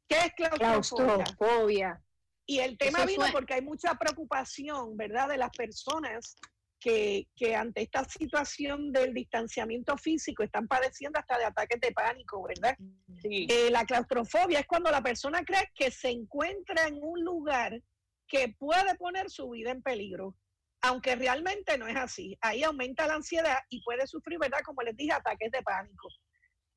¿Qué 0.07 0.17
es 0.17 0.33
claustrofobia? 0.35 1.23
Claustrofobia. 1.23 2.03
Y 2.45 2.59
el 2.59 2.77
tema 2.77 2.99
Eso 2.99 3.07
vino 3.07 3.21
suena- 3.21 3.31
porque 3.33 3.53
hay 3.53 3.61
mucha 3.61 3.93
preocupación, 3.95 4.97
¿verdad?, 4.97 5.29
de 5.29 5.37
las 5.37 5.51
personas 5.51 6.35
que, 6.81 7.27
que 7.35 7.55
ante 7.55 7.81
esta 7.81 8.03
situación 8.05 8.91
del 8.91 9.13
distanciamiento 9.13 9.97
físico 9.97 10.43
están 10.43 10.67
padeciendo 10.67 11.19
hasta 11.19 11.37
de 11.37 11.45
ataques 11.45 11.79
de 11.81 11.91
pánico, 11.91 12.41
¿verdad? 12.47 12.75
Sí. 13.21 13.47
Eh, 13.49 13.69
la 13.69 13.85
claustrofobia 13.85 14.61
es 14.61 14.65
cuando 14.67 14.89
la 14.89 15.01
persona 15.03 15.43
cree 15.43 15.69
que 15.75 15.91
se 15.91 16.09
encuentra 16.09 16.87
en 16.87 16.97
un 17.01 17.23
lugar 17.23 17.79
que 18.27 18.55
puede 18.57 18.95
poner 18.95 19.29
su 19.29 19.49
vida 19.49 19.71
en 19.71 19.81
peligro, 19.83 20.35
aunque 20.81 21.15
realmente 21.15 21.77
no 21.77 21.87
es 21.87 21.95
así. 21.95 22.37
Ahí 22.41 22.63
aumenta 22.63 23.07
la 23.07 23.15
ansiedad 23.15 23.57
y 23.69 23.83
puede 23.83 24.07
sufrir, 24.07 24.39
¿verdad? 24.39 24.59
Como 24.63 24.81
les 24.81 24.95
dije, 24.95 25.13
ataques 25.13 25.51
de 25.51 25.61
pánico. 25.61 26.09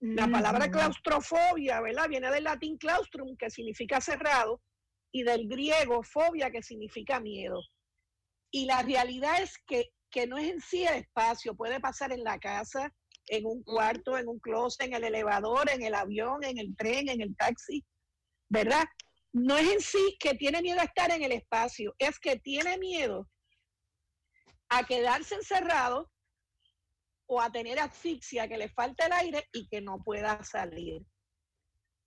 La 0.00 0.28
palabra 0.28 0.64
Ujú. 0.64 0.72
claustrofobia, 0.72 1.80
¿verdad? 1.80 2.08
Viene 2.08 2.30
del 2.30 2.44
latín 2.44 2.76
claustrum, 2.78 3.36
que 3.36 3.50
significa 3.50 4.00
cerrado, 4.00 4.60
y 5.12 5.22
del 5.22 5.46
griego 5.48 6.02
fobia, 6.02 6.50
que 6.50 6.62
significa 6.62 7.20
miedo. 7.20 7.60
Y 8.50 8.66
la 8.66 8.82
realidad 8.82 9.40
es 9.40 9.56
que, 9.66 9.90
que 10.10 10.26
no 10.26 10.36
es 10.38 10.50
en 10.50 10.60
sí 10.60 10.84
el 10.84 10.96
espacio, 10.96 11.54
puede 11.54 11.80
pasar 11.80 12.12
en 12.12 12.24
la 12.24 12.38
casa, 12.38 12.92
en 13.28 13.46
un 13.46 13.62
cuarto, 13.62 14.18
en 14.18 14.28
un 14.28 14.40
closet, 14.40 14.86
en 14.86 14.94
el 14.94 15.04
elevador, 15.04 15.70
en 15.70 15.82
el 15.82 15.94
avión, 15.94 16.42
en 16.42 16.58
el 16.58 16.74
tren, 16.76 17.08
en 17.08 17.20
el 17.20 17.36
taxi, 17.36 17.84
¿verdad? 18.48 18.84
No 19.32 19.56
es 19.56 19.72
en 19.72 19.80
sí 19.80 20.16
que 20.18 20.34
tiene 20.34 20.60
miedo 20.60 20.80
a 20.80 20.84
estar 20.84 21.10
en 21.10 21.22
el 21.22 21.32
espacio, 21.32 21.94
es 21.98 22.18
que 22.18 22.38
tiene 22.38 22.76
miedo 22.78 23.28
a 24.74 24.84
quedarse 24.84 25.34
encerrado 25.34 26.10
o 27.26 27.40
a 27.40 27.52
tener 27.52 27.78
asfixia, 27.78 28.48
que 28.48 28.56
le 28.56 28.70
falta 28.70 29.06
el 29.06 29.12
aire 29.12 29.48
y 29.52 29.68
que 29.68 29.82
no 29.82 30.02
pueda 30.02 30.42
salir. 30.44 31.02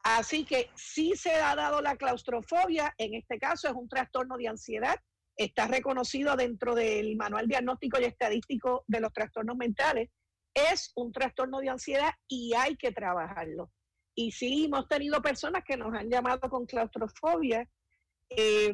Así 0.04 0.46
que 0.46 0.70
sí 0.76 1.14
se 1.16 1.36
ha 1.36 1.56
dado 1.56 1.82
la 1.82 1.96
claustrofobia, 1.96 2.94
en 2.98 3.14
este 3.14 3.38
caso 3.40 3.68
es 3.68 3.74
un 3.76 3.88
trastorno 3.88 4.36
de 4.38 4.48
ansiedad, 4.48 5.00
está 5.38 5.68
reconocido 5.68 6.36
dentro 6.36 6.74
del 6.74 7.16
Manual 7.16 7.48
Diagnóstico 7.48 8.00
y 8.00 8.06
Estadístico 8.06 8.84
de 8.88 9.00
los 9.00 9.14
Trastornos 9.14 9.58
Mentales, 9.58 10.10
es 10.54 10.92
un 10.96 11.12
trastorno 11.12 11.60
de 11.60 11.70
ansiedad 11.70 12.14
y 12.28 12.54
hay 12.56 12.78
que 12.78 12.92
trabajarlo. 12.92 13.72
Y 14.16 14.32
sí 14.32 14.66
hemos 14.66 14.88
tenido 14.88 15.22
personas 15.22 15.64
que 15.64 15.78
nos 15.78 15.94
han 15.94 16.10
llamado 16.10 16.50
con 16.50 16.66
claustrofobia, 16.66 17.68
eh, 18.30 18.74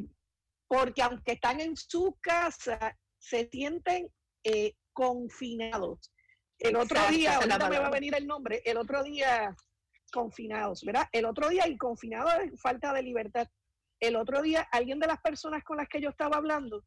porque 0.67 1.01
aunque 1.01 1.33
están 1.33 1.59
en 1.59 1.75
su 1.75 2.17
casa, 2.21 2.95
se 3.22 3.47
sienten 3.49 4.09
eh, 4.43 4.74
confinados. 4.91 6.11
El 6.57 6.76
otro 6.76 6.99
día, 7.07 7.38
ahorita 7.38 7.69
me 7.69 7.80
va 7.80 7.88
a 7.88 7.91
venir 7.91 8.13
el 8.15 8.28
nombre, 8.28 8.61
el 8.65 8.78
otro 8.78 9.03
día 9.03 9.55
confinados, 10.11 10.84
¿verdad? 10.84 11.07
El 11.11 11.26
otro 11.26 11.49
día, 11.49 11.67
y 11.67 11.78
confinado 11.78 12.30
es 12.41 12.59
falta 12.61 12.93
de 12.93 13.01
libertad. 13.01 13.47
El 13.99 14.15
otro 14.15 14.41
día, 14.41 14.67
alguien 14.72 14.99
de 14.99 15.07
las 15.07 15.22
personas 15.22 15.63
con 15.63 15.78
las 15.78 15.88
que 15.88 16.01
yo 16.01 16.09
estaba 16.09 16.38
hablando 16.38 16.84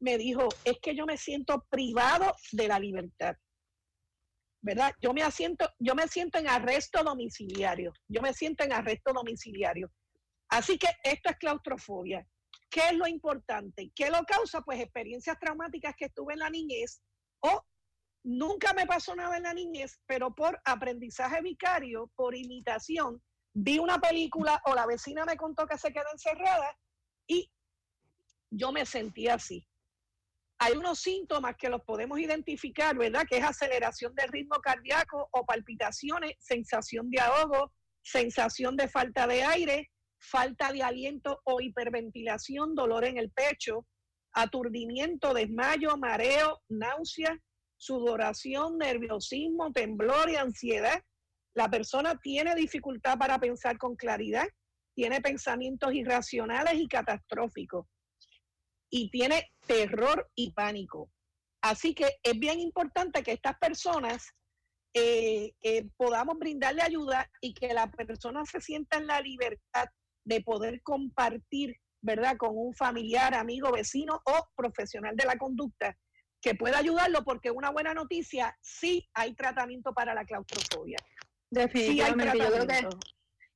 me 0.00 0.18
dijo, 0.18 0.48
es 0.64 0.78
que 0.80 0.94
yo 0.94 1.06
me 1.06 1.16
siento 1.16 1.64
privado 1.70 2.34
de 2.52 2.68
la 2.68 2.78
libertad. 2.78 3.36
¿Verdad? 4.60 4.92
Yo 5.00 5.12
me 5.14 5.22
asiento, 5.22 5.68
yo 5.78 5.94
me 5.94 6.08
siento 6.08 6.38
en 6.38 6.48
arresto 6.48 7.02
domiciliario. 7.04 7.92
Yo 8.08 8.20
me 8.20 8.34
siento 8.34 8.64
en 8.64 8.72
arresto 8.72 9.12
domiciliario. 9.12 9.90
Así 10.48 10.78
que 10.78 10.88
esto 11.02 11.30
es 11.30 11.36
claustrofobia. 11.36 12.26
¿Qué 12.70 12.80
es 12.90 12.94
lo 12.94 13.06
importante? 13.06 13.90
¿Qué 13.94 14.10
lo 14.10 14.22
causa? 14.24 14.60
Pues 14.60 14.80
experiencias 14.80 15.38
traumáticas 15.38 15.94
que 15.96 16.06
estuve 16.06 16.34
en 16.34 16.40
la 16.40 16.50
niñez 16.50 17.00
o 17.40 17.64
nunca 18.24 18.74
me 18.74 18.86
pasó 18.86 19.14
nada 19.14 19.36
en 19.36 19.44
la 19.44 19.54
niñez, 19.54 20.00
pero 20.06 20.34
por 20.34 20.60
aprendizaje 20.64 21.40
vicario, 21.40 22.10
por 22.14 22.34
imitación, 22.34 23.22
vi 23.54 23.78
una 23.78 23.98
película 23.98 24.60
o 24.66 24.74
la 24.74 24.86
vecina 24.86 25.24
me 25.24 25.36
contó 25.36 25.66
que 25.66 25.78
se 25.78 25.92
quedó 25.92 26.06
encerrada 26.12 26.76
y 27.26 27.50
yo 28.50 28.72
me 28.72 28.84
sentí 28.84 29.28
así. 29.28 29.66
Hay 30.60 30.76
unos 30.76 31.00
síntomas 31.00 31.56
que 31.56 31.68
los 31.68 31.82
podemos 31.82 32.18
identificar, 32.18 32.96
¿verdad? 32.96 33.24
Que 33.28 33.38
es 33.38 33.44
aceleración 33.44 34.14
del 34.14 34.28
ritmo 34.28 34.56
cardíaco 34.60 35.28
o 35.30 35.46
palpitaciones, 35.46 36.32
sensación 36.40 37.10
de 37.10 37.20
ahogo, 37.20 37.72
sensación 38.02 38.76
de 38.76 38.88
falta 38.88 39.26
de 39.26 39.44
aire, 39.44 39.90
falta 40.18 40.72
de 40.72 40.82
aliento 40.82 41.40
o 41.44 41.60
hiperventilación, 41.60 42.74
dolor 42.74 43.04
en 43.04 43.18
el 43.18 43.30
pecho, 43.30 43.86
aturdimiento, 44.32 45.34
desmayo, 45.34 45.96
mareo, 45.96 46.60
náusea, 46.68 47.38
sudoración, 47.76 48.78
nerviosismo, 48.78 49.72
temblor 49.72 50.30
y 50.30 50.36
ansiedad. 50.36 51.02
La 51.54 51.68
persona 51.68 52.18
tiene 52.22 52.54
dificultad 52.54 53.18
para 53.18 53.38
pensar 53.38 53.78
con 53.78 53.96
claridad, 53.96 54.46
tiene 54.94 55.20
pensamientos 55.20 55.94
irracionales 55.94 56.74
y 56.74 56.88
catastróficos 56.88 57.86
y 58.90 59.10
tiene 59.10 59.50
terror 59.66 60.28
y 60.34 60.52
pánico. 60.52 61.10
Así 61.62 61.94
que 61.94 62.18
es 62.22 62.38
bien 62.38 62.60
importante 62.60 63.22
que 63.22 63.32
estas 63.32 63.58
personas 63.58 64.32
eh, 64.94 65.52
eh, 65.62 65.88
podamos 65.96 66.38
brindarle 66.38 66.82
ayuda 66.82 67.30
y 67.40 67.52
que 67.54 67.72
la 67.74 67.90
persona 67.90 68.44
se 68.44 68.60
sienta 68.60 68.98
en 68.98 69.06
la 69.06 69.20
libertad 69.20 69.86
de 70.28 70.42
poder 70.42 70.82
compartir, 70.82 71.76
¿verdad?, 72.02 72.36
con 72.36 72.50
un 72.52 72.74
familiar, 72.74 73.34
amigo, 73.34 73.72
vecino 73.72 74.20
o 74.26 74.48
profesional 74.54 75.16
de 75.16 75.24
la 75.24 75.38
conducta 75.38 75.96
que 76.42 76.54
pueda 76.54 76.78
ayudarlo, 76.78 77.24
porque 77.24 77.50
una 77.50 77.70
buena 77.70 77.94
noticia, 77.94 78.56
sí 78.60 79.08
hay 79.14 79.34
tratamiento 79.34 79.92
para 79.92 80.14
la 80.14 80.24
claustrofobia. 80.24 80.98
Definitivamente, 81.50 82.38
yo 82.38 82.52
creo 82.52 82.66
que 82.66 82.88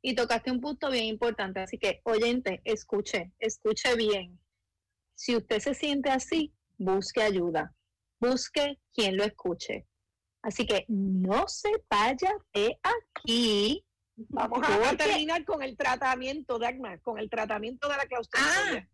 y 0.04 0.14
tocaste 0.16 0.50
un 0.50 0.60
punto 0.60 0.90
bien 0.90 1.04
importante, 1.04 1.60
así 1.60 1.78
que 1.78 2.00
oyente, 2.04 2.60
escuche, 2.64 3.32
escuche 3.38 3.94
bien. 3.94 4.40
Si 5.14 5.36
usted 5.36 5.60
se 5.60 5.74
siente 5.74 6.10
así, 6.10 6.52
busque 6.76 7.22
ayuda, 7.22 7.72
busque 8.18 8.80
quien 8.92 9.16
lo 9.16 9.22
escuche. 9.22 9.86
Así 10.42 10.66
que 10.66 10.86
no 10.88 11.46
se 11.46 11.70
vaya 11.88 12.34
de 12.52 12.80
aquí. 12.82 13.84
Vamos 14.16 14.60
a, 14.68 14.96
terminar 14.96 15.44
con 15.44 15.62
el 15.62 15.76
tratamiento, 15.76 16.58
Dagmar, 16.58 17.00
con 17.00 17.18
el 17.18 17.30
tratamiento 17.30 17.88
de 17.88 17.96
la 17.96 18.06
claustrofobia. 18.06 18.88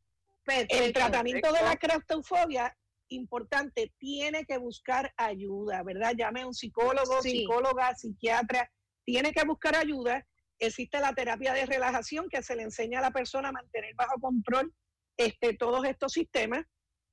perfecto, 0.44 0.84
el 0.84 0.92
tratamiento 0.92 1.52
de 1.52 1.62
la 1.62 1.76
claustrofobia, 1.76 2.76
importante, 3.08 3.92
tiene 3.98 4.44
que 4.44 4.58
buscar 4.58 5.12
ayuda, 5.16 5.82
¿verdad? 5.82 6.14
Llame 6.16 6.42
a 6.42 6.46
un 6.46 6.54
psicólogo, 6.54 7.20
Sí. 7.22 7.30
psicóloga, 7.30 7.94
psiquiatra, 7.94 8.70
tiene 9.04 9.32
que 9.32 9.44
buscar 9.44 9.76
ayuda. 9.76 10.26
Existe 10.58 11.00
la 11.00 11.14
terapia 11.14 11.52
de 11.52 11.66
relajación 11.66 12.28
que 12.28 12.42
se 12.42 12.56
le 12.56 12.62
enseña 12.62 12.98
a 12.98 13.02
la 13.02 13.10
persona 13.10 13.48
a 13.48 13.52
mantener 13.52 13.94
bajo 13.94 14.20
control 14.20 14.72
este, 15.16 15.54
todos 15.54 15.84
estos 15.84 16.12
sistemas. 16.12 16.64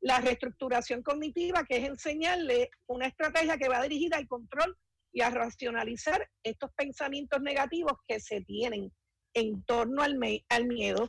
La 0.02 0.20
reestructuración 0.20 1.02
cognitiva, 1.02 1.64
que 1.66 1.78
es 1.78 1.86
enseñarle 1.86 2.70
una 2.88 3.08
estrategia 3.08 3.58
que 3.58 3.70
va 3.70 3.82
dirigida 3.82 4.18
al 4.18 4.28
control 4.28 4.78
y 5.16 5.22
a 5.22 5.30
racionalizar 5.30 6.30
estos 6.44 6.70
pensamientos 6.76 7.42
negativos 7.42 7.94
que 8.06 8.20
se 8.20 8.42
tienen 8.42 8.92
en 9.34 9.64
torno 9.64 10.02
al, 10.04 10.18
me- 10.18 10.44
al 10.50 10.66
miedo. 10.68 11.08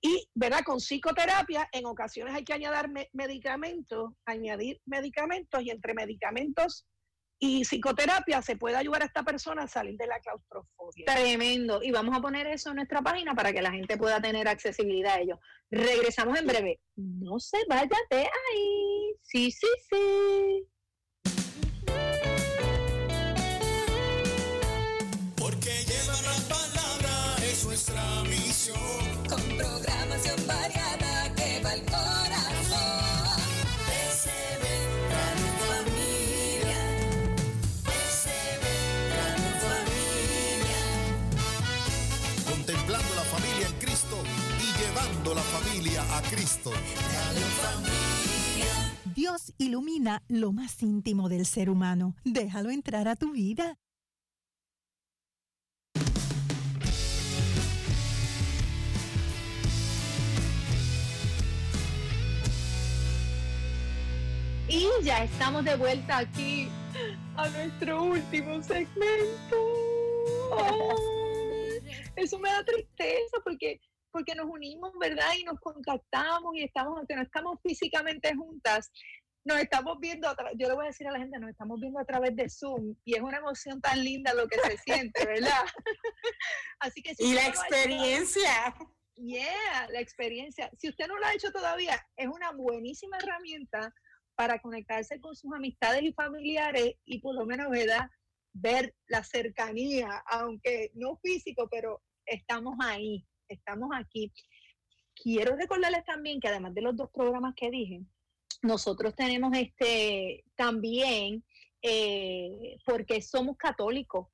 Y, 0.00 0.28
¿verdad? 0.34 0.60
Con 0.64 0.78
psicoterapia, 0.78 1.68
en 1.72 1.84
ocasiones 1.84 2.32
hay 2.34 2.44
que 2.44 2.52
añadir 2.54 2.88
me- 2.90 3.08
medicamentos, 3.12 4.12
añadir 4.24 4.80
medicamentos 4.86 5.62
y 5.62 5.70
entre 5.70 5.94
medicamentos 5.94 6.86
y 7.40 7.64
psicoterapia 7.64 8.40
se 8.40 8.56
puede 8.56 8.76
ayudar 8.76 9.02
a 9.02 9.06
esta 9.06 9.24
persona 9.24 9.64
a 9.64 9.68
salir 9.68 9.96
de 9.96 10.06
la 10.06 10.20
claustrofobia. 10.20 11.06
Tremendo. 11.06 11.82
Y 11.82 11.90
vamos 11.90 12.16
a 12.16 12.20
poner 12.20 12.46
eso 12.46 12.70
en 12.70 12.76
nuestra 12.76 13.02
página 13.02 13.34
para 13.34 13.52
que 13.52 13.62
la 13.62 13.72
gente 13.72 13.96
pueda 13.96 14.20
tener 14.20 14.46
accesibilidad 14.46 15.14
a 15.14 15.20
ello. 15.20 15.40
Regresamos 15.70 16.38
en 16.38 16.46
breve. 16.46 16.80
No 16.96 17.40
se 17.40 17.58
vaya 17.68 17.88
de 18.10 18.18
ahí. 18.20 19.14
Sí, 19.22 19.50
sí, 19.50 19.66
sí. 19.90 20.68
Con 28.68 29.40
programación 29.56 30.36
variada 30.46 31.34
que 31.34 31.62
va 31.64 31.70
al 31.70 31.80
corazón. 31.80 33.40
PCB 33.88 34.64
Radio 35.08 35.48
Familia. 35.64 36.80
PCB 37.86 38.64
Radio 39.16 39.50
Familia. 39.64 40.82
Contemplando 42.50 43.14
la 43.14 43.22
familia 43.22 43.66
en 43.66 43.78
Cristo 43.78 44.22
y 44.58 44.66
llevando 44.78 45.34
la 45.34 45.42
familia 45.42 46.02
a 46.18 46.20
Cristo. 46.28 46.70
Radio 46.70 47.46
Familia. 47.64 48.74
Dios 49.16 49.54
ilumina 49.56 50.22
lo 50.28 50.52
más 50.52 50.82
íntimo 50.82 51.30
del 51.30 51.46
ser 51.46 51.70
humano. 51.70 52.14
Déjalo 52.24 52.68
entrar 52.68 53.08
a 53.08 53.16
tu 53.16 53.32
vida. 53.32 53.78
Y 64.72 64.86
ya 65.02 65.24
estamos 65.24 65.64
de 65.64 65.74
vuelta 65.74 66.18
aquí 66.18 66.68
a 67.36 67.48
nuestro 67.48 68.04
último 68.04 68.62
segmento. 68.62 69.56
Ay, 70.56 71.80
eso 72.14 72.38
me 72.38 72.50
da 72.50 72.64
tristeza 72.64 73.38
porque, 73.42 73.80
porque 74.12 74.32
nos 74.36 74.46
unimos, 74.46 74.92
¿verdad? 75.00 75.32
Y 75.36 75.42
nos 75.42 75.58
contactamos 75.58 76.54
y 76.54 76.62
estamos, 76.62 76.96
aunque 76.98 77.16
no 77.16 77.22
estamos 77.22 77.58
físicamente 77.64 78.32
juntas, 78.36 78.92
nos 79.44 79.58
estamos 79.58 79.98
viendo, 80.00 80.28
a 80.28 80.36
yo 80.56 80.68
le 80.68 80.74
voy 80.74 80.84
a 80.84 80.88
decir 80.88 81.08
a 81.08 81.12
la 81.12 81.18
gente, 81.18 81.40
nos 81.40 81.50
estamos 81.50 81.80
viendo 81.80 81.98
a 81.98 82.04
través 82.04 82.36
de 82.36 82.48
Zoom 82.48 82.94
y 83.04 83.16
es 83.16 83.22
una 83.22 83.38
emoción 83.38 83.80
tan 83.80 84.04
linda 84.04 84.34
lo 84.34 84.46
que 84.46 84.58
se 84.60 84.76
siente, 84.78 85.26
¿verdad? 85.26 85.64
Así 86.78 87.02
que 87.02 87.14
si 87.16 87.24
Y 87.24 87.34
la 87.34 87.40
ha 87.40 87.48
hecho- 87.48 87.60
experiencia. 87.60 88.74
Yeah, 89.16 89.88
la 89.90 90.00
experiencia. 90.00 90.70
Si 90.78 90.88
usted 90.88 91.08
no 91.08 91.18
lo 91.18 91.26
ha 91.26 91.34
hecho 91.34 91.50
todavía, 91.50 92.00
es 92.16 92.28
una 92.28 92.52
buenísima 92.52 93.18
herramienta 93.18 93.92
para 94.40 94.58
conectarse 94.58 95.20
con 95.20 95.36
sus 95.36 95.52
amistades 95.52 96.02
y 96.02 96.14
familiares 96.14 96.94
y 97.04 97.20
por 97.20 97.34
lo 97.34 97.44
menos 97.44 97.68
ver 98.54 98.94
la 99.06 99.22
cercanía, 99.22 100.08
aunque 100.24 100.90
no 100.94 101.18
físico, 101.18 101.68
pero 101.70 102.00
estamos 102.24 102.74
ahí, 102.80 103.26
estamos 103.48 103.90
aquí. 103.94 104.32
Quiero 105.14 105.56
recordarles 105.56 106.06
también 106.06 106.40
que 106.40 106.48
además 106.48 106.72
de 106.72 106.80
los 106.80 106.96
dos 106.96 107.10
programas 107.12 107.52
que 107.54 107.70
dije, 107.70 108.00
nosotros 108.62 109.14
tenemos 109.14 109.54
este 109.54 110.42
también 110.54 111.44
eh, 111.82 112.78
porque 112.86 113.20
somos 113.20 113.58
católicos 113.58 114.28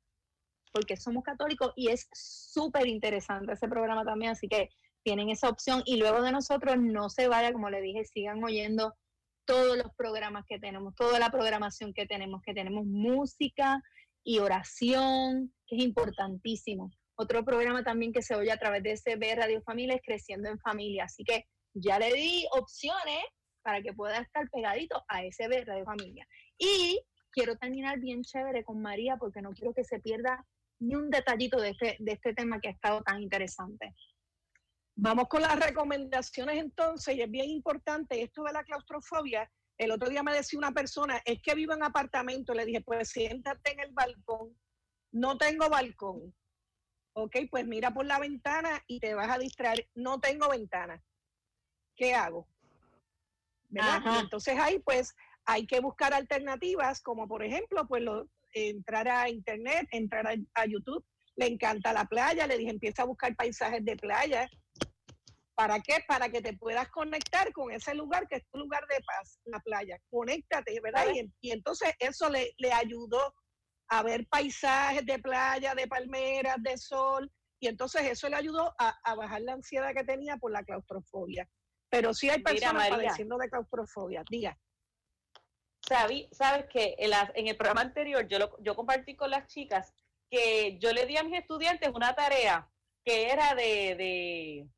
porque 0.73 0.97
somos 0.97 1.25
católicos 1.25 1.73
y 1.75 1.89
es 1.89 2.07
súper 2.13 2.87
interesante 2.87 3.55
ese 3.55 3.67
programa 3.67 4.05
también, 4.05 4.33
así 4.33 4.47
que 4.47 4.69
tienen 5.03 5.31
esa 5.31 5.49
opción 5.49 5.83
y 5.85 5.97
luego 5.97 6.23
de 6.23 6.31
nosotros 6.31 6.77
no 6.79 7.11
se 7.11 7.27
vaya, 7.27 7.53
como 7.53 7.71
le 7.71 7.81
dije, 7.81 8.05
sigan 8.05 8.45
oyendo 8.45 8.95
todos 9.47 9.77
los 9.77 9.95
programas 9.97 10.45
que 10.49 10.59
tenemos, 10.59 10.95
toda 10.95 11.19
la 11.19 11.31
programación 11.31 11.95
que 11.95 12.07
tenemos, 12.07 12.43
que 12.43 12.55
tenemos 12.55 12.85
música 12.85 13.83
y 14.25 14.41
oración, 14.41 15.53
que 15.67 15.77
es 15.77 15.83
importantísimo. 15.83 16.91
Otro 17.17 17.45
programa 17.45 17.83
también 17.83 18.13
que 18.13 18.23
se 18.23 18.35
oye 18.35 18.53
a 18.53 18.59
través 18.59 18.83
de 18.83 18.97
SB 18.97 19.37
Radio 19.37 19.63
Familia 19.63 19.95
es 19.95 20.03
Creciendo 20.05 20.51
en 20.51 20.59
Familia, 20.59 21.05
así 21.05 21.25
que 21.25 21.47
ya 21.73 21.99
le 21.99 22.13
di 22.13 22.47
opciones 22.53 23.25
para 23.63 23.83
que 23.83 23.93
pueda 23.93 24.19
estar 24.19 24.49
pegadito 24.51 25.03
a 25.09 25.23
SB 25.23 25.65
Radio 25.65 25.85
Familia. 25.85 26.27
Y 26.59 27.01
quiero 27.33 27.57
terminar 27.57 27.99
bien 28.01 28.23
chévere 28.23 28.65
con 28.65 28.83
María 28.83 29.17
porque 29.17 29.43
no 29.43 29.51
quiero 29.51 29.73
que 29.73 29.85
se 29.85 30.01
pierda 30.01 30.45
ni 30.79 30.95
un 30.95 31.11
detallito 31.11 31.61
de 31.61 31.71
este, 31.71 31.97
de 31.99 32.13
este 32.13 32.35
tema 32.35 32.61
que 32.61 32.69
ha 32.69 32.73
estado 32.73 33.03
tan 33.03 33.23
interesante. 33.23 33.95
Vamos 34.99 35.29
con 35.29 35.43
las 35.43 35.59
recomendaciones 35.59 36.57
entonces, 36.57 37.15
y 37.17 37.21
es 37.23 37.31
bien 37.31 37.51
importante 37.51 38.23
esto 38.23 38.43
de 38.45 38.53
la 38.53 38.65
claustrofobia. 38.65 39.51
El 39.77 39.91
otro 39.91 40.09
día 40.09 40.23
me 40.23 40.33
decía 40.33 40.59
una 40.59 40.73
persona, 40.73 41.21
es 41.27 41.41
que 41.43 41.55
vivo 41.55 41.75
en 41.75 41.83
apartamento, 41.83 42.55
le 42.55 42.65
dije, 42.65 42.81
pues 42.81 43.11
siéntate 43.11 43.73
en 43.73 43.81
el 43.81 43.93
balcón. 43.93 44.57
No 45.13 45.37
tengo 45.37 45.69
balcón. 45.69 46.35
Ok, 47.13 47.37
pues 47.51 47.67
mira 47.67 47.91
por 47.93 48.07
la 48.07 48.19
ventana 48.19 48.83
y 48.87 48.99
te 49.01 49.15
vas 49.15 49.29
a 49.31 49.39
distraer. 49.39 49.87
No 49.95 50.19
tengo 50.19 50.49
ventana. 50.49 51.03
¿Qué 51.95 52.15
hago? 52.15 52.47
Entonces 54.21 54.59
ahí 54.59 54.79
pues 54.79 55.15
hay 55.45 55.67
que 55.67 55.81
buscar 55.81 56.15
alternativas, 56.15 57.03
como 57.03 57.29
por 57.29 57.43
ejemplo, 57.45 57.87
pues 57.87 58.03
lo- 58.03 58.29
entrar 58.53 59.09
a 59.09 59.29
internet, 59.29 59.87
entrar 59.91 60.27
a, 60.27 60.35
a 60.55 60.67
YouTube. 60.67 61.05
Le 61.37 61.47
encanta 61.47 61.93
la 61.93 62.07
playa, 62.07 62.47
le 62.47 62.57
dije, 62.57 62.71
empieza 62.71 63.03
a 63.03 63.07
buscar 63.07 63.37
paisajes 63.37 63.85
de 63.85 63.97
playa. 63.97 64.49
¿Para 65.57 65.81
qué? 65.81 66.05
Para 66.07 66.29
que 66.29 66.43
te 66.43 66.53
puedas 66.57 66.89
conectar 66.91 67.51
con 67.53 67.73
ese 67.73 67.95
lugar 67.95 68.29
que 68.29 68.37
es 68.37 68.45
tu 68.53 68.59
lugar 68.59 68.87
de 68.89 69.01
paz, 69.05 69.41
la 69.47 69.59
playa. 69.61 69.99
Conéctate, 70.11 70.79
¿verdad? 70.83 71.07
Y, 71.15 71.33
y 71.41 71.51
entonces 71.51 71.95
eso 71.99 72.29
le, 72.29 72.53
le 72.59 72.73
ayudó 72.73 73.35
a 73.89 74.03
ver 74.03 74.27
paisajes 74.29 75.07
de 75.07 75.19
playa, 75.19 75.75
de 75.75 75.87
palmeras, 75.87 76.57
de 76.63 76.77
sol, 76.77 77.33
y 77.59 77.69
entonces 77.69 78.03
eso 78.03 78.29
le 78.29 78.37
ayudó 78.37 78.75
a, 78.79 78.95
a 79.03 79.15
bajar 79.15 79.41
la 79.41 79.55
ansiedad 79.55 79.95
que 79.95 80.05
tenía 80.05 80.37
por 80.37 80.53
la 80.53 80.63
claustrofobia. 80.63 81.49
Pero 81.89 82.13
sí 82.13 82.29
hay 82.29 82.39
Mira, 82.39 82.51
personas 82.51 82.75
María. 82.91 82.97
padeciendo 83.09 83.39
de 83.39 83.49
claustrofobia. 83.49 84.23
Diga. 84.29 84.59
Sabí- 85.89 86.29
sabes 86.33 86.67
que 86.71 86.97
en, 86.99 87.11
la- 87.11 87.33
en 87.35 87.47
el 87.47 87.57
programa 87.57 87.81
anterior 87.81 88.27
yo, 88.29 88.39
lo- 88.41 88.57
yo 88.63 88.75
compartí 88.75 89.15
con 89.17 89.31
las 89.31 89.47
chicas 89.47 89.95
que 90.31 90.79
yo 90.81 90.93
le 90.93 91.07
di 91.07 91.17
a 91.17 91.23
mis 91.23 91.39
estudiantes 91.39 91.91
una 91.95 92.15
tarea 92.15 92.69
que 93.05 93.31
era 93.31 93.55
de, 93.55 93.95
de, 93.95 94.69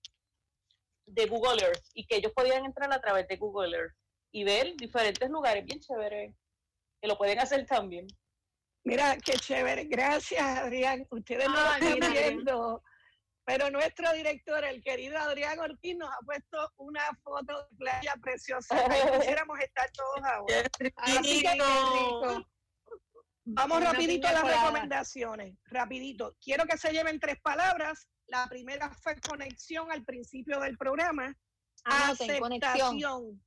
de 1.09 1.27
Google 1.27 1.63
Earth 1.63 1.85
y 1.95 2.07
que 2.07 2.17
ellos 2.17 2.33
podían 2.35 2.65
entrar 2.65 2.93
a 2.93 3.01
través 3.01 3.27
de 3.29 3.37
Google 3.37 3.77
Earth 3.77 3.95
y 4.33 4.45
ver 4.45 4.75
diferentes 4.77 5.29
lugares 5.31 5.65
bien 5.65 5.81
chéveres 5.81 6.35
que 7.01 7.09
lo 7.09 7.17
pueden 7.17 7.39
hacer 7.39 7.67
también. 7.67 8.07
Mira, 8.85 9.17
qué 9.19 9.35
chévere. 9.35 9.85
Gracias, 9.85 10.43
Adrián. 10.43 11.07
Ustedes 11.11 11.47
no 11.47 11.55
lo 11.55 11.73
están 11.75 12.13
viendo, 12.13 12.83
pero 13.45 13.71
nuestro 13.71 14.13
director, 14.13 14.65
el 14.65 14.83
querido 14.83 15.19
Adrián 15.19 15.59
Ortiz, 15.59 15.97
nos 15.97 16.11
ha 16.11 16.19
puesto 16.25 16.73
una 16.77 17.03
foto 17.23 17.67
de 17.71 17.77
playa 17.77 18.15
preciosa. 18.23 18.77
Ahí 18.77 19.01
quisiéramos 19.21 19.59
estar 19.61 19.91
todos 19.93 20.25
ahora. 20.25 20.69
Así 20.97 21.43
que, 21.43 21.53
rico. 21.53 22.47
Vamos 23.47 23.83
rapidito 23.83 24.29
a 24.29 24.33
las 24.33 24.45
recomendaciones. 24.45 25.55
Rapidito. 25.65 26.37
Quiero 26.43 26.67
que 26.67 26.77
se 26.77 26.93
lleven 26.93 27.19
tres 27.19 27.41
palabras. 27.41 28.07
La 28.29 28.47
primera 28.47 28.91
fue 28.91 29.19
conexión 29.21 29.91
al 29.91 30.05
principio 30.05 30.61
del 30.61 30.77
programa. 30.77 31.35
Anoten, 31.85 32.41
conexión. 32.41 32.73
Aceptación. 32.73 33.45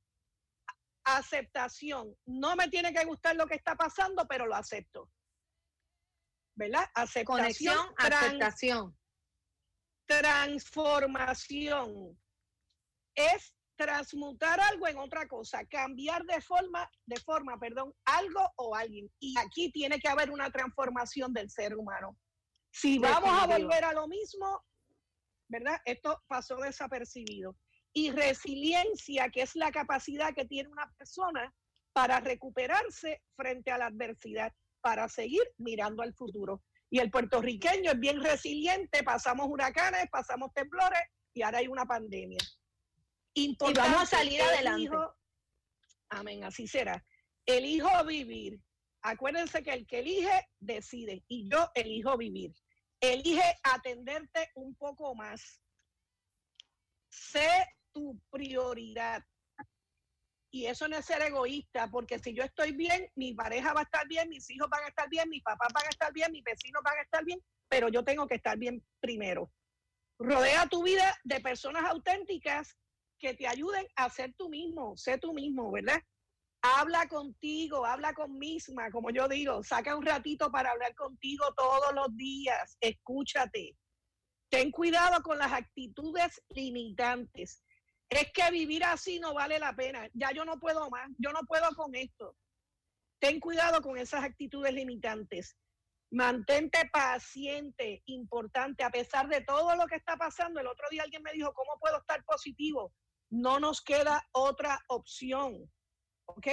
Aceptación. 1.04 2.16
No 2.26 2.56
me 2.56 2.68
tiene 2.68 2.92
que 2.92 3.04
gustar 3.04 3.36
lo 3.36 3.46
que 3.46 3.54
está 3.54 3.76
pasando, 3.76 4.26
pero 4.28 4.46
lo 4.46 4.54
acepto. 4.54 5.10
¿Verdad? 6.56 6.84
Aceptación. 6.94 7.38
Conexión, 7.38 7.94
aceptación. 7.96 8.98
transformación. 10.06 12.18
Es 13.14 13.54
transmutar 13.76 14.60
algo 14.60 14.86
en 14.86 14.98
otra 14.98 15.26
cosa, 15.26 15.64
cambiar 15.66 16.24
de 16.24 16.40
forma, 16.40 16.88
de 17.06 17.18
forma, 17.20 17.58
perdón, 17.58 17.94
algo 18.04 18.52
o 18.56 18.74
alguien. 18.74 19.10
Y 19.18 19.34
aquí 19.38 19.70
tiene 19.72 19.98
que 19.98 20.08
haber 20.08 20.30
una 20.30 20.50
transformación 20.50 21.32
del 21.32 21.50
ser 21.50 21.76
humano. 21.76 22.16
Si 22.72 22.98
vamos 22.98 23.42
a 23.42 23.46
volver 23.46 23.84
a 23.84 23.92
lo 23.92 24.08
mismo, 24.08 24.64
¿verdad? 25.52 25.78
Esto 25.84 26.20
pasó 26.26 26.56
desapercibido. 26.56 27.54
Y 27.94 28.10
resiliencia, 28.10 29.28
que 29.28 29.42
es 29.42 29.54
la 29.54 29.70
capacidad 29.70 30.34
que 30.34 30.46
tiene 30.46 30.70
una 30.70 30.90
persona 30.96 31.54
para 31.92 32.20
recuperarse 32.20 33.20
frente 33.36 33.70
a 33.70 33.76
la 33.78 33.86
adversidad, 33.86 34.50
para 34.80 35.08
seguir 35.08 35.42
mirando 35.58 36.02
al 36.02 36.14
futuro. 36.14 36.62
Y 36.90 36.98
el 37.00 37.10
puertorriqueño 37.10 37.92
es 37.92 38.00
bien 38.00 38.20
resiliente, 38.22 39.02
pasamos 39.02 39.46
huracanes, 39.48 40.06
pasamos 40.10 40.52
temblores 40.54 41.00
y 41.34 41.42
ahora 41.42 41.58
hay 41.58 41.68
una 41.68 41.84
pandemia. 41.84 42.38
Importante, 43.34 43.90
vamos 43.90 44.02
a 44.12 44.16
salir 44.16 44.40
adelante. 44.42 44.82
elijo- 44.88 45.14
amén, 46.10 46.44
así 46.44 46.66
será. 46.66 47.04
Elijo 47.46 48.04
vivir. 48.04 48.58
Acuérdense 49.02 49.62
que 49.62 49.72
el 49.72 49.86
que 49.86 49.98
elige, 49.98 50.48
decide. 50.60 51.24
Y 51.28 51.48
yo 51.50 51.68
elijo 51.74 52.16
vivir. 52.16 52.52
Elige 53.02 53.58
atenderte 53.64 54.52
un 54.54 54.76
poco 54.76 55.14
más. 55.16 55.60
Sé 57.08 57.66
tu 57.92 58.18
prioridad. 58.30 59.22
Y 60.52 60.66
eso 60.66 60.86
no 60.86 60.96
es 60.96 61.06
ser 61.06 61.20
egoísta, 61.22 61.90
porque 61.90 62.18
si 62.18 62.32
yo 62.32 62.44
estoy 62.44 62.72
bien, 62.72 63.10
mi 63.16 63.34
pareja 63.34 63.72
va 63.72 63.80
a 63.80 63.84
estar 63.84 64.06
bien, 64.06 64.28
mis 64.28 64.48
hijos 64.50 64.68
van 64.70 64.84
a 64.84 64.88
estar 64.88 65.08
bien, 65.08 65.28
mis 65.28 65.42
papás 65.42 65.72
van 65.74 65.86
a 65.86 65.88
estar 65.88 66.12
bien, 66.12 66.30
mis 66.30 66.44
vecinos 66.44 66.82
van 66.84 66.98
a 66.98 67.02
estar 67.02 67.24
bien, 67.24 67.40
pero 67.68 67.88
yo 67.88 68.04
tengo 68.04 68.26
que 68.26 68.36
estar 68.36 68.56
bien 68.56 68.84
primero. 69.00 69.50
Rodea 70.18 70.68
tu 70.68 70.84
vida 70.84 71.18
de 71.24 71.40
personas 71.40 71.84
auténticas 71.84 72.76
que 73.18 73.34
te 73.34 73.48
ayuden 73.48 73.86
a 73.96 74.10
ser 74.10 74.34
tú 74.34 74.48
mismo, 74.48 74.96
sé 74.96 75.18
tú 75.18 75.32
mismo, 75.32 75.72
¿verdad? 75.72 76.00
Habla 76.62 77.08
contigo, 77.08 77.84
habla 77.84 78.14
con 78.14 78.38
misma, 78.38 78.88
como 78.92 79.10
yo 79.10 79.26
digo, 79.26 79.64
saca 79.64 79.96
un 79.96 80.06
ratito 80.06 80.48
para 80.52 80.70
hablar 80.70 80.94
contigo 80.94 81.44
todos 81.56 81.92
los 81.92 82.16
días, 82.16 82.76
escúchate. 82.80 83.76
Ten 84.48 84.70
cuidado 84.70 85.20
con 85.22 85.38
las 85.38 85.52
actitudes 85.52 86.40
limitantes. 86.50 87.64
Es 88.08 88.30
que 88.32 88.48
vivir 88.52 88.84
así 88.84 89.18
no 89.18 89.34
vale 89.34 89.58
la 89.58 89.74
pena. 89.74 90.08
Ya 90.12 90.30
yo 90.30 90.44
no 90.44 90.60
puedo 90.60 90.88
más, 90.88 91.08
yo 91.18 91.32
no 91.32 91.40
puedo 91.48 91.68
con 91.74 91.94
esto. 91.96 92.36
Ten 93.18 93.40
cuidado 93.40 93.80
con 93.80 93.96
esas 93.98 94.22
actitudes 94.22 94.72
limitantes. 94.72 95.56
Mantente 96.12 96.88
paciente, 96.92 98.02
importante, 98.06 98.84
a 98.84 98.90
pesar 98.90 99.28
de 99.28 99.40
todo 99.40 99.74
lo 99.74 99.86
que 99.86 99.96
está 99.96 100.16
pasando. 100.16 100.60
El 100.60 100.66
otro 100.68 100.86
día 100.90 101.02
alguien 101.02 101.22
me 101.22 101.32
dijo, 101.32 101.52
¿cómo 101.54 101.78
puedo 101.80 101.98
estar 101.98 102.22
positivo? 102.24 102.92
No 103.30 103.58
nos 103.58 103.80
queda 103.80 104.28
otra 104.32 104.78
opción. 104.88 105.68
¿Ok? 106.26 106.46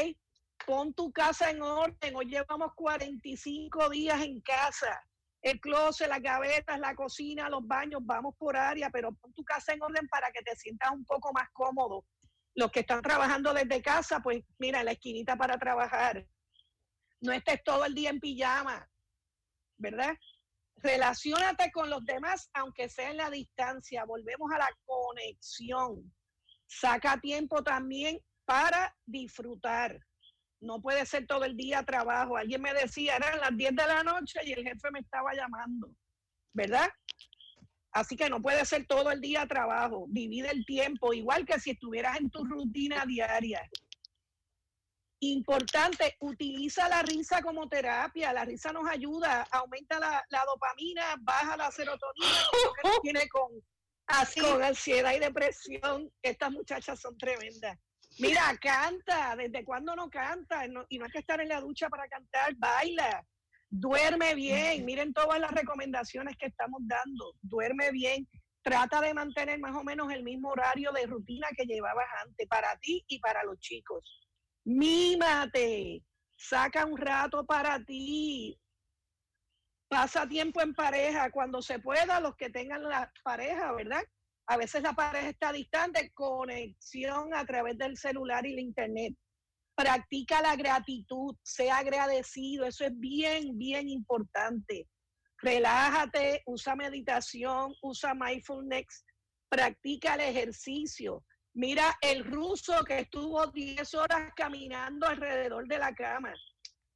Pon 0.66 0.94
tu 0.94 1.12
casa 1.12 1.50
en 1.50 1.62
orden. 1.62 2.16
Hoy 2.16 2.26
llevamos 2.26 2.74
45 2.76 3.90
días 3.90 4.22
en 4.22 4.42
casa. 4.42 5.02
El 5.42 5.60
closet, 5.62 6.10
las 6.10 6.22
gavetas, 6.22 6.80
la 6.80 6.96
cocina, 6.96 7.50
los 7.50 7.66
baños, 7.66 8.02
vamos 8.04 8.36
por 8.38 8.58
área, 8.58 8.90
pero 8.90 9.14
pon 9.14 9.34
tu 9.34 9.44
casa 9.44 9.74
en 9.74 9.82
orden 9.82 10.08
para 10.08 10.32
que 10.32 10.42
te 10.42 10.56
sientas 10.56 10.92
un 10.92 11.06
poco 11.06 11.32
más 11.34 11.50
cómodo. 11.54 12.06
Los 12.56 12.72
que 12.72 12.82
están 12.82 13.02
trabajando 13.02 13.54
desde 13.54 13.82
casa, 13.82 14.20
pues 14.20 14.44
mira, 14.58 14.84
la 14.84 14.92
esquinita 14.92 15.38
para 15.38 15.58
trabajar. 15.58 16.26
No 17.22 17.32
estés 17.32 17.64
todo 17.64 17.86
el 17.86 17.94
día 17.94 18.10
en 18.10 18.20
pijama, 18.20 18.90
¿verdad? 19.78 20.14
Relaciónate 20.78 21.72
con 21.72 21.90
los 21.90 22.06
demás, 22.06 22.50
aunque 22.54 22.90
sea 22.90 23.12
en 23.12 23.18
la 23.18 23.30
distancia. 23.30 24.06
Volvemos 24.06 24.52
a 24.54 24.60
la 24.60 24.70
conexión. 24.86 26.14
Saca 26.68 27.20
tiempo 27.20 27.64
también 27.64 28.20
para 28.50 28.96
disfrutar. 29.06 30.04
No 30.60 30.82
puede 30.82 31.06
ser 31.06 31.28
todo 31.28 31.46
el 31.46 31.56
día 31.56 31.84
trabajo. 31.84 32.36
Alguien 32.36 32.64
me 32.64 32.74
decía, 32.74 33.18
eran 33.18 33.40
las 33.40 33.56
10 33.56 33.76
de 33.76 33.86
la 33.86 34.04
noche 34.04 34.40
y 34.44 34.54
el 34.54 34.64
jefe 34.64 34.90
me 34.92 35.02
estaba 35.02 35.36
llamando, 35.36 35.92
¿verdad? 36.52 36.90
Así 37.92 38.16
que 38.16 38.28
no 38.28 38.42
puede 38.42 38.66
ser 38.66 38.88
todo 38.88 39.12
el 39.12 39.22
día 39.22 39.46
trabajo. 39.46 40.08
Divide 40.10 40.50
el 40.50 40.66
tiempo, 40.66 41.14
igual 41.14 41.46
que 41.46 41.60
si 41.60 41.72
estuvieras 41.72 42.20
en 42.20 42.32
tu 42.32 42.44
rutina 42.44 43.06
diaria. 43.06 43.62
Importante, 45.20 46.16
utiliza 46.20 46.90
la 46.90 47.04
risa 47.04 47.44
como 47.44 47.70
terapia. 47.70 48.34
La 48.34 48.46
risa 48.46 48.74
nos 48.74 48.90
ayuda, 48.90 49.44
aumenta 49.52 50.00
la, 50.00 50.26
la 50.30 50.44
dopamina, 50.46 51.18
baja 51.20 51.56
la 51.56 51.70
serotonina, 51.70 52.50
que 52.82 52.90
tiene 53.04 53.30
con, 53.30 53.52
Así. 54.08 54.42
con 54.42 54.64
ansiedad 54.64 55.14
y 55.14 55.20
depresión. 55.20 56.12
Estas 56.24 56.52
muchachas 56.52 57.00
son 57.00 57.16
tremendas. 57.16 57.78
Mira, 58.20 58.58
canta. 58.62 59.36
¿Desde 59.38 59.64
cuándo 59.64 59.96
no 59.96 60.10
canta? 60.10 60.66
Y 60.90 60.98
no 60.98 61.06
hay 61.06 61.12
que 61.12 61.20
estar 61.20 61.40
en 61.40 61.50
la 61.50 61.62
ducha 61.62 61.90
para 61.90 62.08
cantar. 62.08 62.54
Baila. 62.58 63.26
Duerme 63.70 64.36
bien. 64.36 64.86
Miren 64.86 65.14
todas 65.14 65.40
las 65.40 65.52
recomendaciones 65.52 66.36
que 66.38 66.48
estamos 66.48 66.82
dando. 66.84 67.34
Duerme 67.42 67.92
bien. 67.92 68.28
Trata 68.62 69.00
de 69.00 69.14
mantener 69.14 69.60
más 69.60 69.76
o 69.76 69.84
menos 69.84 70.12
el 70.12 70.24
mismo 70.24 70.50
horario 70.50 70.92
de 70.92 71.06
rutina 71.06 71.48
que 71.56 71.66
llevabas 71.66 72.08
antes 72.26 72.48
para 72.48 72.76
ti 72.80 73.04
y 73.08 73.20
para 73.20 73.44
los 73.44 73.58
chicos. 73.60 74.28
Mímate. 74.66 76.04
Saca 76.36 76.86
un 76.86 76.98
rato 76.98 77.46
para 77.46 77.84
ti. 77.84 78.60
Pasa 79.88 80.28
tiempo 80.28 80.62
en 80.62 80.74
pareja 80.74 81.32
cuando 81.32 81.62
se 81.62 81.80
pueda, 81.80 82.20
los 82.20 82.36
que 82.36 82.50
tengan 82.50 82.84
la 82.84 83.12
pareja, 83.24 83.72
¿verdad? 83.72 84.04
A 84.50 84.58
veces 84.58 84.82
la 84.82 84.94
pareja 84.94 85.30
está 85.30 85.52
distante, 85.52 86.12
conexión 86.12 87.36
a 87.36 87.46
través 87.46 87.78
del 87.78 87.96
celular 87.98 88.48
y 88.48 88.56
la 88.56 88.62
internet. 88.62 89.14
Practica 89.76 90.42
la 90.42 90.56
gratitud, 90.56 91.36
sea 91.44 91.78
agradecido, 91.78 92.66
eso 92.66 92.84
es 92.84 93.00
bien, 93.00 93.60
bien 93.60 93.88
importante. 93.88 94.88
Relájate, 95.38 96.42
usa 96.48 96.76
meditación, 96.76 97.76
usa 97.84 98.16
mindfulness, 98.16 99.06
practica 99.50 100.16
el 100.16 100.22
ejercicio. 100.22 101.24
Mira 101.54 101.96
el 102.02 102.26
ruso 102.26 102.84
que 102.86 103.02
estuvo 103.02 103.46
10 103.46 103.94
horas 103.94 104.32
caminando 104.36 105.06
alrededor 105.06 105.68
de 105.68 105.78
la 105.78 105.94
cama. 105.94 106.34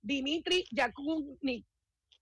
Dimitri 0.01 0.65
Yakunik 0.71 1.67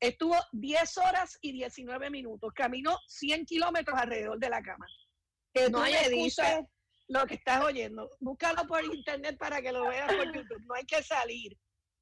estuvo 0.01 0.35
10 0.51 0.97
horas 0.97 1.37
y 1.41 1.53
19 1.53 2.09
minutos. 2.09 2.51
Caminó 2.53 2.97
100 3.07 3.45
kilómetros 3.45 3.97
alrededor 3.97 4.37
de 4.37 4.49
la 4.49 4.61
cama. 4.61 4.85
Que 5.53 5.69
No 5.69 5.81
hay 5.81 5.93
me 5.93 5.99
excusa 5.99 6.43
dices. 6.43 6.65
lo 7.07 7.25
que 7.25 7.35
estás 7.35 7.63
oyendo. 7.63 8.09
Búscalo 8.19 8.65
por 8.67 8.83
internet 8.83 9.37
para 9.37 9.61
que 9.61 9.71
lo 9.71 9.87
veas 9.87 10.13
por 10.13 10.25
YouTube. 10.33 10.65
No 10.65 10.75
hay 10.75 10.85
que 10.85 11.03
salir. 11.03 11.57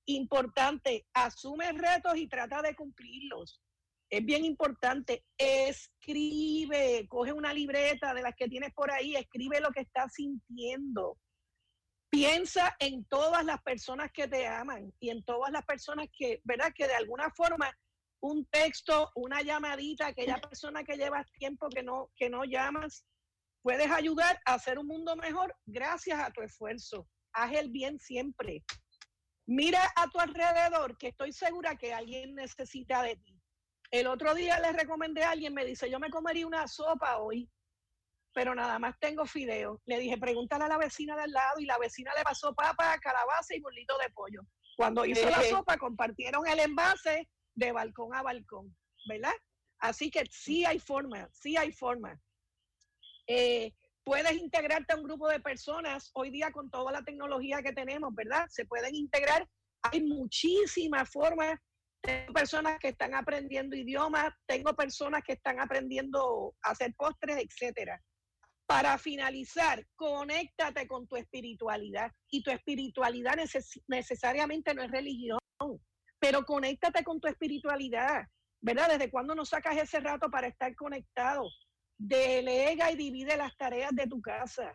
Importante, 0.05 1.05
asume 1.13 1.71
retos 1.73 2.17
y 2.17 2.27
trata 2.27 2.61
de 2.61 2.75
cumplirlos. 2.75 3.61
Es 4.09 4.25
bien 4.25 4.43
importante. 4.43 5.23
Escribe, 5.37 7.07
coge 7.07 7.31
una 7.31 7.53
libreta 7.53 8.13
de 8.13 8.21
las 8.23 8.35
que 8.35 8.47
tienes 8.47 8.73
por 8.73 8.91
ahí, 8.91 9.15
escribe 9.15 9.59
lo 9.61 9.71
que 9.71 9.81
estás 9.81 10.13
sintiendo. 10.13 11.17
Piensa 12.09 12.75
en 12.79 13.05
todas 13.05 13.45
las 13.45 13.61
personas 13.61 14.11
que 14.11 14.27
te 14.27 14.47
aman 14.47 14.91
y 14.99 15.11
en 15.11 15.23
todas 15.23 15.51
las 15.51 15.63
personas 15.63 16.07
que, 16.17 16.41
¿verdad? 16.43 16.73
Que 16.73 16.87
de 16.87 16.95
alguna 16.95 17.29
forma 17.35 17.71
un 18.21 18.45
texto, 18.47 19.11
una 19.15 19.41
llamadita, 19.43 20.07
aquella 20.07 20.37
persona 20.41 20.83
que 20.83 20.97
llevas 20.97 21.31
tiempo 21.33 21.69
que 21.69 21.83
no, 21.83 22.09
que 22.15 22.29
no 22.29 22.43
llamas, 22.45 23.05
puedes 23.61 23.91
ayudar 23.91 24.39
a 24.45 24.55
hacer 24.55 24.79
un 24.79 24.87
mundo 24.87 25.15
mejor 25.15 25.55
gracias 25.65 26.19
a 26.19 26.31
tu 26.31 26.41
esfuerzo. 26.41 27.07
Haz 27.33 27.53
el 27.53 27.69
bien 27.69 27.99
siempre. 27.99 28.63
Mira 29.47 29.81
a 29.95 30.07
tu 30.09 30.19
alrededor, 30.19 30.97
que 30.97 31.07
estoy 31.07 31.33
segura 31.33 31.75
que 31.75 31.93
alguien 31.93 32.35
necesita 32.35 33.01
de 33.03 33.15
ti. 33.15 33.39
El 33.91 34.07
otro 34.07 34.35
día 34.35 34.59
le 34.59 34.71
recomendé 34.71 35.23
a 35.23 35.31
alguien, 35.31 35.53
me 35.53 35.65
dice, 35.65 35.89
yo 35.89 35.99
me 35.99 36.11
comería 36.11 36.45
una 36.45 36.67
sopa 36.67 37.17
hoy, 37.17 37.49
pero 38.33 38.53
nada 38.53 38.77
más 38.77 38.95
tengo 38.99 39.25
fideo. 39.25 39.81
Le 39.85 39.99
dije, 39.99 40.17
pregúntale 40.17 40.65
a 40.65 40.67
la 40.67 40.77
vecina 40.77 41.17
del 41.17 41.31
lado 41.31 41.59
y 41.59 41.65
la 41.65 41.79
vecina 41.79 42.11
le 42.15 42.23
pasó 42.23 42.53
papa, 42.53 42.99
calabaza 42.99 43.55
y 43.55 43.59
bolito 43.59 43.97
de 43.97 44.09
pollo. 44.11 44.41
Cuando 44.77 45.05
hizo 45.05 45.29
la 45.29 45.41
sopa, 45.43 45.77
compartieron 45.77 46.47
el 46.47 46.59
envase 46.59 47.27
de 47.55 47.71
balcón 47.71 48.13
a 48.13 48.21
balcón, 48.21 48.75
¿verdad? 49.07 49.33
Así 49.79 50.11
que 50.11 50.23
sí 50.29 50.63
hay 50.65 50.79
forma, 50.79 51.27
sí 51.33 51.57
hay 51.57 51.71
forma. 51.71 52.19
Eh, 53.31 53.73
puedes 54.03 54.33
integrarte 54.33 54.93
a 54.93 54.95
un 54.97 55.03
grupo 55.03 55.29
de 55.29 55.39
personas 55.39 56.09
hoy 56.15 56.31
día 56.31 56.51
con 56.51 56.71
toda 56.71 56.91
la 56.91 57.03
tecnología 57.03 57.61
que 57.61 57.73
tenemos, 57.73 58.13
¿verdad? 58.15 58.47
Se 58.49 58.65
pueden 58.65 58.95
integrar. 58.95 59.47
Hay 59.83 60.01
muchísimas 60.01 61.09
formas. 61.11 61.59
Tengo 62.01 62.33
personas 62.33 62.79
que 62.79 62.87
están 62.89 63.13
aprendiendo 63.13 63.75
idiomas, 63.75 64.33
tengo 64.47 64.73
personas 64.73 65.21
que 65.23 65.33
están 65.33 65.59
aprendiendo 65.59 66.55
a 66.63 66.71
hacer 66.71 66.93
postres, 66.95 67.37
etcétera. 67.37 68.01
Para 68.65 68.97
finalizar, 68.97 69.85
conéctate 69.95 70.87
con 70.87 71.07
tu 71.07 71.15
espiritualidad. 71.15 72.11
Y 72.31 72.41
tu 72.41 72.49
espiritualidad 72.49 73.35
neces- 73.35 73.83
necesariamente 73.87 74.73
no 74.73 74.81
es 74.81 74.89
religión, 74.89 75.39
pero 76.19 76.45
conéctate 76.45 77.03
con 77.03 77.19
tu 77.19 77.27
espiritualidad, 77.27 78.23
¿verdad? 78.61 78.89
¿Desde 78.89 79.11
cuándo 79.11 79.35
no 79.35 79.45
sacas 79.45 79.77
ese 79.77 79.99
rato 79.99 80.31
para 80.31 80.47
estar 80.47 80.73
conectado? 80.75 81.43
Delega 81.99 82.91
y 82.91 82.95
divide 82.95 83.35
las 83.35 83.55
tareas 83.57 83.91
de 83.91 84.07
tu 84.07 84.21
casa. 84.21 84.73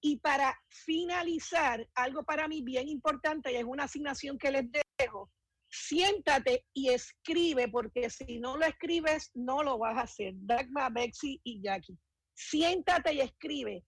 Y 0.00 0.18
para 0.18 0.56
finalizar, 0.68 1.86
algo 1.94 2.24
para 2.24 2.48
mí 2.48 2.62
bien 2.62 2.88
importante 2.88 3.52
y 3.52 3.56
es 3.56 3.64
una 3.64 3.84
asignación 3.84 4.38
que 4.38 4.50
les 4.50 4.64
dejo, 4.98 5.30
siéntate 5.68 6.64
y 6.72 6.88
escribe, 6.90 7.68
porque 7.68 8.08
si 8.08 8.38
no 8.38 8.56
lo 8.56 8.64
escribes, 8.64 9.30
no 9.34 9.62
lo 9.62 9.76
vas 9.76 9.98
a 9.98 10.02
hacer. 10.02 10.32
Dagma, 10.36 10.88
Bexy 10.88 11.40
y 11.44 11.60
Jackie. 11.62 11.98
Siéntate 12.34 13.12
y 13.14 13.20
escribe 13.20 13.84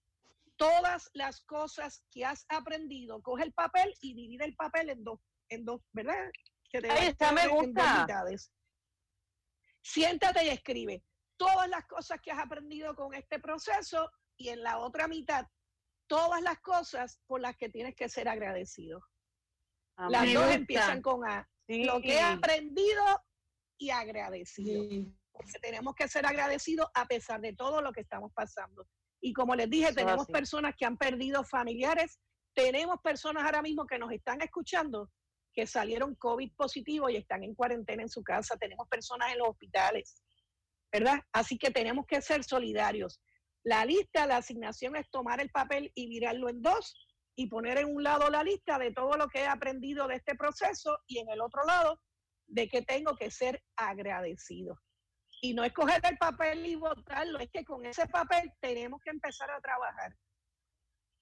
todas 0.57 1.09
las 1.15 1.41
cosas 1.45 2.05
que 2.11 2.25
has 2.25 2.45
aprendido. 2.49 3.23
Coge 3.23 3.45
el 3.45 3.53
papel 3.55 3.95
y 4.03 4.15
divide 4.15 4.45
el 4.45 4.55
papel 4.57 4.91
en 4.91 5.03
dos, 5.03 5.21
en 5.49 5.65
dos, 5.65 5.81
¿verdad? 5.93 6.31
Que 6.71 6.83
te 6.83 6.91
Ahí 6.91 7.07
está, 7.09 7.33
me 7.33 7.49
gusta. 7.49 8.07
Siéntate 9.83 10.45
y 10.45 10.49
escribe 10.51 11.03
todas 11.41 11.71
las 11.71 11.87
cosas 11.87 12.21
que 12.23 12.31
has 12.31 12.39
aprendido 12.39 12.95
con 12.95 13.15
este 13.15 13.39
proceso 13.39 14.11
y 14.37 14.51
en 14.51 14.63
la 14.63 14.79
otra 14.79 15.09
mitad 15.09 15.47
todas 16.07 16.43
las 16.43 16.61
cosas 16.61 17.19
por 17.27 17.41
las 17.41 17.57
que 17.57 17.71
tienes 17.71 17.95
que 17.95 18.09
ser 18.11 18.29
agradecido. 18.29 19.01
Las 19.97 20.23
Me 20.23 20.35
dos 20.35 20.43
gusta. 20.43 20.55
empiezan 20.55 21.01
con 21.03 21.25
A. 21.25 21.49
Sí. 21.67 21.85
Lo 21.85 22.01
que 22.03 22.15
he 22.15 22.21
aprendido 22.21 23.03
y 23.79 23.89
agradecido. 23.91 24.85
Porque 25.33 25.59
tenemos 25.63 25.95
que 25.95 26.09
ser 26.09 26.27
agradecidos 26.27 26.89
a 26.95 27.07
pesar 27.07 27.41
de 27.41 27.55
todo 27.55 27.81
lo 27.81 27.93
que 27.93 28.01
estamos 28.01 28.33
pasando. 28.35 28.87
Y 29.23 29.33
como 29.33 29.55
les 29.55 29.71
dije, 29.71 29.87
Eso 29.87 29.95
tenemos 29.95 30.25
así. 30.25 30.33
personas 30.33 30.75
que 30.77 30.85
han 30.85 30.99
perdido 30.99 31.43
familiares, 31.45 32.19
tenemos 32.55 32.99
personas 33.03 33.45
ahora 33.45 33.63
mismo 33.63 33.87
que 33.87 33.99
nos 33.99 34.13
están 34.13 34.43
escuchando 34.43 35.09
que 35.55 35.67
salieron 35.67 36.15
COVID 36.17 36.53
positivo 36.55 37.09
y 37.09 37.17
están 37.17 37.45
en 37.45 37.55
cuarentena 37.55 38.03
en 38.03 38.09
su 38.09 38.23
casa, 38.23 38.57
tenemos 38.57 38.89
personas 38.89 39.33
en 39.33 39.39
los 39.39 39.49
hospitales, 39.49 40.23
¿verdad? 40.93 41.21
Así 41.33 41.59
que 41.59 41.71
tenemos 41.71 42.07
que 42.07 42.21
ser 42.21 42.45
solidarios. 42.45 43.21
La 43.63 43.85
lista, 43.85 44.27
la 44.27 44.39
asignación 44.39 44.97
es 44.97 45.09
tomar 45.11 45.41
el 45.41 45.51
papel 45.51 45.93
y 45.95 46.09
virarlo 46.09 46.49
en 46.49 46.63
dos 46.63 46.95
y 47.37 47.47
poner 47.47 47.79
en 47.79 47.95
un 47.95 48.03
lado 48.03 48.29
la 48.31 48.43
lista 48.43 48.79
de 48.79 48.93
todo 48.93 49.17
lo 49.17 49.29
que 49.29 49.41
he 49.41 49.47
aprendido 49.47 50.09
de 50.09 50.17
este 50.17 50.35
proceso 50.35 50.99
y 51.07 51.19
en 51.19 51.31
el 51.31 51.41
otro 51.41 51.65
lado 51.65 52.01
de 52.47 52.69
que 52.69 52.83
tengo 52.83 53.15
que 53.17 53.31
ser 53.31 53.63
agradecido. 53.77 54.79
Y 55.43 55.55
no 55.55 55.65
es 55.65 55.73
coger 55.73 56.01
el 56.05 56.19
papel 56.19 56.67
y 56.67 56.75
botarlo, 56.75 57.39
es 57.39 57.51
que 57.51 57.65
con 57.65 57.87
ese 57.87 58.07
papel 58.07 58.53
tenemos 58.61 59.01
que 59.03 59.11
empezar 59.11 59.51
a 59.51 59.61
trabajar. 59.61 60.15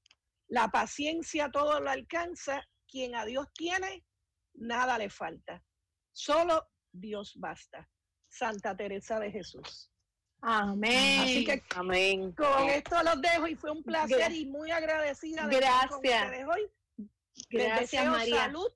La 0.50 0.68
paciencia 0.70 1.50
todo 1.50 1.80
lo 1.80 1.90
alcanza. 1.90 2.62
Quien 2.88 3.16
a 3.16 3.24
Dios 3.24 3.48
tiene, 3.54 4.04
nada 4.56 4.98
le 4.98 5.10
falta. 5.10 5.64
Solo 6.14 6.70
Dios 6.92 7.34
basta. 7.38 7.90
Santa 8.30 8.76
Teresa 8.76 9.18
de 9.20 9.32
Jesús. 9.32 9.90
Amén. 10.42 11.22
Así 11.22 11.46
que 11.46 11.64
Amén. 11.76 12.34
con 12.34 12.68
esto 12.70 13.02
los 13.04 13.22
dejo 13.22 13.48
y 13.48 13.56
fue 13.56 13.72
un 13.72 13.84
placer 13.84 14.20
Gra- 14.32 14.36
y 14.36 14.46
muy 14.48 14.72
agradecida 14.72 15.48
de 15.48 15.56
estar 15.60 15.88
con 15.90 16.02
Gracias. 16.02 16.26
ustedes 16.26 16.48
hoy. 16.54 16.72
Les 17.50 17.66
Gracias, 17.66 17.92
deseo 17.92 18.12
María. 18.12 18.36
salud, 18.36 18.72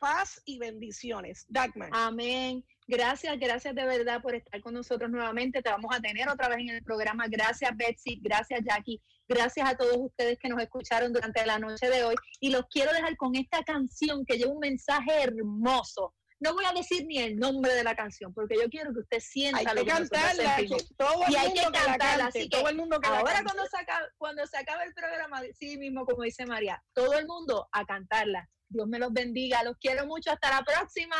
paz 0.00 0.40
y 0.44 0.58
bendiciones. 0.58 1.44
Dagmar. 1.48 1.90
Amén. 1.92 2.64
Gracias, 2.88 3.36
gracias 3.40 3.74
de 3.74 3.84
verdad 3.84 4.22
por 4.22 4.34
estar 4.34 4.60
con 4.60 4.74
nosotros 4.74 5.10
nuevamente. 5.10 5.60
Te 5.60 5.70
vamos 5.70 5.94
a 5.94 6.00
tener 6.00 6.28
otra 6.28 6.48
vez 6.48 6.58
en 6.58 6.70
el 6.70 6.82
programa. 6.84 7.26
Gracias, 7.28 7.76
Betsy. 7.76 8.20
Gracias, 8.22 8.60
Jackie. 8.64 9.02
Gracias 9.28 9.68
a 9.68 9.76
todos 9.76 9.96
ustedes 9.96 10.38
que 10.38 10.48
nos 10.48 10.62
escucharon 10.62 11.12
durante 11.12 11.44
la 11.44 11.58
noche 11.58 11.88
de 11.90 12.04
hoy. 12.04 12.14
Y 12.38 12.50
los 12.50 12.66
quiero 12.70 12.92
dejar 12.92 13.16
con 13.16 13.34
esta 13.34 13.64
canción 13.64 14.24
que 14.24 14.38
lleva 14.38 14.52
un 14.52 14.60
mensaje 14.60 15.10
hermoso. 15.20 16.14
No 16.38 16.52
voy 16.52 16.64
a 16.66 16.72
decir 16.72 17.06
ni 17.06 17.18
el 17.18 17.36
nombre 17.36 17.72
de 17.74 17.82
la 17.82 17.96
canción, 17.96 18.34
porque 18.34 18.56
yo 18.60 18.68
quiero 18.68 18.92
que 18.92 19.00
usted 19.00 19.20
sienta 19.20 19.58
Hay 19.58 19.64
lo 19.64 19.72
que 19.72 19.84
que 19.84 19.92
cantarla. 19.92 20.56
que 20.56 20.66
todo 20.98 21.24
el 21.26 21.32
Y 21.32 21.36
hay 21.36 21.48
mundo 21.48 21.62
que 21.62 21.66
que 21.72 21.78
la 21.78 21.84
cantarla, 21.86 22.24
cante, 22.24 22.38
así 22.38 22.48
que 22.50 22.56
todo 22.58 22.68
el 22.68 22.76
mundo 22.76 23.00
que 23.00 23.08
Ahora 23.08 23.42
cuando 23.42 23.66
se, 23.66 23.76
acabe, 23.78 24.06
cuando 24.18 24.46
se 24.46 24.56
acabe 24.58 24.84
el 24.84 24.92
programa, 24.94 25.40
sí 25.58 25.78
mismo 25.78 26.04
como 26.04 26.22
dice 26.24 26.44
María, 26.44 26.82
todo 26.92 27.14
el 27.14 27.26
mundo 27.26 27.66
a 27.72 27.84
cantarla. 27.86 28.48
Dios 28.68 28.86
me 28.86 28.98
los 28.98 29.12
bendiga, 29.12 29.62
los 29.62 29.76
quiero 29.78 30.06
mucho, 30.06 30.30
hasta 30.30 30.50
la 30.50 30.62
próxima. 30.62 31.16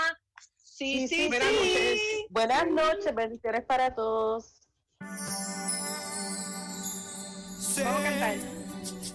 Sí, 0.56 1.08
sí, 1.08 1.28
Buenas 1.28 1.48
sí. 1.48 1.54
noches. 1.56 2.00
Buenas 2.28 2.66
noches, 2.68 3.14
bendiciones 3.14 3.64
para 3.64 3.94
todos. 3.94 4.60
Sé 7.58 7.84
Vamos 7.84 8.00
a 8.00 8.04
cantar. 8.04 8.36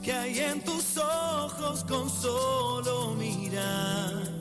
que 0.03 0.11
hay 0.13 0.39
en 0.39 0.63
tus 0.63 0.97
ojos 0.97 1.83
con 1.85 2.09
solo 2.09 3.11
mirar 3.13 4.40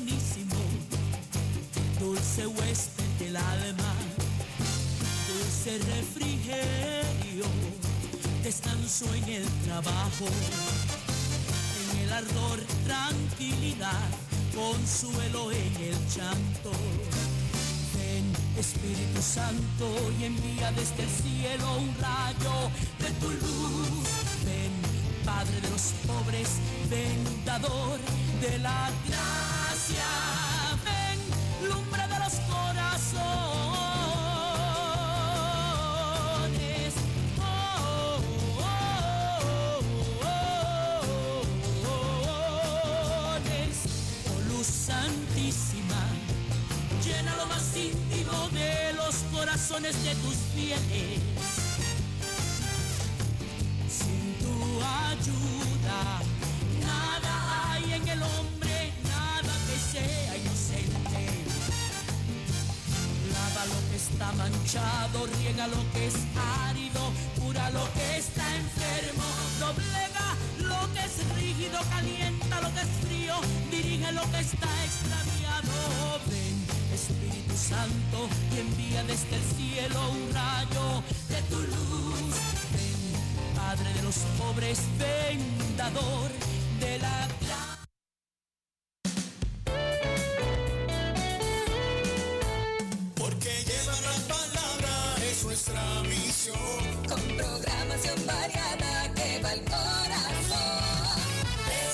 buenísimo, 0.00 0.54
dulce 1.98 2.46
huésped 2.46 3.04
del 3.18 3.36
alma, 3.36 3.92
dulce 5.28 5.78
refrigerio, 5.78 7.44
descanso 8.42 9.06
en 9.14 9.24
el 9.28 9.46
trabajo, 9.66 10.26
en 11.92 11.98
el 11.98 12.12
ardor 12.12 12.60
tranquilidad, 12.86 14.08
consuelo 14.54 15.52
en 15.52 15.76
el 15.76 15.96
llanto. 16.16 16.72
Ven 17.94 18.32
Espíritu 18.58 19.20
Santo 19.20 19.86
y 20.18 20.24
envía 20.24 20.72
desde 20.72 21.02
el 21.02 21.10
cielo 21.10 21.78
un 21.78 21.94
rayo 22.00 22.70
de 22.98 23.10
tu 23.20 23.30
luz. 23.30 24.08
Ven 24.46 25.00
Padre 25.24 25.60
de 25.60 25.70
los 25.70 25.92
pobres, 26.06 26.48
ven 26.88 27.44
dador 27.44 27.98
de 28.40 28.58
la 28.58 28.90
gracia 29.06 29.39